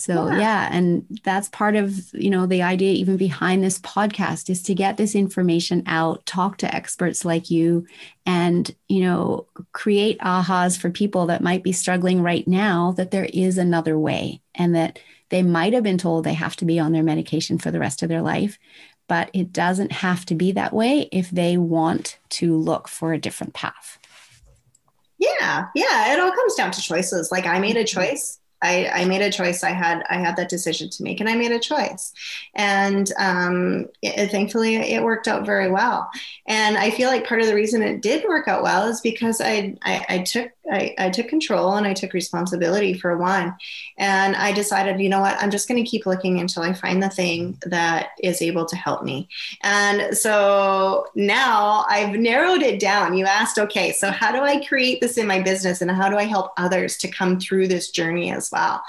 so 0.02 0.28
yeah. 0.30 0.38
yeah. 0.38 0.70
and 0.72 1.06
that's 1.24 1.50
part 1.50 1.76
of 1.76 2.12
you 2.14 2.30
know 2.30 2.46
the 2.46 2.64
idea 2.64 2.92
even 2.92 3.18
behind 3.18 3.64
this 3.64 3.80
podcast 3.80 4.50
is 4.50 4.64
to 4.64 4.74
get 4.74 4.98
this 4.98 5.16
information 5.16 5.84
out 5.86 6.26
talk 6.26 6.58
to 6.58 6.76
experts 6.76 7.24
like 7.24 7.52
you 7.52 7.86
and 8.26 8.76
you 8.88 9.02
know 9.02 9.46
create 9.74 10.18
ahas 10.20 10.80
for 10.80 10.90
people 10.90 11.28
that 11.28 11.44
might 11.44 11.64
be 11.64 11.72
struggling 11.72 12.22
right 12.22 12.48
now 12.48 12.94
that 12.94 13.12
there 13.12 13.30
is 13.32 13.58
another 13.58 13.98
way 13.98 14.42
and 14.56 14.76
that 14.76 15.00
they 15.30 15.44
might 15.44 15.74
have 15.74 15.84
been 15.84 15.98
told 15.98 16.24
they 16.24 16.34
have 16.34 16.56
to 16.58 16.66
be 16.66 16.80
on 16.80 16.92
their 16.92 17.04
medication 17.04 17.58
for 17.58 17.72
the 17.72 17.80
rest 17.80 18.04
of 18.04 18.10
their 18.10 18.22
life 18.22 18.58
but 19.12 19.30
it 19.34 19.52
doesn't 19.52 19.92
have 19.92 20.26
to 20.26 20.34
be 20.34 20.54
that 20.54 20.72
way 20.72 21.10
if 21.12 21.30
they 21.32 21.58
want 21.58 22.18
to 22.30 22.56
look 22.56 22.88
for 22.88 23.12
a 23.12 23.18
different 23.18 23.54
path. 23.54 24.00
Yeah, 25.18 25.68
yeah, 25.76 26.14
it 26.14 26.20
all 26.22 26.32
comes 26.32 26.56
down 26.56 26.72
to 26.72 26.82
choices. 26.82 27.30
Like 27.30 27.46
I 27.46 27.60
made 27.60 27.76
a 27.76 27.84
mm-hmm. 27.84 28.00
choice 28.00 28.40
I, 28.62 28.90
I, 28.94 29.06
made 29.06 29.22
a 29.22 29.32
choice. 29.32 29.64
I 29.64 29.72
had 29.72 30.04
I 30.10 30.20
had 30.20 30.36
that 30.36 30.50
decision 30.50 30.90
to 30.92 31.04
make, 31.04 31.20
and 31.20 31.28
I 31.28 31.36
made 31.36 31.52
a 31.52 31.60
choice. 31.60 32.14
And 32.54 33.12
um, 33.18 33.88
it, 34.02 34.30
thankfully, 34.30 34.76
it 34.76 35.04
worked 35.04 35.28
out 35.28 35.46
very 35.46 35.72
well. 35.72 36.10
And 36.46 36.78
I 36.78 36.92
feel 36.92 37.10
like 37.10 37.28
part 37.28 37.42
of 37.42 37.48
the 37.48 37.56
reason 37.56 37.82
it 37.82 38.02
did 38.02 38.24
work 38.28 38.48
out 38.48 38.62
well 38.62 38.88
is 38.88 39.02
because 39.02 39.42
I 39.42 39.76
I, 39.82 40.06
I 40.10 40.18
took 40.20 40.52
I, 40.70 40.94
I, 40.98 41.10
took 41.10 41.28
control 41.28 41.74
and 41.74 41.88
I 41.88 41.94
took 41.94 42.14
responsibility 42.14 42.94
for 42.94 43.18
one. 43.18 43.56
And 43.98 44.36
I 44.36 44.52
decided, 44.52 45.00
you 45.00 45.10
know 45.10 45.20
what, 45.20 45.42
I'm 45.42 45.50
just 45.50 45.68
going 45.68 45.84
to 45.84 45.90
keep 45.90 46.06
looking 46.06 46.40
until 46.40 46.64
I 46.64 46.74
find 46.74 47.02
the 47.02 47.10
thing 47.10 47.58
that 47.66 48.10
is 48.22 48.42
able 48.42 48.66
to 48.66 48.76
help 48.76 49.04
me. 49.04 49.28
And 49.62 50.16
so 50.16 51.08
now 51.16 51.86
I've 51.90 52.16
narrowed 52.16 52.62
it 52.62 52.80
down. 52.80 53.18
You 53.18 53.26
asked, 53.26 53.58
okay, 53.58 53.92
so 53.92 54.12
how 54.12 54.32
do 54.32 54.42
I 54.42 54.64
create 54.66 55.02
this 55.02 55.18
in 55.18 55.26
my 55.26 55.42
business 55.42 55.82
and 55.82 55.90
how 55.90 56.10
do 56.10 56.18
I 56.18 56.24
help 56.24 56.52
others 56.58 56.98
to 56.98 57.08
come 57.08 57.40
through 57.40 57.68
this 57.68 57.90
journey 57.90 58.32
as 58.32 58.52
well? 58.52 58.84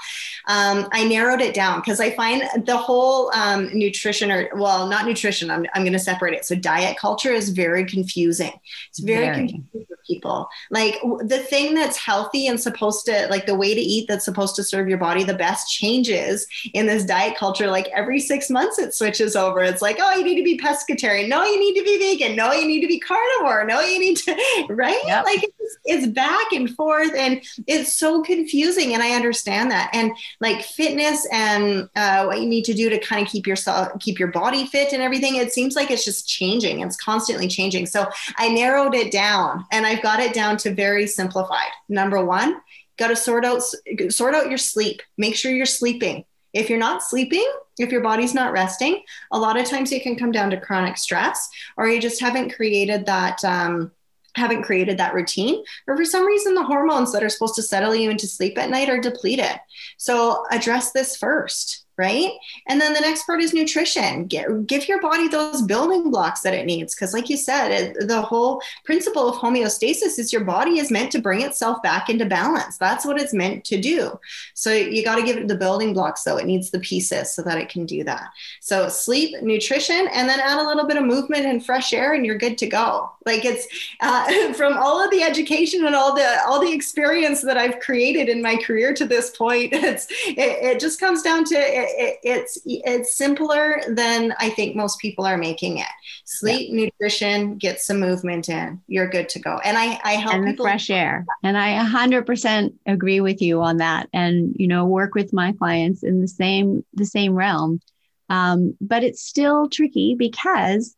Um, 0.47 0.87
I 0.91 1.07
narrowed 1.07 1.41
it 1.41 1.55
down 1.55 1.79
because 1.79 1.99
I 1.99 2.11
find 2.11 2.43
the 2.65 2.77
whole 2.77 3.33
um, 3.33 3.69
nutrition 3.73 4.31
or, 4.31 4.49
well, 4.55 4.87
not 4.87 5.05
nutrition, 5.05 5.49
I'm, 5.49 5.65
I'm 5.73 5.83
going 5.83 5.93
to 5.93 5.99
separate 5.99 6.33
it. 6.35 6.45
So 6.45 6.55
diet 6.55 6.97
culture 6.97 7.31
is 7.31 7.49
very 7.49 7.85
confusing. 7.85 8.51
It's 8.89 8.99
very, 8.99 9.25
very. 9.25 9.47
confusing 9.47 9.87
people. 10.05 10.47
Like 10.71 10.99
the 11.21 11.39
thing 11.39 11.73
that's 11.73 11.97
healthy 11.97 12.47
and 12.47 12.59
supposed 12.59 13.05
to 13.05 13.27
like 13.29 13.45
the 13.45 13.55
way 13.55 13.73
to 13.73 13.81
eat 13.81 14.07
that's 14.07 14.25
supposed 14.25 14.55
to 14.55 14.63
serve 14.63 14.87
your 14.87 14.97
body 14.97 15.23
the 15.23 15.33
best 15.33 15.71
changes 15.71 16.47
in 16.73 16.85
this 16.85 17.05
diet 17.05 17.37
culture 17.37 17.67
like 17.67 17.87
every 17.89 18.19
six 18.19 18.49
months 18.49 18.79
it 18.79 18.93
switches 18.93 19.35
over. 19.35 19.61
It's 19.61 19.81
like 19.81 19.97
oh 19.99 20.15
you 20.15 20.23
need 20.23 20.37
to 20.37 20.43
be 20.43 20.57
pescatarian. 20.57 21.27
No 21.27 21.43
you 21.43 21.59
need 21.59 21.77
to 21.79 21.83
be 21.83 21.97
vegan. 21.97 22.35
No 22.35 22.51
you 22.51 22.67
need 22.67 22.81
to 22.81 22.87
be 22.87 22.99
carnivore. 22.99 23.65
No 23.65 23.79
you 23.81 23.99
need 23.99 24.17
to 24.17 24.35
right? 24.69 24.99
Yep. 25.05 25.25
like 25.25 25.43
it's, 25.43 25.77
it's 25.85 26.07
back 26.07 26.51
and 26.51 26.69
forth 26.75 27.13
and 27.15 27.41
it's 27.67 27.93
so 27.93 28.21
confusing 28.21 28.93
and 28.93 29.03
i 29.03 29.11
understand 29.11 29.71
that. 29.71 29.89
And 29.93 30.11
like 30.39 30.63
fitness 30.63 31.27
and 31.31 31.89
uh, 31.95 32.25
what 32.25 32.39
you 32.41 32.47
need 32.47 32.65
to 32.65 32.73
do 32.73 32.89
to 32.89 32.99
kind 32.99 33.25
of 33.25 33.31
keep 33.31 33.47
yourself 33.47 33.99
keep 33.99 34.19
your 34.19 34.29
body 34.29 34.65
fit 34.65 34.93
and 34.93 35.01
everything 35.01 35.35
it 35.35 35.53
seems 35.53 35.75
like 35.75 35.91
it's 35.91 36.05
just 36.05 36.27
changing. 36.27 36.81
It's 36.81 36.97
constantly 36.97 37.47
changing. 37.47 37.85
So 37.85 38.07
i 38.37 38.49
narrowed 38.49 38.95
it 38.95 39.11
down 39.11 39.65
and 39.71 39.85
i 39.85 39.92
I've 39.93 40.01
got 40.01 40.19
it 40.19 40.33
down 40.33 40.57
to 40.57 40.73
very 40.73 41.05
simplified. 41.05 41.69
Number 41.87 42.25
one, 42.25 42.59
got 42.97 43.09
to 43.09 43.15
sort 43.15 43.45
out 43.45 43.61
sort 44.09 44.33
out 44.33 44.49
your 44.49 44.57
sleep. 44.57 45.01
Make 45.17 45.35
sure 45.35 45.51
you're 45.51 45.65
sleeping. 45.65 46.25
If 46.51 46.69
you're 46.69 46.79
not 46.79 47.03
sleeping, 47.03 47.47
if 47.79 47.91
your 47.91 48.01
body's 48.01 48.33
not 48.33 48.51
resting, 48.51 49.03
a 49.31 49.39
lot 49.39 49.59
of 49.59 49.67
times 49.67 49.91
it 49.91 50.03
can 50.03 50.15
come 50.15 50.31
down 50.31 50.49
to 50.49 50.59
chronic 50.59 50.97
stress, 50.97 51.49
or 51.77 51.87
you 51.87 52.01
just 52.01 52.19
haven't 52.19 52.55
created 52.55 53.05
that. 53.05 53.43
Um, 53.43 53.91
haven't 54.35 54.63
created 54.63 54.97
that 54.97 55.13
routine, 55.13 55.63
or 55.85 55.95
for 55.95 56.05
some 56.05 56.25
reason, 56.25 56.55
the 56.55 56.63
hormones 56.63 57.11
that 57.11 57.23
are 57.23 57.29
supposed 57.29 57.53
to 57.53 57.61
settle 57.61 57.93
you 57.93 58.09
into 58.09 58.25
sleep 58.25 58.57
at 58.57 58.71
night 58.71 58.89
are 58.89 58.99
depleted. 58.99 59.59
So, 59.97 60.43
address 60.49 60.91
this 60.91 61.15
first 61.15 61.82
right? 61.97 62.31
And 62.67 62.79
then 62.81 62.93
the 62.93 63.01
next 63.01 63.25
part 63.25 63.41
is 63.41 63.53
nutrition. 63.53 64.25
Get, 64.25 64.67
give 64.67 64.87
your 64.87 65.01
body 65.01 65.27
those 65.27 65.61
building 65.61 66.09
blocks 66.11 66.41
that 66.41 66.53
it 66.53 66.65
needs. 66.65 66.95
Because, 66.95 67.13
like 67.13 67.29
you 67.29 67.37
said, 67.37 67.95
the 67.99 68.21
whole 68.21 68.61
principle 68.85 69.29
of 69.29 69.35
homeostasis 69.35 70.17
is 70.19 70.33
your 70.33 70.43
body 70.43 70.79
is 70.79 70.91
meant 70.91 71.11
to 71.11 71.21
bring 71.21 71.41
itself 71.41 71.81
back 71.83 72.09
into 72.09 72.25
balance. 72.25 72.77
That's 72.77 73.05
what 73.05 73.19
it's 73.21 73.33
meant 73.33 73.63
to 73.65 73.79
do. 73.79 74.19
So, 74.53 74.71
you 74.71 75.03
got 75.03 75.15
to 75.15 75.23
give 75.23 75.37
it 75.37 75.47
the 75.47 75.55
building 75.55 75.93
blocks, 75.93 76.23
though. 76.23 76.37
It 76.37 76.45
needs 76.45 76.71
the 76.71 76.79
pieces 76.79 77.33
so 77.35 77.41
that 77.43 77.57
it 77.57 77.69
can 77.69 77.85
do 77.85 78.03
that. 78.03 78.29
So, 78.61 78.89
sleep, 78.89 79.41
nutrition, 79.41 80.07
and 80.13 80.27
then 80.27 80.39
add 80.39 80.59
a 80.59 80.67
little 80.67 80.87
bit 80.87 80.97
of 80.97 81.03
movement 81.03 81.45
and 81.45 81.65
fresh 81.65 81.93
air, 81.93 82.13
and 82.13 82.25
you're 82.25 82.37
good 82.37 82.57
to 82.57 82.67
go. 82.67 83.11
Like 83.25 83.45
it's 83.45 83.67
uh, 84.01 84.53
from 84.53 84.77
all 84.77 85.03
of 85.03 85.11
the 85.11 85.23
education 85.23 85.85
and 85.85 85.95
all 85.95 86.15
the 86.15 86.41
all 86.45 86.59
the 86.59 86.71
experience 86.71 87.41
that 87.41 87.57
I've 87.57 87.79
created 87.79 88.29
in 88.29 88.41
my 88.41 88.55
career 88.57 88.93
to 88.93 89.05
this 89.05 89.29
point. 89.31 89.73
It's 89.83 90.07
it, 90.09 90.63
it 90.63 90.79
just 90.79 90.99
comes 90.99 91.21
down 91.21 91.43
to 91.45 91.55
it, 91.89 92.19
it's 92.23 92.59
it's 92.65 93.15
simpler 93.15 93.81
than 93.89 94.33
I 94.39 94.49
think 94.49 94.75
most 94.75 94.99
people 94.99 95.25
are 95.25 95.37
making 95.37 95.77
it. 95.77 95.87
Sleep, 96.25 96.69
yeah. 96.69 96.85
nutrition, 96.85 97.57
get 97.57 97.81
some 97.81 97.99
movement 97.99 98.49
in. 98.49 98.81
You're 98.87 99.09
good 99.09 99.29
to 99.29 99.39
go. 99.39 99.59
And 99.63 99.77
I 99.77 99.99
I 100.03 100.13
help 100.13 100.35
and 100.35 100.47
the 100.47 100.61
fresh 100.61 100.89
air. 100.89 101.25
And 101.43 101.57
I 101.57 101.83
100% 101.83 102.73
agree 102.85 103.19
with 103.21 103.41
you 103.41 103.61
on 103.61 103.77
that. 103.77 104.09
And 104.13 104.55
you 104.57 104.67
know, 104.67 104.85
work 104.85 105.15
with 105.15 105.33
my 105.33 105.53
clients 105.53 106.03
in 106.03 106.21
the 106.21 106.27
same 106.27 106.83
the 106.93 107.05
same 107.05 107.33
realm. 107.33 107.81
Um, 108.29 108.75
but 108.81 109.03
it's 109.03 109.21
still 109.21 109.69
tricky 109.69 110.15
because 110.17 110.95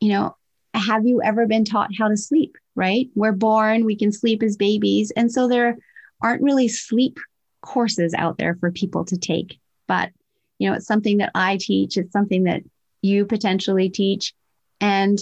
you 0.00 0.12
know 0.12 0.36
have 0.74 1.06
you 1.06 1.22
ever 1.22 1.46
been 1.46 1.64
taught 1.64 1.90
how 1.96 2.08
to 2.08 2.16
sleep? 2.16 2.56
Right? 2.74 3.08
We're 3.14 3.32
born, 3.32 3.84
we 3.84 3.96
can 3.96 4.12
sleep 4.12 4.42
as 4.42 4.56
babies, 4.56 5.12
and 5.16 5.30
so 5.30 5.48
there 5.48 5.78
aren't 6.20 6.42
really 6.42 6.68
sleep 6.68 7.18
courses 7.64 8.14
out 8.14 8.38
there 8.38 8.56
for 8.60 8.70
people 8.70 9.04
to 9.06 9.16
take. 9.16 9.58
But 9.88 10.10
you 10.58 10.68
know 10.68 10.76
it's 10.76 10.86
something 10.86 11.18
that 11.18 11.30
i 11.34 11.56
teach 11.56 11.96
it's 11.96 12.12
something 12.12 12.44
that 12.44 12.62
you 13.04 13.26
potentially 13.26 13.90
teach. 13.90 14.32
And 14.80 15.18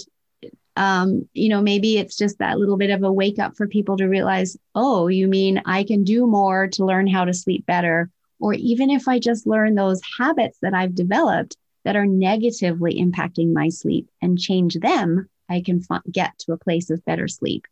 um, 0.75 1.29
you 1.33 1.49
know 1.49 1.61
maybe 1.61 1.99
it's 1.99 2.17
just 2.17 2.39
that 2.39 2.57
little 2.57 2.77
bit 2.77 2.89
of 2.89 3.03
a 3.03 3.11
wake 3.11 3.37
up 3.37 3.55
for 3.55 3.67
people 3.67 3.95
to 3.97 4.07
realize 4.07 4.57
oh 4.73 5.07
you 5.07 5.27
mean 5.27 5.61
i 5.65 5.83
can 5.83 6.03
do 6.03 6.25
more 6.25 6.67
to 6.69 6.83
learn 6.83 7.05
how 7.05 7.25
to 7.25 7.33
sleep 7.33 7.65
better? 7.67 8.09
Or 8.39 8.53
even 8.55 8.89
if 8.89 9.07
i 9.07 9.19
just 9.19 9.45
learn 9.45 9.75
those 9.75 10.01
habits 10.17 10.57
that 10.61 10.73
i've 10.73 10.95
developed 10.95 11.55
that 11.83 11.95
are 11.95 12.07
negatively 12.07 12.99
impacting 12.99 13.53
my 13.53 13.69
sleep 13.69 14.09
and 14.21 14.39
change 14.39 14.75
them 14.75 15.29
i 15.47 15.61
can 15.61 15.83
f- 15.91 16.01
get 16.11 16.39
to 16.39 16.53
a 16.53 16.57
place 16.57 16.89
of 16.89 17.05
better 17.05 17.27
sleep. 17.27 17.65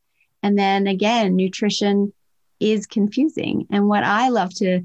And 0.44 0.60
then 0.60 0.86
again 0.86 1.36
nutrition 1.36 2.14
is 2.60 2.86
confusing. 2.86 3.66
And 3.72 3.88
what 3.88 4.04
i 4.04 4.30
love 4.30 4.54
to 4.56 4.84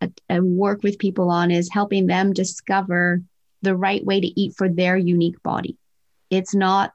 a 0.00 0.40
work 0.40 0.82
with 0.82 0.98
people 0.98 1.30
on 1.30 1.50
is 1.50 1.70
helping 1.72 2.06
them 2.06 2.32
discover 2.32 3.22
the 3.62 3.76
right 3.76 4.04
way 4.04 4.20
to 4.20 4.40
eat 4.40 4.54
for 4.56 4.68
their 4.68 4.96
unique 4.96 5.42
body. 5.42 5.76
It's 6.30 6.54
not 6.54 6.92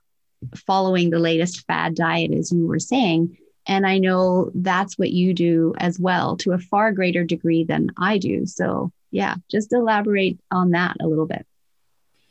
following 0.56 1.10
the 1.10 1.20
latest 1.20 1.66
fad 1.66 1.96
diet, 1.96 2.32
as 2.32 2.52
you 2.52 2.66
were 2.68 2.80
saying. 2.80 3.38
And 3.66 3.86
I 3.88 3.98
know 3.98 4.52
that's 4.54 4.98
what 4.98 5.12
you 5.12 5.34
do 5.34 5.74
as 5.78 6.00
well 6.00 6.36
to 6.38 6.52
a 6.52 6.60
far 6.60 6.92
greater 6.92 7.24
degree 7.24 7.64
than 7.64 7.92
I 7.98 8.18
do. 8.18 8.46
So, 8.46 8.92
yeah, 9.12 9.36
just 9.50 9.72
elaborate 9.72 10.40
on 10.52 10.72
that 10.72 10.98
a 11.00 11.08
little 11.08 11.26
bit. 11.26 11.46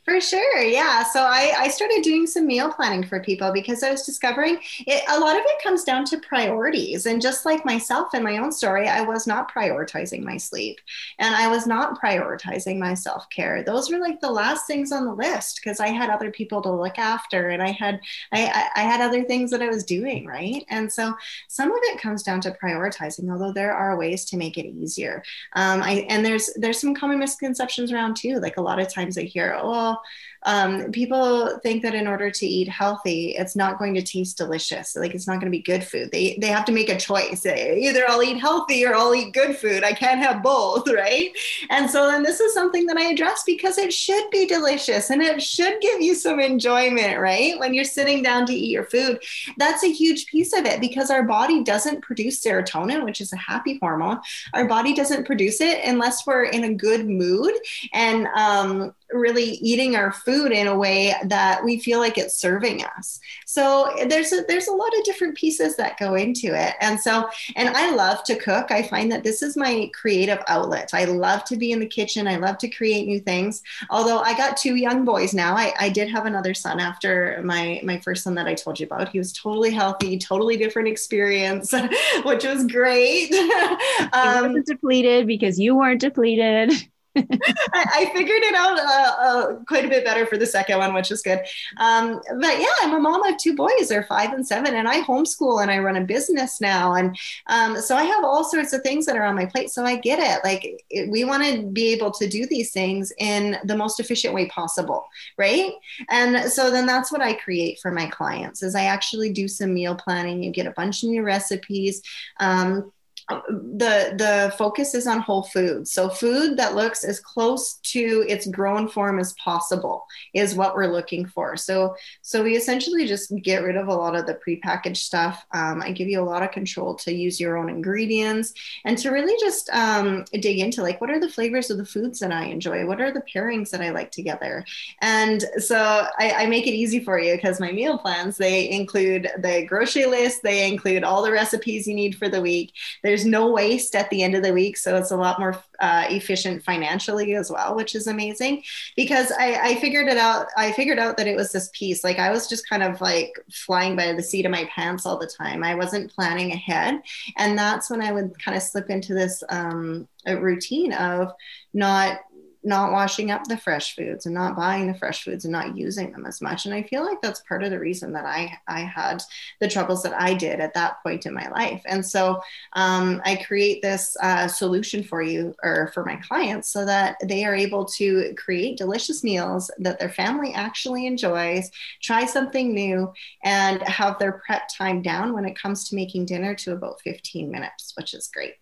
For 0.05 0.19
sure. 0.19 0.59
Yeah. 0.59 1.03
So 1.03 1.21
I, 1.21 1.53
I 1.57 1.67
started 1.69 2.01
doing 2.03 2.27
some 2.27 2.45
meal 2.45 2.69
planning 2.73 3.05
for 3.05 3.21
people 3.21 3.53
because 3.53 3.83
I 3.83 3.91
was 3.91 4.05
discovering 4.05 4.59
it, 4.85 5.01
a 5.07 5.17
lot 5.17 5.37
of 5.37 5.43
it 5.45 5.63
comes 5.63 5.85
down 5.85 6.03
to 6.05 6.17
priorities. 6.17 7.05
And 7.05 7.21
just 7.21 7.45
like 7.45 7.63
myself 7.63 8.13
in 8.13 8.21
my 8.21 8.37
own 8.37 8.51
story, 8.51 8.89
I 8.89 8.99
was 8.99 9.27
not 9.27 9.49
prioritizing 9.49 10.21
my 10.21 10.35
sleep 10.35 10.81
and 11.19 11.33
I 11.33 11.47
was 11.47 11.65
not 11.65 12.01
prioritizing 12.01 12.79
my 12.79 12.93
self 12.95 13.29
care. 13.29 13.63
Those 13.63 13.89
were 13.89 13.97
like 13.97 14.19
the 14.19 14.29
last 14.29 14.67
things 14.67 14.91
on 14.91 15.05
the 15.05 15.13
list 15.13 15.61
because 15.63 15.79
I 15.79 15.87
had 15.87 16.09
other 16.09 16.31
people 16.31 16.61
to 16.63 16.71
look 16.71 16.99
after 16.99 17.49
and 17.49 17.63
I 17.63 17.71
had, 17.71 18.01
I, 18.33 18.69
I 18.75 18.81
had 18.81 18.99
other 18.99 19.23
things 19.23 19.51
that 19.51 19.61
I 19.61 19.69
was 19.69 19.85
doing. 19.85 20.25
Right. 20.25 20.65
And 20.67 20.91
so 20.91 21.13
some 21.47 21.71
of 21.71 21.79
it 21.83 22.01
comes 22.01 22.23
down 22.23 22.41
to 22.41 22.51
prioritizing, 22.61 23.31
although 23.31 23.53
there 23.53 23.73
are 23.73 23.97
ways 23.97 24.25
to 24.25 24.37
make 24.37 24.57
it 24.57 24.65
easier. 24.65 25.23
Um, 25.53 25.81
I, 25.81 26.05
and 26.09 26.25
there's, 26.25 26.49
there's 26.57 26.81
some 26.81 26.93
common 26.93 27.19
misconceptions 27.19 27.93
around 27.93 28.17
too. 28.17 28.41
Like 28.41 28.57
a 28.57 28.61
lot 28.61 28.79
of 28.81 28.91
times 28.91 29.17
I 29.17 29.21
hear, 29.21 29.57
oh, 29.57 29.92
well 29.93 30.01
um, 30.45 30.91
people 30.91 31.59
think 31.59 31.83
that 31.83 31.95
in 31.95 32.07
order 32.07 32.29
to 32.29 32.45
eat 32.45 32.67
healthy, 32.67 33.35
it's 33.37 33.55
not 33.55 33.79
going 33.79 33.93
to 33.95 34.01
taste 34.01 34.37
delicious. 34.37 34.95
Like 34.95 35.13
it's 35.13 35.27
not 35.27 35.35
going 35.35 35.51
to 35.51 35.57
be 35.57 35.61
good 35.61 35.83
food. 35.83 36.09
They 36.11 36.37
they 36.39 36.47
have 36.47 36.65
to 36.65 36.71
make 36.71 36.89
a 36.89 36.97
choice. 36.97 37.45
Either 37.45 38.03
I'll 38.07 38.23
eat 38.23 38.39
healthy 38.39 38.85
or 38.85 38.95
I'll 38.95 39.15
eat 39.15 39.33
good 39.33 39.55
food. 39.55 39.83
I 39.83 39.93
can't 39.93 40.19
have 40.19 40.43
both, 40.43 40.87
right? 40.93 41.31
And 41.69 41.89
so 41.89 42.07
then 42.07 42.23
this 42.23 42.39
is 42.39 42.53
something 42.53 42.85
that 42.87 42.97
I 42.97 43.11
address 43.11 43.43
because 43.45 43.77
it 43.77 43.93
should 43.93 44.29
be 44.31 44.45
delicious 44.45 45.09
and 45.09 45.21
it 45.21 45.41
should 45.41 45.81
give 45.81 46.01
you 46.01 46.15
some 46.15 46.39
enjoyment, 46.39 47.19
right? 47.19 47.57
When 47.59 47.73
you're 47.73 47.83
sitting 47.83 48.21
down 48.21 48.45
to 48.47 48.53
eat 48.53 48.71
your 48.71 48.85
food, 48.85 49.23
that's 49.57 49.83
a 49.83 49.91
huge 49.91 50.25
piece 50.27 50.53
of 50.53 50.65
it 50.65 50.81
because 50.81 51.09
our 51.09 51.23
body 51.23 51.63
doesn't 51.63 52.01
produce 52.01 52.43
serotonin, 52.43 53.05
which 53.05 53.21
is 53.21 53.33
a 53.33 53.37
happy 53.37 53.77
hormone. 53.81 54.19
Our 54.53 54.67
body 54.67 54.93
doesn't 54.93 55.25
produce 55.25 55.61
it 55.61 55.81
unless 55.85 56.25
we're 56.25 56.45
in 56.45 56.65
a 56.65 56.73
good 56.73 57.07
mood 57.07 57.53
and 57.93 58.27
um, 58.35 58.93
really 59.11 59.43
eating 59.43 59.95
our 59.95 60.11
food 60.11 60.32
in 60.33 60.67
a 60.67 60.77
way 60.77 61.15
that 61.25 61.63
we 61.63 61.79
feel 61.79 61.99
like 61.99 62.17
it's 62.17 62.35
serving 62.35 62.83
us. 62.83 63.19
So 63.45 63.93
there's 64.07 64.31
a, 64.33 64.43
there's 64.47 64.67
a 64.67 64.73
lot 64.73 64.97
of 64.97 65.03
different 65.03 65.35
pieces 65.35 65.75
that 65.77 65.99
go 65.99 66.15
into 66.15 66.47
it. 66.47 66.73
And 66.81 66.99
so 66.99 67.29
and 67.55 67.69
I 67.69 67.93
love 67.93 68.23
to 68.25 68.35
cook. 68.35 68.71
I 68.71 68.83
find 68.83 69.11
that 69.11 69.23
this 69.23 69.41
is 69.41 69.55
my 69.55 69.89
creative 69.93 70.39
outlet. 70.47 70.89
I 70.93 71.05
love 71.05 71.43
to 71.45 71.55
be 71.55 71.71
in 71.71 71.79
the 71.79 71.85
kitchen. 71.85 72.27
I 72.27 72.37
love 72.37 72.57
to 72.59 72.69
create 72.69 73.05
new 73.05 73.19
things. 73.19 73.61
Although 73.89 74.19
I 74.19 74.35
got 74.35 74.57
two 74.57 74.75
young 74.75 75.05
boys 75.05 75.33
now. 75.33 75.55
I, 75.55 75.73
I 75.79 75.89
did 75.89 76.09
have 76.09 76.25
another 76.25 76.53
son 76.53 76.79
after 76.79 77.41
my 77.43 77.79
my 77.83 77.99
first 77.99 78.23
son 78.23 78.35
that 78.35 78.47
I 78.47 78.53
told 78.55 78.79
you 78.79 78.85
about. 78.85 79.09
He 79.09 79.19
was 79.19 79.33
totally 79.33 79.71
healthy, 79.71 80.17
totally 80.17 80.57
different 80.57 80.87
experience, 80.87 81.73
which 82.25 82.43
was 82.43 82.65
great. 82.65 83.31
um, 84.13 84.47
wasn't 84.47 84.65
depleted 84.65 85.27
because 85.27 85.59
you 85.59 85.75
weren't 85.75 86.01
depleted. 86.01 86.71
I, 87.73 88.09
figured 88.13 88.41
it 88.41 88.55
out 88.55 88.79
uh, 88.79 89.21
uh, 89.21 89.55
quite 89.67 89.85
a 89.85 89.87
bit 89.87 90.03
better 90.03 90.25
for 90.25 90.37
the 90.37 90.45
second 90.45 90.79
one, 90.79 90.93
which 90.93 91.11
is 91.11 91.21
good. 91.21 91.41
Um, 91.77 92.21
but 92.39 92.59
yeah, 92.59 92.73
I'm 92.81 92.93
a 92.93 92.99
mom 92.99 93.23
of 93.23 93.37
two 93.37 93.55
boys. 93.55 93.89
They're 93.89 94.03
five 94.03 94.33
and 94.33 94.45
seven, 94.45 94.73
and 94.73 94.87
I 94.87 95.01
homeschool 95.01 95.61
and 95.61 95.69
I 95.69 95.77
run 95.77 95.97
a 95.97 96.01
business 96.01 96.59
now. 96.59 96.95
And 96.95 97.15
um, 97.47 97.79
so 97.79 97.95
I 97.95 98.03
have 98.03 98.23
all 98.23 98.43
sorts 98.43 98.73
of 98.73 98.81
things 98.81 99.05
that 99.05 99.15
are 99.15 99.23
on 99.23 99.35
my 99.35 99.45
plate. 99.45 99.69
So 99.69 99.85
I 99.85 99.95
get 99.97 100.19
it. 100.19 100.43
Like 100.43 100.83
it, 100.89 101.09
we 101.09 101.23
want 101.23 101.43
to 101.43 101.63
be 101.67 101.93
able 101.93 102.11
to 102.11 102.27
do 102.27 102.47
these 102.47 102.71
things 102.71 103.13
in 103.19 103.57
the 103.63 103.77
most 103.77 103.99
efficient 103.99 104.33
way 104.33 104.47
possible, 104.47 105.05
right? 105.37 105.73
And 106.09 106.51
so 106.51 106.71
then 106.71 106.87
that's 106.87 107.11
what 107.11 107.21
I 107.21 107.33
create 107.33 107.79
for 107.79 107.91
my 107.91 108.07
clients 108.07 108.63
is 108.63 108.73
I 108.75 108.85
actually 108.85 109.31
do 109.31 109.47
some 109.47 109.73
meal 109.73 109.95
planning. 109.95 110.41
You 110.41 110.51
get 110.51 110.67
a 110.67 110.71
bunch 110.71 111.03
of 111.03 111.09
new 111.09 111.23
recipes. 111.23 112.01
Um, 112.39 112.91
the 113.29 114.13
the 114.17 114.53
focus 114.57 114.93
is 114.93 115.07
on 115.07 115.19
whole 115.19 115.43
foods. 115.43 115.91
So 115.91 116.09
food 116.09 116.57
that 116.57 116.75
looks 116.75 117.03
as 117.03 117.19
close 117.19 117.75
to 117.83 118.25
its 118.27 118.47
grown 118.47 118.87
form 118.87 119.19
as 119.19 119.33
possible 119.33 120.05
is 120.33 120.55
what 120.55 120.75
we're 120.75 120.91
looking 120.91 121.25
for. 121.25 121.55
So 121.57 121.95
so 122.21 122.43
we 122.43 122.55
essentially 122.55 123.07
just 123.07 123.33
get 123.41 123.63
rid 123.63 123.77
of 123.77 123.87
a 123.87 123.93
lot 123.93 124.15
of 124.15 124.25
the 124.25 124.39
prepackaged 124.45 124.97
stuff. 124.97 125.45
Um, 125.51 125.81
i 125.81 125.91
give 125.91 126.07
you 126.07 126.19
a 126.19 126.23
lot 126.23 126.43
of 126.43 126.51
control 126.51 126.95
to 126.95 127.13
use 127.13 127.39
your 127.39 127.57
own 127.57 127.69
ingredients 127.69 128.53
and 128.85 128.97
to 128.97 129.09
really 129.09 129.35
just 129.39 129.69
um, 129.69 130.25
dig 130.33 130.59
into 130.59 130.81
like 130.81 130.99
what 130.99 131.09
are 131.09 131.19
the 131.19 131.29
flavors 131.29 131.69
of 131.69 131.77
the 131.77 131.85
foods 131.85 132.19
that 132.19 132.31
i 132.31 132.45
enjoy? 132.45 132.85
What 132.85 133.01
are 133.01 133.11
the 133.11 133.23
pairings 133.33 133.69
that 133.69 133.81
i 133.81 133.89
like 133.89 134.11
together? 134.11 134.65
And 135.01 135.43
so 135.57 136.07
i, 136.19 136.31
I 136.31 136.45
make 136.47 136.67
it 136.67 136.71
easy 136.71 136.99
for 137.03 137.19
you 137.19 137.35
because 137.35 137.59
my 137.59 137.71
meal 137.71 137.97
plans 137.97 138.37
they 138.37 138.69
include 138.69 139.29
the 139.39 139.65
grocery 139.65 140.05
list 140.05 140.43
they 140.43 140.67
include 140.67 141.03
all 141.03 141.23
the 141.23 141.31
recipes 141.31 141.87
you 141.87 141.95
need 141.95 142.15
for 142.15 142.29
the 142.29 142.41
week. 142.41 142.73
There's 143.01 143.22
there's 143.23 143.31
no 143.31 143.51
waste 143.51 143.95
at 143.95 144.09
the 144.09 144.23
end 144.23 144.35
of 144.35 144.43
the 144.43 144.53
week. 144.53 144.77
So 144.77 144.95
it's 144.97 145.11
a 145.11 145.17
lot 145.17 145.39
more 145.39 145.61
uh, 145.79 146.05
efficient 146.09 146.63
financially 146.63 147.35
as 147.35 147.49
well, 147.49 147.75
which 147.75 147.95
is 147.95 148.07
amazing 148.07 148.63
because 148.95 149.31
I, 149.31 149.59
I 149.61 149.75
figured 149.75 150.07
it 150.07 150.17
out. 150.17 150.47
I 150.57 150.71
figured 150.71 150.99
out 150.99 151.17
that 151.17 151.27
it 151.27 151.35
was 151.35 151.51
this 151.51 151.69
piece. 151.73 152.03
Like 152.03 152.19
I 152.19 152.31
was 152.31 152.47
just 152.47 152.67
kind 152.67 152.83
of 152.83 152.99
like 153.01 153.33
flying 153.51 153.95
by 153.95 154.13
the 154.13 154.23
seat 154.23 154.45
of 154.45 154.51
my 154.51 154.65
pants 154.65 155.05
all 155.05 155.17
the 155.17 155.27
time. 155.27 155.63
I 155.63 155.75
wasn't 155.75 156.13
planning 156.13 156.51
ahead. 156.51 157.01
And 157.37 157.57
that's 157.57 157.89
when 157.89 158.01
I 158.01 158.11
would 158.11 158.37
kind 158.43 158.57
of 158.57 158.63
slip 158.63 158.89
into 158.89 159.13
this 159.13 159.43
um, 159.49 160.07
routine 160.25 160.93
of 160.93 161.31
not 161.73 162.19
not 162.63 162.91
washing 162.91 163.31
up 163.31 163.43
the 163.45 163.57
fresh 163.57 163.95
foods 163.95 164.25
and 164.25 164.33
not 164.33 164.55
buying 164.55 164.87
the 164.87 164.97
fresh 164.97 165.23
foods 165.23 165.45
and 165.45 165.51
not 165.51 165.75
using 165.75 166.11
them 166.11 166.25
as 166.25 166.41
much. 166.41 166.65
And 166.65 166.73
I 166.73 166.83
feel 166.83 167.03
like 167.03 167.21
that's 167.21 167.41
part 167.41 167.63
of 167.63 167.71
the 167.71 167.79
reason 167.79 168.13
that 168.13 168.25
I, 168.25 168.57
I 168.67 168.81
had 168.81 169.21
the 169.59 169.67
troubles 169.67 170.03
that 170.03 170.19
I 170.19 170.33
did 170.33 170.59
at 170.59 170.73
that 170.73 171.03
point 171.03 171.25
in 171.25 171.33
my 171.33 171.49
life. 171.49 171.81
And 171.85 172.05
so 172.05 172.41
um, 172.73 173.21
I 173.25 173.35
create 173.47 173.81
this 173.81 174.15
uh, 174.21 174.47
solution 174.47 175.03
for 175.03 175.21
you 175.21 175.55
or 175.63 175.91
for 175.93 176.05
my 176.05 176.15
clients 176.17 176.69
so 176.69 176.85
that 176.85 177.17
they 177.23 177.45
are 177.45 177.55
able 177.55 177.85
to 177.85 178.33
create 178.37 178.77
delicious 178.77 179.23
meals 179.23 179.69
that 179.79 179.99
their 179.99 180.09
family 180.09 180.53
actually 180.53 181.05
enjoys, 181.05 181.69
try 182.01 182.25
something 182.25 182.73
new, 182.73 183.11
and 183.43 183.81
have 183.83 184.19
their 184.19 184.41
prep 184.45 184.69
time 184.69 185.01
down 185.01 185.33
when 185.33 185.45
it 185.45 185.59
comes 185.59 185.89
to 185.89 185.95
making 185.95 186.25
dinner 186.25 186.55
to 186.55 186.71
about 186.71 187.01
15 187.01 187.51
minutes, 187.51 187.93
which 187.97 188.13
is 188.13 188.29
great. 188.33 188.55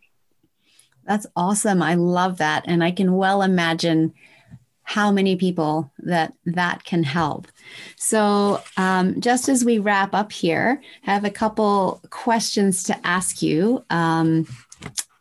That's 1.05 1.25
awesome. 1.35 1.81
I 1.81 1.95
love 1.95 2.37
that. 2.37 2.63
And 2.67 2.83
I 2.83 2.91
can 2.91 3.15
well 3.15 3.41
imagine 3.41 4.13
how 4.83 5.11
many 5.11 5.35
people 5.35 5.91
that 5.99 6.33
that 6.45 6.83
can 6.83 7.03
help. 7.03 7.47
So, 7.95 8.61
um, 8.75 9.21
just 9.21 9.47
as 9.47 9.63
we 9.63 9.79
wrap 9.79 10.13
up 10.13 10.31
here, 10.31 10.81
I 11.07 11.11
have 11.11 11.23
a 11.23 11.29
couple 11.29 12.01
questions 12.09 12.83
to 12.83 13.07
ask 13.07 13.41
you 13.41 13.85
um, 13.89 14.47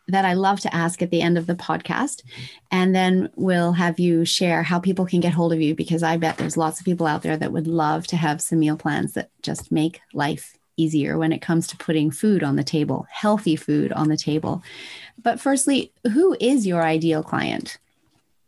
that 0.09 0.25
I 0.25 0.33
love 0.33 0.59
to 0.61 0.75
ask 0.75 1.01
at 1.01 1.09
the 1.09 1.21
end 1.21 1.37
of 1.37 1.47
the 1.47 1.55
podcast. 1.55 2.23
And 2.69 2.93
then 2.93 3.29
we'll 3.35 3.71
have 3.73 3.99
you 3.99 4.25
share 4.25 4.61
how 4.61 4.79
people 4.79 5.05
can 5.05 5.21
get 5.21 5.33
hold 5.33 5.53
of 5.53 5.61
you 5.61 5.73
because 5.73 6.03
I 6.03 6.17
bet 6.17 6.37
there's 6.37 6.57
lots 6.57 6.79
of 6.79 6.85
people 6.85 7.07
out 7.07 7.23
there 7.23 7.37
that 7.37 7.53
would 7.53 7.67
love 7.67 8.07
to 8.07 8.17
have 8.17 8.41
some 8.41 8.59
meal 8.59 8.77
plans 8.77 9.13
that 9.13 9.29
just 9.41 9.71
make 9.71 10.01
life 10.13 10.57
easier 10.77 11.17
when 11.17 11.31
it 11.31 11.41
comes 11.41 11.67
to 11.67 11.77
putting 11.77 12.11
food 12.11 12.43
on 12.43 12.55
the 12.55 12.63
table, 12.63 13.05
healthy 13.09 13.55
food 13.55 13.91
on 13.93 14.09
the 14.09 14.17
table. 14.17 14.63
But 15.21 15.39
firstly, 15.39 15.91
who 16.13 16.35
is 16.39 16.67
your 16.67 16.83
ideal 16.83 17.23
client? 17.23 17.77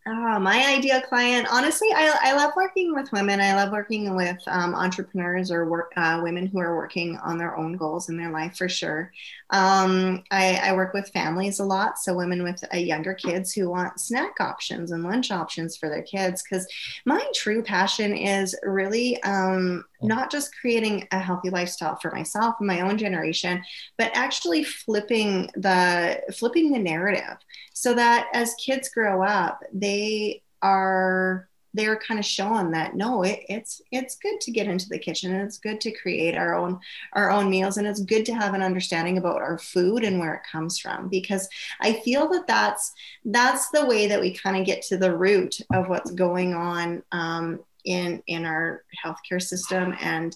Oh, 0.05 0.37
my 0.37 0.65
ideal 0.65 0.99
client, 0.99 1.47
honestly, 1.49 1.87
I, 1.95 2.17
I 2.21 2.33
love 2.33 2.51
working 2.57 2.93
with 2.93 3.09
women. 3.13 3.39
I 3.39 3.55
love 3.55 3.71
working 3.71 4.17
with 4.17 4.37
um, 4.47 4.75
entrepreneurs 4.75 5.49
or 5.49 5.69
work, 5.69 5.93
uh, 5.95 6.19
women 6.21 6.45
who 6.45 6.59
are 6.59 6.75
working 6.75 7.17
on 7.23 7.37
their 7.37 7.55
own 7.55 7.77
goals 7.77 8.09
in 8.09 8.17
their 8.17 8.29
life 8.29 8.57
for 8.57 8.67
sure. 8.67 9.13
Um, 9.51 10.21
I, 10.29 10.55
I, 10.61 10.73
work 10.73 10.93
with 10.93 11.07
families 11.11 11.59
a 11.59 11.63
lot. 11.63 11.99
So, 11.99 12.13
women 12.15 12.43
with 12.43 12.61
uh, 12.73 12.77
younger 12.77 13.13
kids 13.13 13.53
who 13.53 13.69
want 13.69 13.97
snack 13.97 14.41
options 14.41 14.91
and 14.91 15.05
lunch 15.05 15.31
options 15.31 15.77
for 15.77 15.87
their 15.87 16.01
kids. 16.01 16.43
Because 16.43 16.67
my 17.05 17.25
true 17.33 17.63
passion 17.63 18.13
is 18.13 18.57
really 18.63 19.23
um, 19.23 19.85
not 20.03 20.31
just 20.31 20.55
creating 20.59 21.07
a 21.11 21.19
healthy 21.19 21.49
lifestyle 21.49 21.97
for 21.97 22.11
myself 22.11 22.55
and 22.59 22.67
my 22.67 22.81
own 22.81 22.97
generation, 22.97 23.63
but 23.97 24.11
actually 24.15 24.63
flipping 24.63 25.49
the 25.55 26.21
flipping 26.33 26.71
the 26.71 26.79
narrative 26.79 27.37
so 27.73 27.93
that 27.93 28.27
as 28.33 28.55
kids 28.55 28.89
grow 28.89 29.23
up, 29.23 29.61
they 29.73 30.41
are 30.61 31.49
they're 31.73 31.97
kind 31.97 32.19
of 32.19 32.25
showing 32.25 32.71
that 32.71 32.95
no 32.95 33.23
it, 33.23 33.43
it's 33.49 33.81
it's 33.91 34.15
good 34.17 34.39
to 34.39 34.51
get 34.51 34.67
into 34.67 34.87
the 34.89 34.99
kitchen 34.99 35.33
and 35.33 35.41
it's 35.43 35.57
good 35.57 35.81
to 35.81 35.91
create 35.91 36.35
our 36.35 36.55
own 36.55 36.79
our 37.13 37.31
own 37.31 37.49
meals 37.49 37.77
and 37.77 37.87
it's 37.87 38.01
good 38.01 38.25
to 38.25 38.33
have 38.33 38.53
an 38.53 38.61
understanding 38.61 39.17
about 39.17 39.41
our 39.41 39.57
food 39.57 40.03
and 40.03 40.19
where 40.19 40.35
it 40.35 40.41
comes 40.49 40.77
from. 40.77 41.07
Because 41.09 41.47
i 41.81 41.93
feel 41.93 42.29
that 42.29 42.47
that's 42.47 42.93
that's 43.25 43.69
the 43.69 43.85
way 43.85 44.07
that 44.07 44.21
we 44.21 44.33
kind 44.33 44.57
of 44.57 44.65
get 44.65 44.81
to 44.83 44.97
the 44.97 45.15
root 45.15 45.55
of 45.73 45.89
what's 45.89 46.11
going 46.11 46.53
on 46.53 47.01
um, 47.11 47.59
in 47.85 48.21
in 48.27 48.45
our 48.45 48.83
healthcare 49.03 49.41
system 49.41 49.95
and 50.01 50.35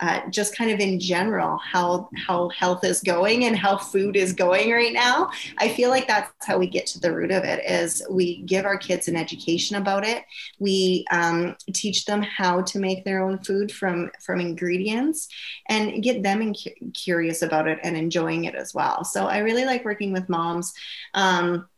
uh, 0.00 0.20
just 0.30 0.56
kind 0.56 0.70
of 0.70 0.78
in 0.78 1.00
general 1.00 1.58
how 1.58 2.08
how 2.16 2.48
health 2.50 2.84
is 2.84 3.00
going 3.00 3.46
and 3.46 3.56
how 3.56 3.76
food 3.76 4.14
is 4.14 4.32
going 4.32 4.70
right 4.70 4.92
now 4.92 5.28
i 5.58 5.68
feel 5.68 5.90
like 5.90 6.06
that's 6.06 6.30
how 6.46 6.56
we 6.56 6.68
get 6.68 6.86
to 6.86 7.00
the 7.00 7.12
root 7.12 7.32
of 7.32 7.42
it 7.42 7.64
is 7.68 8.02
we 8.08 8.42
give 8.42 8.64
our 8.64 8.78
kids 8.78 9.08
an 9.08 9.16
education 9.16 9.76
about 9.76 10.06
it. 10.06 10.24
We 10.58 11.04
um, 11.10 11.56
teach 11.72 12.04
them 12.04 12.22
how 12.22 12.62
to 12.62 12.78
make 12.78 13.04
their 13.04 13.22
own 13.22 13.38
food 13.38 13.72
from 13.72 14.10
from 14.24 14.40
ingredients 14.40 15.28
and 15.68 16.02
get 16.02 16.22
them 16.22 16.42
in, 16.42 16.54
curious 16.94 17.42
about 17.42 17.68
it 17.68 17.78
and 17.82 17.96
enjoying 17.96 18.44
it 18.44 18.54
as 18.54 18.74
well. 18.74 19.04
So 19.04 19.26
i 19.26 19.38
really 19.38 19.64
like 19.64 19.84
working 19.84 20.12
with 20.12 20.28
moms 20.28 20.72
um, 21.14 21.68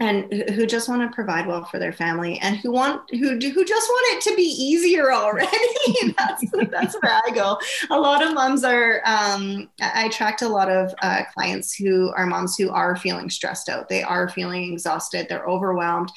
and 0.00 0.32
who 0.50 0.66
just 0.66 0.88
want 0.88 1.02
to 1.02 1.14
provide 1.14 1.46
well 1.46 1.64
for 1.64 1.78
their 1.78 1.92
family 1.92 2.38
and 2.38 2.56
who 2.56 2.70
want 2.70 3.02
who 3.10 3.30
who 3.30 3.64
just 3.64 3.88
want 3.88 4.16
it 4.16 4.20
to 4.30 4.36
be 4.36 4.42
easier 4.42 5.12
already. 5.12 5.48
That's 6.18 6.44
that's 6.70 6.94
where 7.02 7.20
i 7.26 7.30
go. 7.30 7.58
A 7.90 7.98
lot 7.98 8.24
of 8.24 8.34
moms 8.34 8.64
are 8.64 9.00
um, 9.04 9.68
i 9.80 10.04
attract 10.04 10.42
a 10.42 10.48
lot 10.48 10.68
of 10.68 10.94
uh, 11.02 11.22
clients 11.34 11.74
who 11.74 12.12
are 12.16 12.26
moms 12.26 12.56
who 12.56 12.70
are 12.70 12.96
feeling 12.96 13.30
stressed 13.30 13.68
out. 13.68 13.88
They 13.88 14.02
are 14.02 14.28
feeling 14.28 14.72
exhausted. 14.72 15.26
They're 15.28 15.46
overwhelmed. 15.46 16.10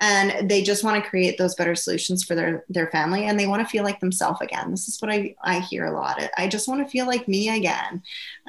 And 0.00 0.48
they 0.48 0.62
just 0.62 0.84
want 0.84 1.02
to 1.02 1.08
create 1.08 1.38
those 1.38 1.54
better 1.54 1.74
solutions 1.74 2.24
for 2.24 2.34
their 2.34 2.64
their 2.68 2.90
family 2.90 3.24
and 3.24 3.38
they 3.38 3.46
want 3.46 3.62
to 3.62 3.68
feel 3.68 3.84
like 3.84 4.00
themselves 4.00 4.40
again. 4.40 4.70
This 4.70 4.88
is 4.88 5.00
what 5.00 5.12
i 5.12 5.34
i 5.42 5.60
hear 5.60 5.86
a 5.86 5.92
lot. 5.92 6.20
I 6.36 6.48
just 6.48 6.68
want 6.68 6.84
to 6.84 6.90
feel 6.90 7.06
like 7.06 7.28
me 7.28 7.56
again. 7.56 8.02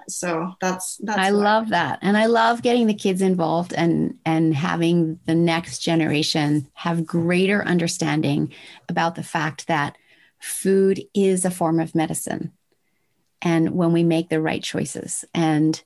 So 0.07 0.53
that's 0.61 0.97
that's 0.97 1.19
i 1.19 1.29
love 1.29 1.69
that. 1.69 1.99
And 2.01 2.17
i 2.17 2.25
love 2.25 2.61
getting 2.61 2.87
the 2.87 2.93
kids 2.93 3.21
involved 3.21 3.73
and 3.73 4.17
and 4.25 4.55
having 4.55 4.78
having 4.79 5.19
the 5.25 5.35
next 5.35 5.79
generation 5.79 6.65
have 6.73 7.05
greater 7.05 7.61
understanding 7.65 8.49
about 8.87 9.15
the 9.15 9.23
fact 9.23 9.67
that 9.67 9.97
food 10.39 11.01
is 11.13 11.43
a 11.43 11.51
form 11.51 11.81
of 11.81 11.93
medicine. 11.93 12.53
And 13.41 13.71
when 13.71 13.91
we 13.91 14.03
make 14.05 14.29
the 14.29 14.39
right 14.39 14.63
choices 14.63 15.25
and 15.33 15.83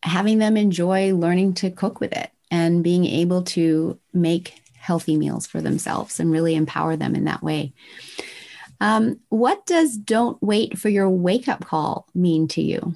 having 0.00 0.38
them 0.38 0.56
enjoy 0.56 1.12
learning 1.12 1.54
to 1.54 1.72
cook 1.72 1.98
with 1.98 2.12
it 2.12 2.30
and 2.48 2.84
being 2.84 3.04
able 3.04 3.42
to 3.42 3.98
make 4.12 4.62
healthy 4.74 5.16
meals 5.16 5.48
for 5.48 5.60
themselves 5.60 6.20
and 6.20 6.30
really 6.30 6.54
empower 6.54 6.94
them 6.94 7.16
in 7.16 7.24
that 7.24 7.42
way. 7.42 7.72
Um, 8.80 9.18
what 9.28 9.66
does 9.66 9.96
don't 9.96 10.40
wait 10.40 10.78
for 10.78 10.88
your 10.88 11.10
wake 11.10 11.48
up 11.48 11.64
call 11.64 12.06
mean 12.14 12.46
to 12.48 12.62
you? 12.62 12.94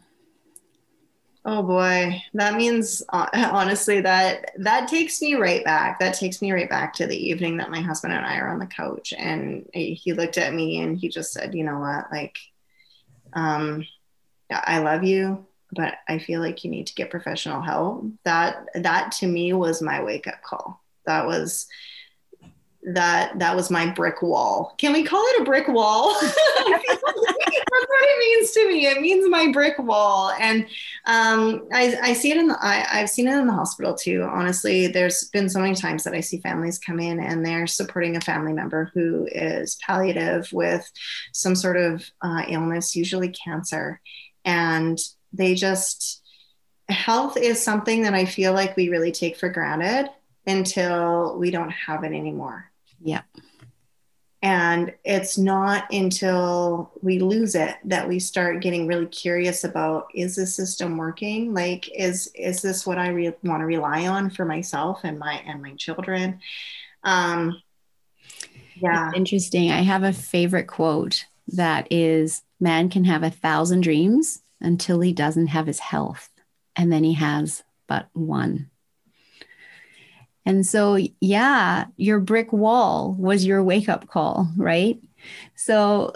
Oh 1.45 1.63
boy, 1.63 2.23
that 2.35 2.55
means 2.57 3.03
uh, 3.09 3.27
honestly 3.53 4.01
that 4.03 4.51
that 4.59 4.89
takes 4.89 5.23
me 5.23 5.35
right 5.35 5.65
back. 5.65 5.99
That 5.99 6.15
takes 6.15 6.43
me 6.43 6.53
right 6.53 6.69
back 6.69 6.93
to 6.95 7.07
the 7.07 7.17
evening 7.17 7.57
that 7.57 7.71
my 7.71 7.81
husband 7.81 8.13
and 8.13 8.27
I 8.27 8.39
are 8.39 8.49
on 8.49 8.59
the 8.59 8.67
couch, 8.67 9.15
and 9.17 9.67
he 9.73 10.13
looked 10.13 10.37
at 10.37 10.53
me 10.53 10.81
and 10.81 10.99
he 10.99 11.09
just 11.09 11.33
said, 11.33 11.55
"You 11.55 11.65
know 11.65 11.79
what? 11.79 12.11
Like, 12.13 12.39
um, 13.33 13.87
I 14.51 14.81
love 14.81 15.05
you, 15.05 15.47
but 15.73 15.95
I 16.09 16.19
feel 16.19 16.41
like 16.41 16.65
you 16.65 16.71
need 16.71 16.89
to 16.89 16.95
get 16.95 17.11
professional 17.11 17.63
help." 17.63 18.05
That 18.25 18.67
that 18.75 19.13
to 19.21 19.27
me 19.27 19.55
was 19.55 19.81
my 19.81 20.03
wake 20.03 20.27
up 20.27 20.43
call. 20.43 20.83
That 21.07 21.27
was 21.27 21.67
that 22.83 23.39
that 23.39 23.55
was 23.55 23.71
my 23.71 23.91
brick 23.91 24.23
wall. 24.23 24.75
Can 24.79 24.93
we 24.93 25.05
call 25.05 25.23
it 25.23 25.43
a 25.43 25.45
brick 25.45 25.69
wall? 25.69 26.15
That's 26.21 27.03
what 27.03 28.03
it 28.03 28.19
means 28.19 28.51
to 28.53 28.69
me. 28.69 28.87
It 28.87 29.01
means 29.01 29.29
my 29.29 29.53
brick 29.53 29.79
wall, 29.79 30.33
and 30.41 30.67
um, 31.05 31.67
I, 31.73 31.97
I, 32.03 32.13
see 32.15 32.31
it 32.31 32.39
in 32.39 32.49
the. 32.49 32.57
I, 32.61 32.87
I've 32.91 33.11
seen 33.11 33.29
it 33.29 33.39
in 33.39 33.47
the 33.47 33.53
hospital 33.53 33.95
too. 33.95 34.23
Honestly, 34.23 34.87
there's 34.87 35.25
been 35.25 35.49
so 35.49 35.61
many 35.61 35.75
times 35.75 36.05
that 36.05 36.15
I 36.15 36.21
see 36.21 36.39
families 36.39 36.79
come 36.79 37.01
in 37.01 37.21
and 37.21 37.45
they're 37.45 37.67
supporting 37.67 38.17
a 38.17 38.21
family 38.21 38.55
member 38.55 38.91
who 38.95 39.29
is 39.31 39.77
palliative 39.87 40.51
with 40.53 40.91
some 41.33 41.55
sort 41.55 41.77
of 41.77 42.11
uh, 42.23 42.45
illness, 42.49 42.97
usually 42.97 43.29
cancer, 43.29 44.01
and 44.45 44.99
they 45.33 45.55
just 45.55 46.23
health 46.89 47.37
is 47.37 47.63
something 47.63 48.03
that 48.03 48.15
I 48.15 48.25
feel 48.25 48.53
like 48.53 48.77
we 48.77 48.89
really 48.89 49.13
take 49.13 49.37
for 49.37 49.49
granted 49.49 50.11
until 50.47 51.39
we 51.39 51.51
don't 51.51 51.71
have 51.71 52.03
it 52.03 52.13
anymore 52.13 52.70
yeah. 53.03 53.23
And 54.43 54.95
it's 55.05 55.37
not 55.37 55.93
until 55.93 56.93
we 57.03 57.19
lose 57.19 57.55
it 57.55 57.77
that 57.85 58.09
we 58.09 58.19
start 58.19 58.63
getting 58.63 58.87
really 58.87 59.07
curious 59.07 59.65
about 59.65 60.07
is 60.15 60.37
this 60.37 60.55
system 60.55 60.97
working? 60.97 61.53
Like 61.53 61.91
is 61.95 62.29
is 62.35 62.63
this 62.63 62.87
what 62.87 62.97
I 62.97 63.09
re- 63.09 63.35
want 63.43 63.61
to 63.61 63.67
rely 63.67 64.07
on 64.07 64.31
for 64.31 64.47
myself 64.47 65.01
and 65.05 65.19
my 65.19 65.43
and 65.47 65.61
my 65.61 65.75
children? 65.75 66.41
Um 67.05 67.61
yeah. 68.77 69.09
It's 69.09 69.19
interesting. 69.19 69.71
I 69.73 69.83
have 69.83 70.05
a 70.05 70.13
favorite 70.13 70.69
quote 70.69 71.27
that 71.49 71.87
is 71.91 72.43
man 72.59 72.89
can 72.89 73.05
have 73.05 73.23
a 73.23 73.31
thousand 73.31 73.83
dreams 73.83 74.41
until 74.63 75.01
he 75.01 75.13
doesn't 75.13 75.49
have 75.49 75.67
his 75.67 75.81
health 75.81 76.31
and 76.77 76.91
then 76.91 77.05
he 77.05 77.13
has 77.15 77.63
but 77.87 78.09
one. 78.15 78.70
And 80.47 80.67
so, 80.67 80.99
yeah, 81.21 81.87
your 81.97 82.19
brick 82.19 82.53
wall 82.53 83.15
was 83.19 83.45
your 83.45 83.63
wake 83.63 83.89
up 83.89 84.09
call, 84.09 84.49
right? 84.57 84.99
So 85.55 86.13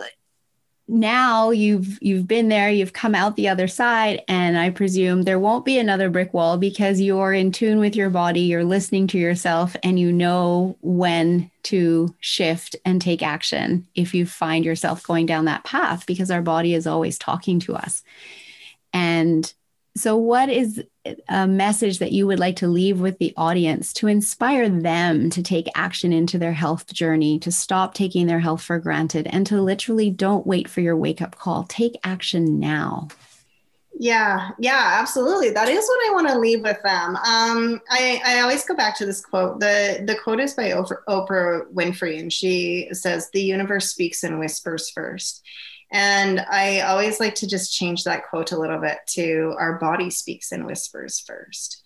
now 0.86 1.50
you've 1.50 1.98
you've 2.02 2.28
been 2.28 2.50
there 2.50 2.68
you've 2.68 2.92
come 2.92 3.14
out 3.14 3.36
the 3.36 3.48
other 3.48 3.66
side 3.66 4.22
and 4.28 4.58
i 4.58 4.68
presume 4.68 5.22
there 5.22 5.38
won't 5.38 5.64
be 5.64 5.78
another 5.78 6.10
brick 6.10 6.34
wall 6.34 6.58
because 6.58 7.00
you're 7.00 7.32
in 7.32 7.50
tune 7.50 7.78
with 7.78 7.96
your 7.96 8.10
body 8.10 8.40
you're 8.40 8.64
listening 8.64 9.06
to 9.06 9.16
yourself 9.16 9.74
and 9.82 9.98
you 9.98 10.12
know 10.12 10.76
when 10.82 11.50
to 11.62 12.14
shift 12.20 12.76
and 12.84 13.00
take 13.00 13.22
action 13.22 13.86
if 13.94 14.12
you 14.12 14.26
find 14.26 14.62
yourself 14.62 15.02
going 15.04 15.24
down 15.24 15.46
that 15.46 15.64
path 15.64 16.04
because 16.04 16.30
our 16.30 16.42
body 16.42 16.74
is 16.74 16.86
always 16.86 17.18
talking 17.18 17.58
to 17.58 17.74
us 17.74 18.02
and 18.92 19.54
So, 19.96 20.16
what 20.16 20.48
is 20.48 20.82
a 21.28 21.46
message 21.46 21.98
that 22.00 22.10
you 22.10 22.26
would 22.26 22.40
like 22.40 22.56
to 22.56 22.66
leave 22.66 23.00
with 23.00 23.18
the 23.18 23.32
audience 23.36 23.92
to 23.94 24.08
inspire 24.08 24.68
them 24.68 25.30
to 25.30 25.42
take 25.42 25.68
action 25.76 26.12
into 26.12 26.36
their 26.36 26.52
health 26.52 26.92
journey, 26.92 27.38
to 27.40 27.52
stop 27.52 27.94
taking 27.94 28.26
their 28.26 28.40
health 28.40 28.62
for 28.62 28.78
granted, 28.80 29.28
and 29.28 29.46
to 29.46 29.60
literally 29.60 30.10
don't 30.10 30.46
wait 30.46 30.68
for 30.68 30.80
your 30.80 30.96
wake 30.96 31.22
up 31.22 31.36
call? 31.36 31.64
Take 31.64 31.96
action 32.02 32.58
now. 32.58 33.08
Yeah, 33.96 34.50
yeah, 34.58 34.96
absolutely. 35.00 35.50
That 35.50 35.68
is 35.68 35.84
what 35.86 36.08
I 36.08 36.12
want 36.12 36.28
to 36.28 36.38
leave 36.38 36.62
with 36.62 36.82
them. 36.82 37.14
Um, 37.14 37.80
I, 37.88 38.20
I 38.24 38.40
always 38.40 38.64
go 38.64 38.74
back 38.74 38.96
to 38.98 39.06
this 39.06 39.20
quote. 39.20 39.60
The 39.60 40.02
the 40.04 40.16
quote 40.16 40.40
is 40.40 40.54
by 40.54 40.70
Oprah, 40.70 41.04
Oprah 41.08 41.72
Winfrey, 41.72 42.18
and 42.18 42.32
she 42.32 42.88
says, 42.90 43.30
"The 43.30 43.42
universe 43.42 43.90
speaks 43.90 44.24
in 44.24 44.40
whispers 44.40 44.90
first. 44.90 45.44
And 45.94 46.40
I 46.50 46.80
always 46.80 47.20
like 47.20 47.36
to 47.36 47.46
just 47.46 47.72
change 47.72 48.02
that 48.02 48.28
quote 48.28 48.50
a 48.50 48.58
little 48.58 48.80
bit 48.80 48.98
to 49.10 49.54
"Our 49.58 49.78
body 49.78 50.10
speaks 50.10 50.50
in 50.50 50.66
whispers 50.66 51.20
first. 51.20 51.82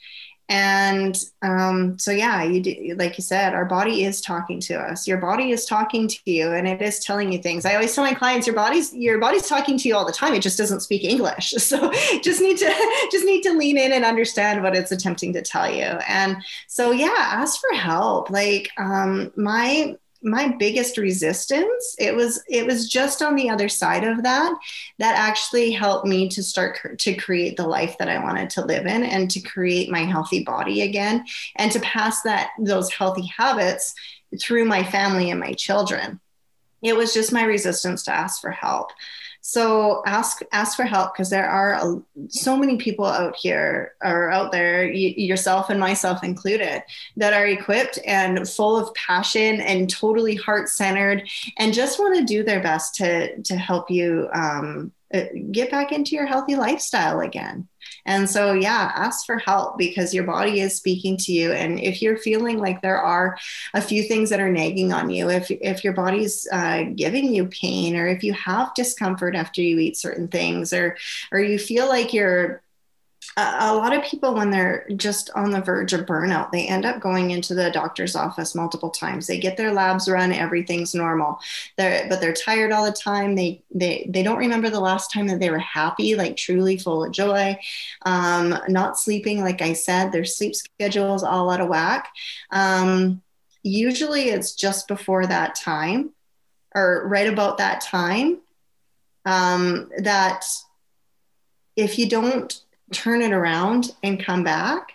And 0.50 1.22
um, 1.42 1.98
so 1.98 2.10
yeah 2.10 2.42
you 2.42 2.62
do, 2.62 2.94
like 2.96 3.18
you 3.18 3.22
said 3.22 3.52
our 3.52 3.66
body 3.66 4.04
is 4.04 4.22
talking 4.22 4.60
to 4.60 4.80
us. 4.80 5.06
Your 5.06 5.18
body 5.18 5.50
is 5.50 5.66
talking 5.66 6.08
to 6.08 6.18
you 6.24 6.52
and 6.52 6.66
it 6.66 6.80
is 6.80 7.00
telling 7.00 7.30
you 7.30 7.38
things. 7.38 7.66
I 7.66 7.74
always 7.74 7.94
tell 7.94 8.02
my 8.02 8.14
clients 8.14 8.46
your 8.46 8.56
body's 8.56 8.94
your 8.94 9.18
body's 9.18 9.46
talking 9.46 9.76
to 9.76 9.88
you 9.88 9.94
all 9.94 10.06
the 10.06 10.12
time. 10.12 10.32
It 10.32 10.40
just 10.40 10.56
doesn't 10.56 10.80
speak 10.80 11.04
english. 11.04 11.52
So 11.68 11.92
just 12.22 12.40
need 12.40 12.56
to 12.58 13.08
just 13.12 13.26
need 13.26 13.42
to 13.42 13.52
lean 13.52 13.76
in 13.76 13.92
and 13.92 14.06
understand 14.06 14.62
what 14.62 14.74
it's 14.74 14.90
attempting 14.90 15.34
to 15.34 15.42
tell 15.42 15.70
you. 15.70 15.82
And 15.82 16.38
so 16.66 16.92
yeah 16.92 17.14
ask 17.18 17.60
for 17.60 17.76
help. 17.76 18.30
Like 18.30 18.70
um, 18.78 19.30
my 19.36 19.96
my 20.22 20.48
biggest 20.58 20.98
resistance 20.98 21.94
it 21.98 22.14
was 22.14 22.42
it 22.48 22.66
was 22.66 22.88
just 22.88 23.22
on 23.22 23.36
the 23.36 23.48
other 23.48 23.68
side 23.68 24.02
of 24.02 24.24
that 24.24 24.52
that 24.98 25.14
actually 25.16 25.70
helped 25.70 26.06
me 26.06 26.28
to 26.28 26.42
start 26.42 26.98
to 26.98 27.14
create 27.14 27.56
the 27.56 27.66
life 27.66 27.96
that 27.98 28.08
i 28.08 28.22
wanted 28.22 28.50
to 28.50 28.64
live 28.64 28.84
in 28.84 29.04
and 29.04 29.30
to 29.30 29.38
create 29.40 29.90
my 29.90 30.00
healthy 30.00 30.42
body 30.42 30.82
again 30.82 31.24
and 31.54 31.70
to 31.70 31.78
pass 31.80 32.22
that 32.22 32.50
those 32.58 32.90
healthy 32.92 33.26
habits 33.26 33.94
through 34.40 34.64
my 34.64 34.84
family 34.84 35.30
and 35.30 35.40
my 35.40 35.52
children. 35.52 36.20
It 36.82 36.96
was 36.96 37.14
just 37.14 37.32
my 37.32 37.44
resistance 37.44 38.04
to 38.04 38.12
ask 38.12 38.40
for 38.40 38.50
help 38.50 38.90
so 39.40 40.02
ask 40.06 40.42
ask 40.52 40.76
for 40.76 40.84
help 40.84 41.14
because 41.14 41.30
there 41.30 41.48
are 41.48 41.74
a, 41.74 42.02
so 42.28 42.56
many 42.56 42.76
people 42.76 43.06
out 43.06 43.36
here 43.36 43.94
or 44.02 44.30
out 44.30 44.52
there, 44.52 44.84
y- 44.86 45.14
yourself 45.16 45.70
and 45.70 45.80
myself 45.80 46.22
included, 46.24 46.82
that 47.16 47.32
are 47.32 47.46
equipped 47.46 47.98
and 48.06 48.48
full 48.48 48.76
of 48.76 48.92
passion 48.94 49.60
and 49.60 49.88
totally 49.88 50.34
heart 50.34 50.68
centered 50.68 51.28
and 51.58 51.72
just 51.72 51.98
want 51.98 52.16
to 52.16 52.24
do 52.24 52.42
their 52.42 52.62
best 52.62 52.94
to 52.96 53.40
to 53.42 53.56
help 53.56 53.90
you 53.90 54.28
um, 54.34 54.92
get 55.50 55.70
back 55.70 55.92
into 55.92 56.14
your 56.14 56.26
healthy 56.26 56.56
lifestyle 56.56 57.20
again. 57.20 57.68
And 58.04 58.28
so, 58.28 58.52
yeah, 58.52 58.92
ask 58.94 59.24
for 59.24 59.38
help 59.38 59.78
because 59.78 60.12
your 60.12 60.24
body 60.24 60.60
is 60.60 60.76
speaking 60.76 61.16
to 61.18 61.32
you. 61.32 61.52
And 61.52 61.80
if 61.80 62.02
you're 62.02 62.18
feeling 62.18 62.58
like 62.58 62.82
there 62.82 63.00
are 63.00 63.38
a 63.74 63.80
few 63.80 64.02
things 64.02 64.30
that 64.30 64.40
are 64.40 64.52
nagging 64.52 64.92
on 64.92 65.10
you, 65.10 65.30
if, 65.30 65.50
if 65.50 65.84
your 65.84 65.92
body's 65.92 66.46
uh, 66.52 66.84
giving 66.94 67.34
you 67.34 67.46
pain, 67.46 67.96
or 67.96 68.06
if 68.06 68.22
you 68.22 68.32
have 68.34 68.74
discomfort 68.74 69.34
after 69.34 69.62
you 69.62 69.78
eat 69.78 69.96
certain 69.96 70.28
things, 70.28 70.72
or, 70.72 70.96
or 71.32 71.40
you 71.40 71.58
feel 71.58 71.88
like 71.88 72.12
you're 72.12 72.62
a 73.36 73.74
lot 73.74 73.92
of 73.92 74.02
people 74.02 74.34
when 74.34 74.50
they're 74.50 74.86
just 74.96 75.30
on 75.34 75.50
the 75.50 75.60
verge 75.60 75.92
of 75.92 76.06
burnout 76.06 76.50
they 76.50 76.66
end 76.66 76.84
up 76.84 77.00
going 77.00 77.30
into 77.30 77.54
the 77.54 77.70
doctor's 77.70 78.16
office 78.16 78.54
multiple 78.54 78.90
times. 78.90 79.26
They 79.26 79.38
get 79.38 79.56
their 79.56 79.72
labs 79.72 80.08
run 80.08 80.32
everything's 80.32 80.94
normal. 80.94 81.38
They're, 81.76 82.06
but 82.08 82.20
they're 82.20 82.32
tired 82.32 82.72
all 82.72 82.84
the 82.84 82.92
time. 82.92 83.34
They, 83.34 83.62
they 83.72 84.08
they 84.08 84.22
don't 84.22 84.38
remember 84.38 84.70
the 84.70 84.80
last 84.80 85.12
time 85.12 85.28
that 85.28 85.40
they 85.40 85.50
were 85.50 85.58
happy 85.58 86.14
like 86.14 86.36
truly 86.36 86.78
full 86.78 87.04
of 87.04 87.12
joy. 87.12 87.58
Um, 88.02 88.58
not 88.68 88.98
sleeping 88.98 89.40
like 89.40 89.62
i 89.62 89.72
said 89.72 90.10
their 90.10 90.24
sleep 90.24 90.54
schedule 90.54 91.14
is 91.14 91.22
all 91.22 91.50
out 91.50 91.60
of 91.60 91.68
whack. 91.68 92.08
Um, 92.50 93.22
usually 93.62 94.30
it's 94.30 94.54
just 94.54 94.88
before 94.88 95.26
that 95.26 95.54
time 95.54 96.10
or 96.74 97.06
right 97.08 97.28
about 97.28 97.58
that 97.58 97.80
time 97.80 98.38
um, 99.24 99.90
that 99.98 100.44
if 101.76 101.98
you 101.98 102.08
don't 102.08 102.62
turn 102.92 103.22
it 103.22 103.32
around 103.32 103.94
and 104.02 104.22
come 104.22 104.44
back, 104.44 104.92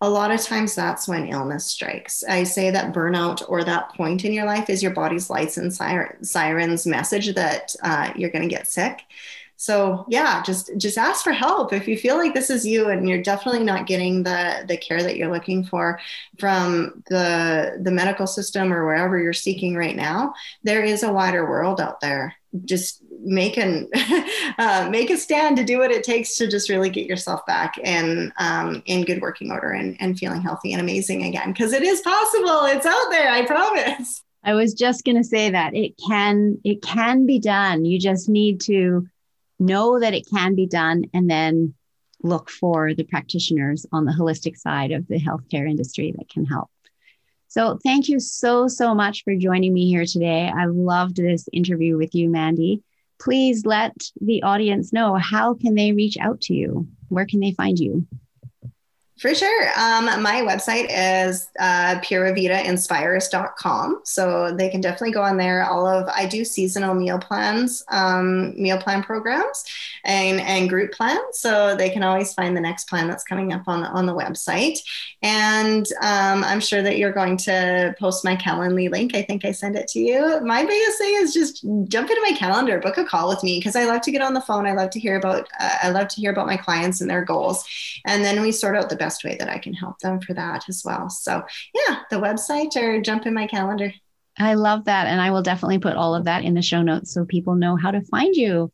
a 0.00 0.10
lot 0.10 0.30
of 0.30 0.42
times 0.42 0.74
that's 0.74 1.08
when 1.08 1.28
illness 1.28 1.64
strikes. 1.64 2.22
I 2.22 2.44
say 2.44 2.70
that 2.70 2.92
burnout 2.92 3.42
or 3.48 3.64
that 3.64 3.94
point 3.94 4.24
in 4.24 4.32
your 4.32 4.44
life 4.44 4.68
is 4.68 4.82
your 4.82 4.92
body's 4.92 5.30
lights 5.30 5.56
and 5.56 5.72
sirens 5.72 6.86
message 6.86 7.34
that 7.34 7.74
uh, 7.82 8.12
you're 8.14 8.30
going 8.30 8.48
to 8.48 8.54
get 8.54 8.68
sick. 8.68 9.02
So 9.58 10.04
yeah, 10.08 10.42
just 10.42 10.70
just 10.76 10.98
ask 10.98 11.24
for 11.24 11.32
help 11.32 11.72
if 11.72 11.88
you 11.88 11.96
feel 11.96 12.16
like 12.16 12.34
this 12.34 12.50
is 12.50 12.66
you 12.66 12.90
and 12.90 13.08
you're 13.08 13.22
definitely 13.22 13.64
not 13.64 13.86
getting 13.86 14.22
the 14.22 14.66
the 14.68 14.76
care 14.76 15.02
that 15.02 15.16
you're 15.16 15.32
looking 15.32 15.64
for 15.64 15.98
from 16.38 17.02
the 17.08 17.78
the 17.80 17.90
medical 17.90 18.26
system 18.26 18.70
or 18.70 18.84
wherever 18.84 19.18
you're 19.18 19.32
seeking 19.32 19.74
right 19.74 19.96
now. 19.96 20.34
There 20.62 20.84
is 20.84 21.02
a 21.02 21.12
wider 21.12 21.48
world 21.48 21.80
out 21.80 22.02
there 22.02 22.34
just 22.66 23.02
make 23.22 23.56
an 23.56 23.88
uh, 24.58 24.88
make 24.90 25.10
a 25.10 25.16
stand 25.16 25.56
to 25.56 25.64
do 25.64 25.78
what 25.78 25.90
it 25.90 26.04
takes 26.04 26.36
to 26.36 26.48
just 26.48 26.68
really 26.68 26.90
get 26.90 27.06
yourself 27.06 27.44
back 27.46 27.74
and 27.82 28.32
um, 28.38 28.82
in 28.86 29.04
good 29.04 29.20
working 29.20 29.50
order 29.50 29.70
and, 29.70 29.96
and 30.00 30.18
feeling 30.18 30.42
healthy 30.42 30.72
and 30.72 30.80
amazing 30.80 31.24
again. 31.24 31.52
Because 31.52 31.72
it 31.72 31.82
is 31.82 32.00
possible. 32.00 32.64
It's 32.64 32.86
out 32.86 33.10
there 33.10 33.30
i 33.30 33.44
promise. 33.44 34.22
I 34.44 34.54
was 34.54 34.74
just 34.74 35.04
going 35.04 35.16
to 35.16 35.24
say 35.24 35.50
that 35.50 35.74
it 35.74 35.94
can 36.08 36.58
it 36.64 36.82
can 36.82 37.26
be 37.26 37.38
done. 37.38 37.84
You 37.84 37.98
just 37.98 38.28
need 38.28 38.60
to 38.62 39.06
know 39.58 39.98
that 39.98 40.14
it 40.14 40.28
can 40.28 40.54
be 40.54 40.66
done 40.66 41.04
and 41.12 41.28
then 41.28 41.74
look 42.22 42.50
for 42.50 42.94
the 42.94 43.04
practitioners 43.04 43.86
on 43.92 44.04
the 44.04 44.12
holistic 44.12 44.56
side 44.56 44.92
of 44.92 45.06
the 45.08 45.18
healthcare 45.18 45.68
industry 45.68 46.14
that 46.16 46.28
can 46.28 46.44
help. 46.44 46.70
So 47.48 47.78
thank 47.82 48.08
you 48.08 48.20
so, 48.20 48.68
so 48.68 48.94
much 48.94 49.24
for 49.24 49.34
joining 49.34 49.72
me 49.72 49.88
here 49.88 50.04
today. 50.04 50.50
I 50.54 50.66
loved 50.66 51.16
this 51.16 51.48
interview 51.52 51.96
with 51.96 52.14
you, 52.14 52.28
Mandy. 52.28 52.82
Please 53.18 53.64
let 53.64 53.94
the 54.20 54.42
audience 54.42 54.92
know 54.92 55.14
how 55.14 55.54
can 55.54 55.74
they 55.74 55.92
reach 55.92 56.16
out 56.18 56.40
to 56.42 56.54
you? 56.54 56.86
Where 57.08 57.26
can 57.26 57.40
they 57.40 57.52
find 57.52 57.78
you? 57.78 58.06
For 59.18 59.34
sure. 59.34 59.68
Um, 59.78 60.04
my 60.22 60.42
website 60.42 60.88
is 60.90 61.48
uh, 61.58 61.98
puravidainspires.com. 62.00 64.00
So 64.04 64.54
they 64.54 64.68
can 64.68 64.82
definitely 64.82 65.12
go 65.12 65.22
on 65.22 65.38
there. 65.38 65.64
All 65.64 65.86
of, 65.86 66.06
I 66.14 66.26
do 66.26 66.44
seasonal 66.44 66.94
meal 66.94 67.18
plans, 67.18 67.82
um, 67.88 68.52
meal 68.60 68.76
plan 68.76 69.02
programs 69.02 69.64
and, 70.04 70.38
and 70.42 70.68
group 70.68 70.92
plans. 70.92 71.38
So 71.38 71.74
they 71.74 71.88
can 71.88 72.02
always 72.02 72.34
find 72.34 72.54
the 72.54 72.60
next 72.60 72.90
plan 72.90 73.08
that's 73.08 73.24
coming 73.24 73.54
up 73.54 73.62
on 73.66 73.80
the, 73.80 73.88
on 73.88 74.04
the 74.04 74.14
website. 74.14 74.80
And 75.22 75.86
um, 76.02 76.44
I'm 76.44 76.60
sure 76.60 76.82
that 76.82 76.98
you're 76.98 77.10
going 77.10 77.38
to 77.38 77.94
post 77.98 78.22
my 78.22 78.36
Calendly 78.36 78.90
link. 78.90 79.14
I 79.14 79.22
think 79.22 79.46
I 79.46 79.52
send 79.52 79.76
it 79.76 79.88
to 79.88 79.98
you. 79.98 80.42
My 80.42 80.62
biggest 80.62 80.98
thing 80.98 81.14
is 81.16 81.32
just 81.32 81.64
jump 81.88 82.10
into 82.10 82.20
my 82.20 82.32
calendar, 82.36 82.78
book 82.80 82.98
a 82.98 83.04
call 83.04 83.28
with 83.28 83.42
me 83.42 83.58
because 83.58 83.76
I 83.76 83.86
love 83.86 84.02
to 84.02 84.10
get 84.10 84.20
on 84.20 84.34
the 84.34 84.42
phone. 84.42 84.66
I 84.66 84.72
love 84.72 84.90
to 84.90 85.00
hear 85.00 85.16
about, 85.16 85.48
uh, 85.58 85.76
I 85.84 85.88
love 85.88 86.08
to 86.08 86.20
hear 86.20 86.32
about 86.32 86.46
my 86.46 86.58
clients 86.58 87.00
and 87.00 87.08
their 87.08 87.24
goals. 87.24 87.64
And 88.04 88.22
then 88.22 88.42
we 88.42 88.52
sort 88.52 88.76
out 88.76 88.90
the 88.90 89.05
best 89.06 89.22
way 89.22 89.36
that 89.38 89.48
I 89.48 89.58
can 89.58 89.72
help 89.72 90.00
them 90.00 90.20
for 90.20 90.34
that 90.34 90.68
as 90.68 90.82
well. 90.84 91.08
So, 91.08 91.42
yeah, 91.74 92.00
the 92.10 92.16
website 92.16 92.74
or 92.76 93.00
jump 93.00 93.24
in 93.24 93.34
my 93.34 93.46
calendar. 93.46 93.92
I 94.36 94.54
love 94.54 94.84
that. 94.86 95.06
And 95.06 95.20
I 95.20 95.30
will 95.30 95.42
definitely 95.42 95.78
put 95.78 95.94
all 95.94 96.16
of 96.16 96.24
that 96.24 96.42
in 96.42 96.54
the 96.54 96.62
show 96.62 96.82
notes 96.82 97.14
so 97.14 97.24
people 97.24 97.54
know 97.54 97.76
how 97.76 97.92
to 97.92 98.00
find 98.00 98.34
you. 98.34 98.72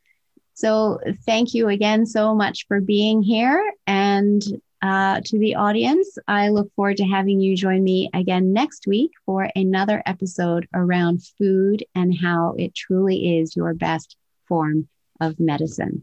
So, 0.54 0.98
thank 1.26 1.52
you 1.52 1.68
again 1.68 2.06
so 2.06 2.34
much 2.34 2.66
for 2.66 2.80
being 2.80 3.22
here. 3.22 3.60
And 3.86 4.42
uh, 4.80 5.20
to 5.22 5.38
the 5.38 5.54
audience, 5.54 6.16
I 6.26 6.48
look 6.48 6.72
forward 6.74 6.96
to 6.96 7.04
having 7.04 7.38
you 7.40 7.54
join 7.54 7.84
me 7.84 8.08
again 8.14 8.54
next 8.54 8.86
week 8.86 9.10
for 9.26 9.50
another 9.54 10.02
episode 10.06 10.66
around 10.74 11.22
food 11.38 11.84
and 11.94 12.16
how 12.16 12.54
it 12.58 12.74
truly 12.74 13.38
is 13.38 13.54
your 13.54 13.74
best 13.74 14.16
form 14.48 14.88
of 15.20 15.38
medicine. 15.38 16.02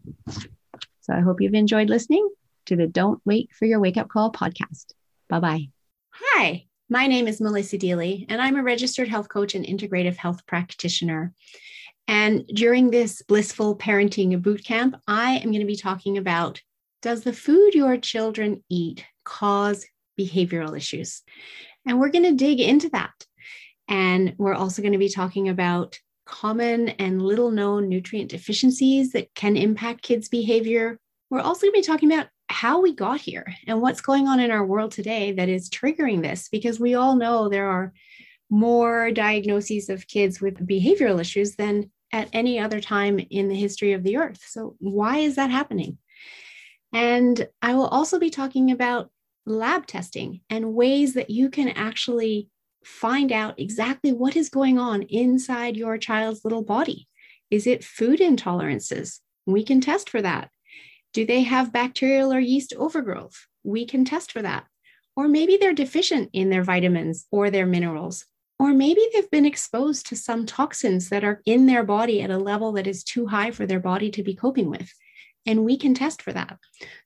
So, 1.02 1.14
I 1.14 1.22
hope 1.22 1.42
you've 1.42 1.56
enjoyed 1.56 1.90
listening 1.90 2.30
to 2.70 2.76
the 2.76 2.86
Don't 2.86 3.20
Wait 3.26 3.50
for 3.52 3.66
Your 3.66 3.80
Wake 3.80 3.98
Up 3.98 4.10
Call 4.10 4.32
podcast. 4.32 4.94
Bye 5.28 5.40
bye. 5.40 5.70
Hi, 6.12 6.66
my 6.88 7.08
name 7.08 7.28
is 7.28 7.42
Melissa 7.42 7.80
Deally, 7.80 8.28
and 8.30 8.40
I'm 8.40 8.58
a 8.58 8.64
registered 8.64 9.08
health 9.08 9.28
coach 9.28 9.56
and 9.56 9.66
integrative 9.66 10.16
health 10.16 10.46
practitioner. 10.46 11.34
And 12.08 12.46
during 12.46 12.92
this 12.92 13.24
blissful 13.24 13.76
parenting 13.76 14.40
boot 14.40 14.64
camp, 14.64 14.96
I 15.08 15.38
am 15.38 15.50
going 15.52 15.62
to 15.62 15.66
be 15.66 15.76
talking 15.76 16.20
about 16.20 16.62
does 17.02 17.24
the 17.24 17.34
food 17.34 17.74
your 17.74 17.98
children 17.98 18.64
eat 18.70 19.04
cause 19.24 19.84
behavioral 20.20 20.78
issues? 20.78 21.24
And 21.88 22.00
we're 22.00 22.10
going 22.10 22.26
to 22.26 22.36
dig 22.36 22.60
into 22.60 22.90
that. 22.90 23.26
And 23.88 24.36
we're 24.38 24.54
also 24.54 24.84
going 24.84 24.92
to 24.92 25.00
be 25.00 25.10
talking 25.10 25.50
about 25.50 25.98
common 26.28 26.90
and 26.90 27.20
little 27.20 27.50
known 27.50 27.90
nutrient 27.90 28.30
deficiencies 28.30 29.14
that 29.14 29.34
can 29.34 29.58
impact 29.58 30.04
kids' 30.04 30.30
behavior. 30.30 31.00
We're 31.32 31.42
also 31.42 31.62
going 31.62 31.74
to 31.74 31.80
be 31.80 31.92
talking 31.92 32.12
about 32.12 32.28
how 32.50 32.82
we 32.82 32.94
got 32.94 33.22
here 33.22 33.46
and 33.68 33.82
what's 33.82 34.02
going 34.02 34.28
on 34.28 34.40
in 34.40 34.52
our 34.52 34.66
world 34.66 34.92
today 34.92 35.32
that 35.34 35.50
is 35.50 35.70
triggering 35.70 36.22
this 36.22 36.50
because 36.50 36.80
we 36.80 36.96
all 36.96 37.16
know 37.16 37.48
there 37.48 37.70
are 37.70 37.94
more 38.50 39.12
diagnoses 39.12 39.90
of 39.90 40.08
kids 40.08 40.42
with 40.42 40.66
behavioral 40.68 41.22
issues 41.22 41.56
than 41.56 41.92
at 42.12 42.30
any 42.34 42.60
other 42.60 42.82
time 42.82 43.20
in 43.30 43.48
the 43.48 43.56
history 43.56 43.94
of 43.94 44.04
the 44.04 44.18
earth. 44.18 44.42
So, 44.48 44.76
why 44.80 45.20
is 45.20 45.36
that 45.36 45.52
happening? 45.52 46.00
And 46.92 47.48
I 47.62 47.76
will 47.76 47.88
also 47.88 48.18
be 48.18 48.32
talking 48.32 48.72
about 48.72 49.12
lab 49.46 49.86
testing 49.86 50.42
and 50.50 50.74
ways 50.74 51.14
that 51.14 51.30
you 51.30 51.50
can 51.50 51.70
actually 51.70 52.50
find 52.84 53.32
out 53.32 53.60
exactly 53.60 54.12
what 54.12 54.36
is 54.36 54.50
going 54.50 54.80
on 54.80 55.04
inside 55.04 55.78
your 55.78 55.98
child's 55.98 56.44
little 56.44 56.64
body. 56.64 57.08
Is 57.52 57.68
it 57.68 57.84
food 57.84 58.20
intolerances? 58.20 59.20
We 59.46 59.64
can 59.64 59.82
test 59.82 60.10
for 60.10 60.22
that. 60.22 60.50
Do 61.14 61.26
they 61.26 61.42
have 61.42 61.74
bacterial 61.74 62.32
or 62.32 62.40
yeast 62.40 62.74
overgrowth? 62.78 63.48
We 63.64 63.86
can 63.86 64.06
test 64.06 64.32
for 64.32 64.42
that. 64.42 64.66
Or 65.16 65.28
maybe 65.28 65.58
they're 65.58 65.74
deficient 65.74 66.30
in 66.34 66.50
their 66.50 66.64
vitamins 66.64 67.26
or 67.32 67.50
their 67.50 67.66
minerals. 67.66 68.26
Or 68.60 68.74
maybe 68.74 69.02
they've 69.14 69.32
been 69.32 69.46
exposed 69.46 70.06
to 70.08 70.16
some 70.16 70.46
toxins 70.46 71.10
that 71.10 71.24
are 71.24 71.42
in 71.46 71.66
their 71.66 71.84
body 71.84 72.22
at 72.22 72.30
a 72.30 72.38
level 72.38 72.74
that 72.74 72.88
is 72.88 73.04
too 73.04 73.28
high 73.28 73.52
for 73.52 73.66
their 73.66 73.80
body 73.80 74.12
to 74.12 74.24
be 74.24 74.36
coping 74.36 74.70
with. 74.70 74.92
And 75.46 75.64
we 75.64 75.78
can 75.78 75.94
test 75.94 76.22
for 76.22 76.34
that. 76.34 76.58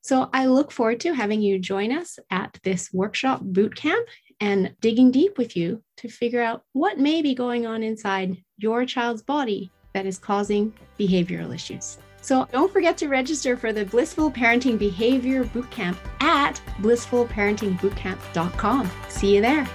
So 0.02 0.30
I 0.34 0.48
look 0.48 0.72
forward 0.72 1.00
to 1.02 1.14
having 1.14 1.42
you 1.42 1.60
join 1.60 1.92
us 1.92 2.20
at 2.30 2.60
this 2.64 2.92
workshop 2.92 3.42
boot 3.42 3.76
camp 3.76 4.08
and 4.42 4.76
digging 4.82 5.12
deep 5.12 5.38
with 5.38 5.56
you 5.56 5.82
to 5.98 6.10
figure 6.10 6.42
out 6.42 6.64
what 6.74 7.00
may 7.00 7.22
be 7.22 7.36
going 7.36 7.66
on 7.66 7.84
inside 7.84 8.36
your 8.58 8.86
child's 8.86 9.22
body 9.22 9.72
that 9.94 10.06
is 10.06 10.18
causing 10.18 10.74
behavioral 11.00 11.54
issues. 11.54 12.00
So 12.24 12.48
don't 12.54 12.72
forget 12.72 12.98
to 13.00 13.10
register 13.10 13.58
for 13.58 13.74
the 13.74 13.84
Blissful 13.84 14.32
Parenting 14.32 14.80
Behavior 14.80 15.44
Bootcamp 15.44 15.98
at 16.22 16.62
blissfulparentingbootcamp.com. 16.80 18.92
See 19.10 19.36
you 19.36 19.42
there. 19.42 19.68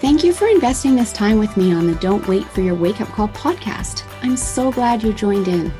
Thank 0.00 0.24
you 0.24 0.32
for 0.32 0.48
investing 0.48 0.96
this 0.96 1.12
time 1.12 1.38
with 1.38 1.54
me 1.58 1.74
on 1.74 1.86
the 1.86 1.96
Don't 1.96 2.26
Wait 2.26 2.46
for 2.46 2.62
Your 2.62 2.74
Wake 2.74 3.02
Up 3.02 3.08
Call 3.08 3.28
podcast. 3.28 4.04
I'm 4.22 4.38
so 4.38 4.72
glad 4.72 5.02
you 5.02 5.12
joined 5.12 5.48
in. 5.48 5.70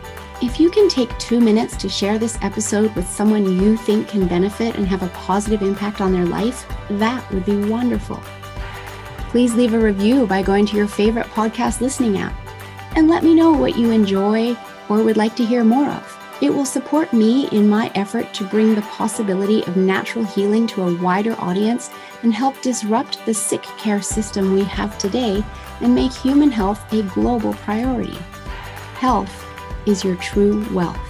If 0.43 0.61
you 0.61 0.71
can 0.71 0.91
take 0.91 1.19
two 1.19 1.41
minutes 1.41 1.75
to 1.79 1.89
share 1.89 2.19
this 2.19 2.37
episode 2.43 2.95
with 2.95 3.09
someone 3.09 3.59
you 3.59 3.79
think 3.79 4.09
can 4.09 4.29
benefit 4.29 4.77
and 4.77 4.87
have 4.87 5.03
a 5.03 5.09
positive 5.09 5.63
impact 5.63 6.03
on 6.03 6.13
their 6.13 6.27
life, 6.27 6.71
that 6.91 7.27
would 7.33 7.47
be 7.47 7.65
wonderful. 7.65 8.23
Please 9.37 9.55
leave 9.55 9.75
a 9.75 9.79
review 9.79 10.27
by 10.27 10.41
going 10.41 10.65
to 10.65 10.79
your 10.79 10.89
favorite 10.89 11.27
podcast 11.27 11.83
listening 11.83 12.17
app 12.17 12.33
and 12.97 13.07
let 13.07 13.23
me 13.23 13.35
know 13.35 13.53
what 13.53 13.77
you 13.77 13.91
enjoy 13.91 14.57
or 14.89 15.03
would 15.03 15.19
like 15.19 15.37
to 15.37 15.45
hear 15.45 15.63
more 15.63 15.91
of. 15.91 16.19
It 16.41 16.49
will 16.49 16.65
support 16.65 17.13
me 17.13 17.47
in 17.51 17.69
my 17.69 17.93
effort 17.95 18.33
to 18.33 18.45
bring 18.45 18.75
the 18.75 18.81
possibility 18.81 19.63
of 19.65 19.77
natural 19.77 20.25
healing 20.25 20.67
to 20.69 20.85
a 20.85 21.03
wider 21.03 21.39
audience 21.39 21.91
and 22.23 22.33
help 22.33 22.63
disrupt 22.63 23.27
the 23.27 23.35
sick 23.35 23.63
care 23.77 24.01
system 24.01 24.55
we 24.55 24.65
have 24.65 24.97
today 24.97 25.45
and 25.83 25.95
make 25.95 26.15
human 26.15 26.51
health 26.51 26.91
a 26.95 27.03
global 27.03 27.53
priority. 27.53 28.17
Health 28.95 29.45
is 29.85 30.03
your 30.03 30.17
true 30.17 30.67
wealth. 30.73 31.06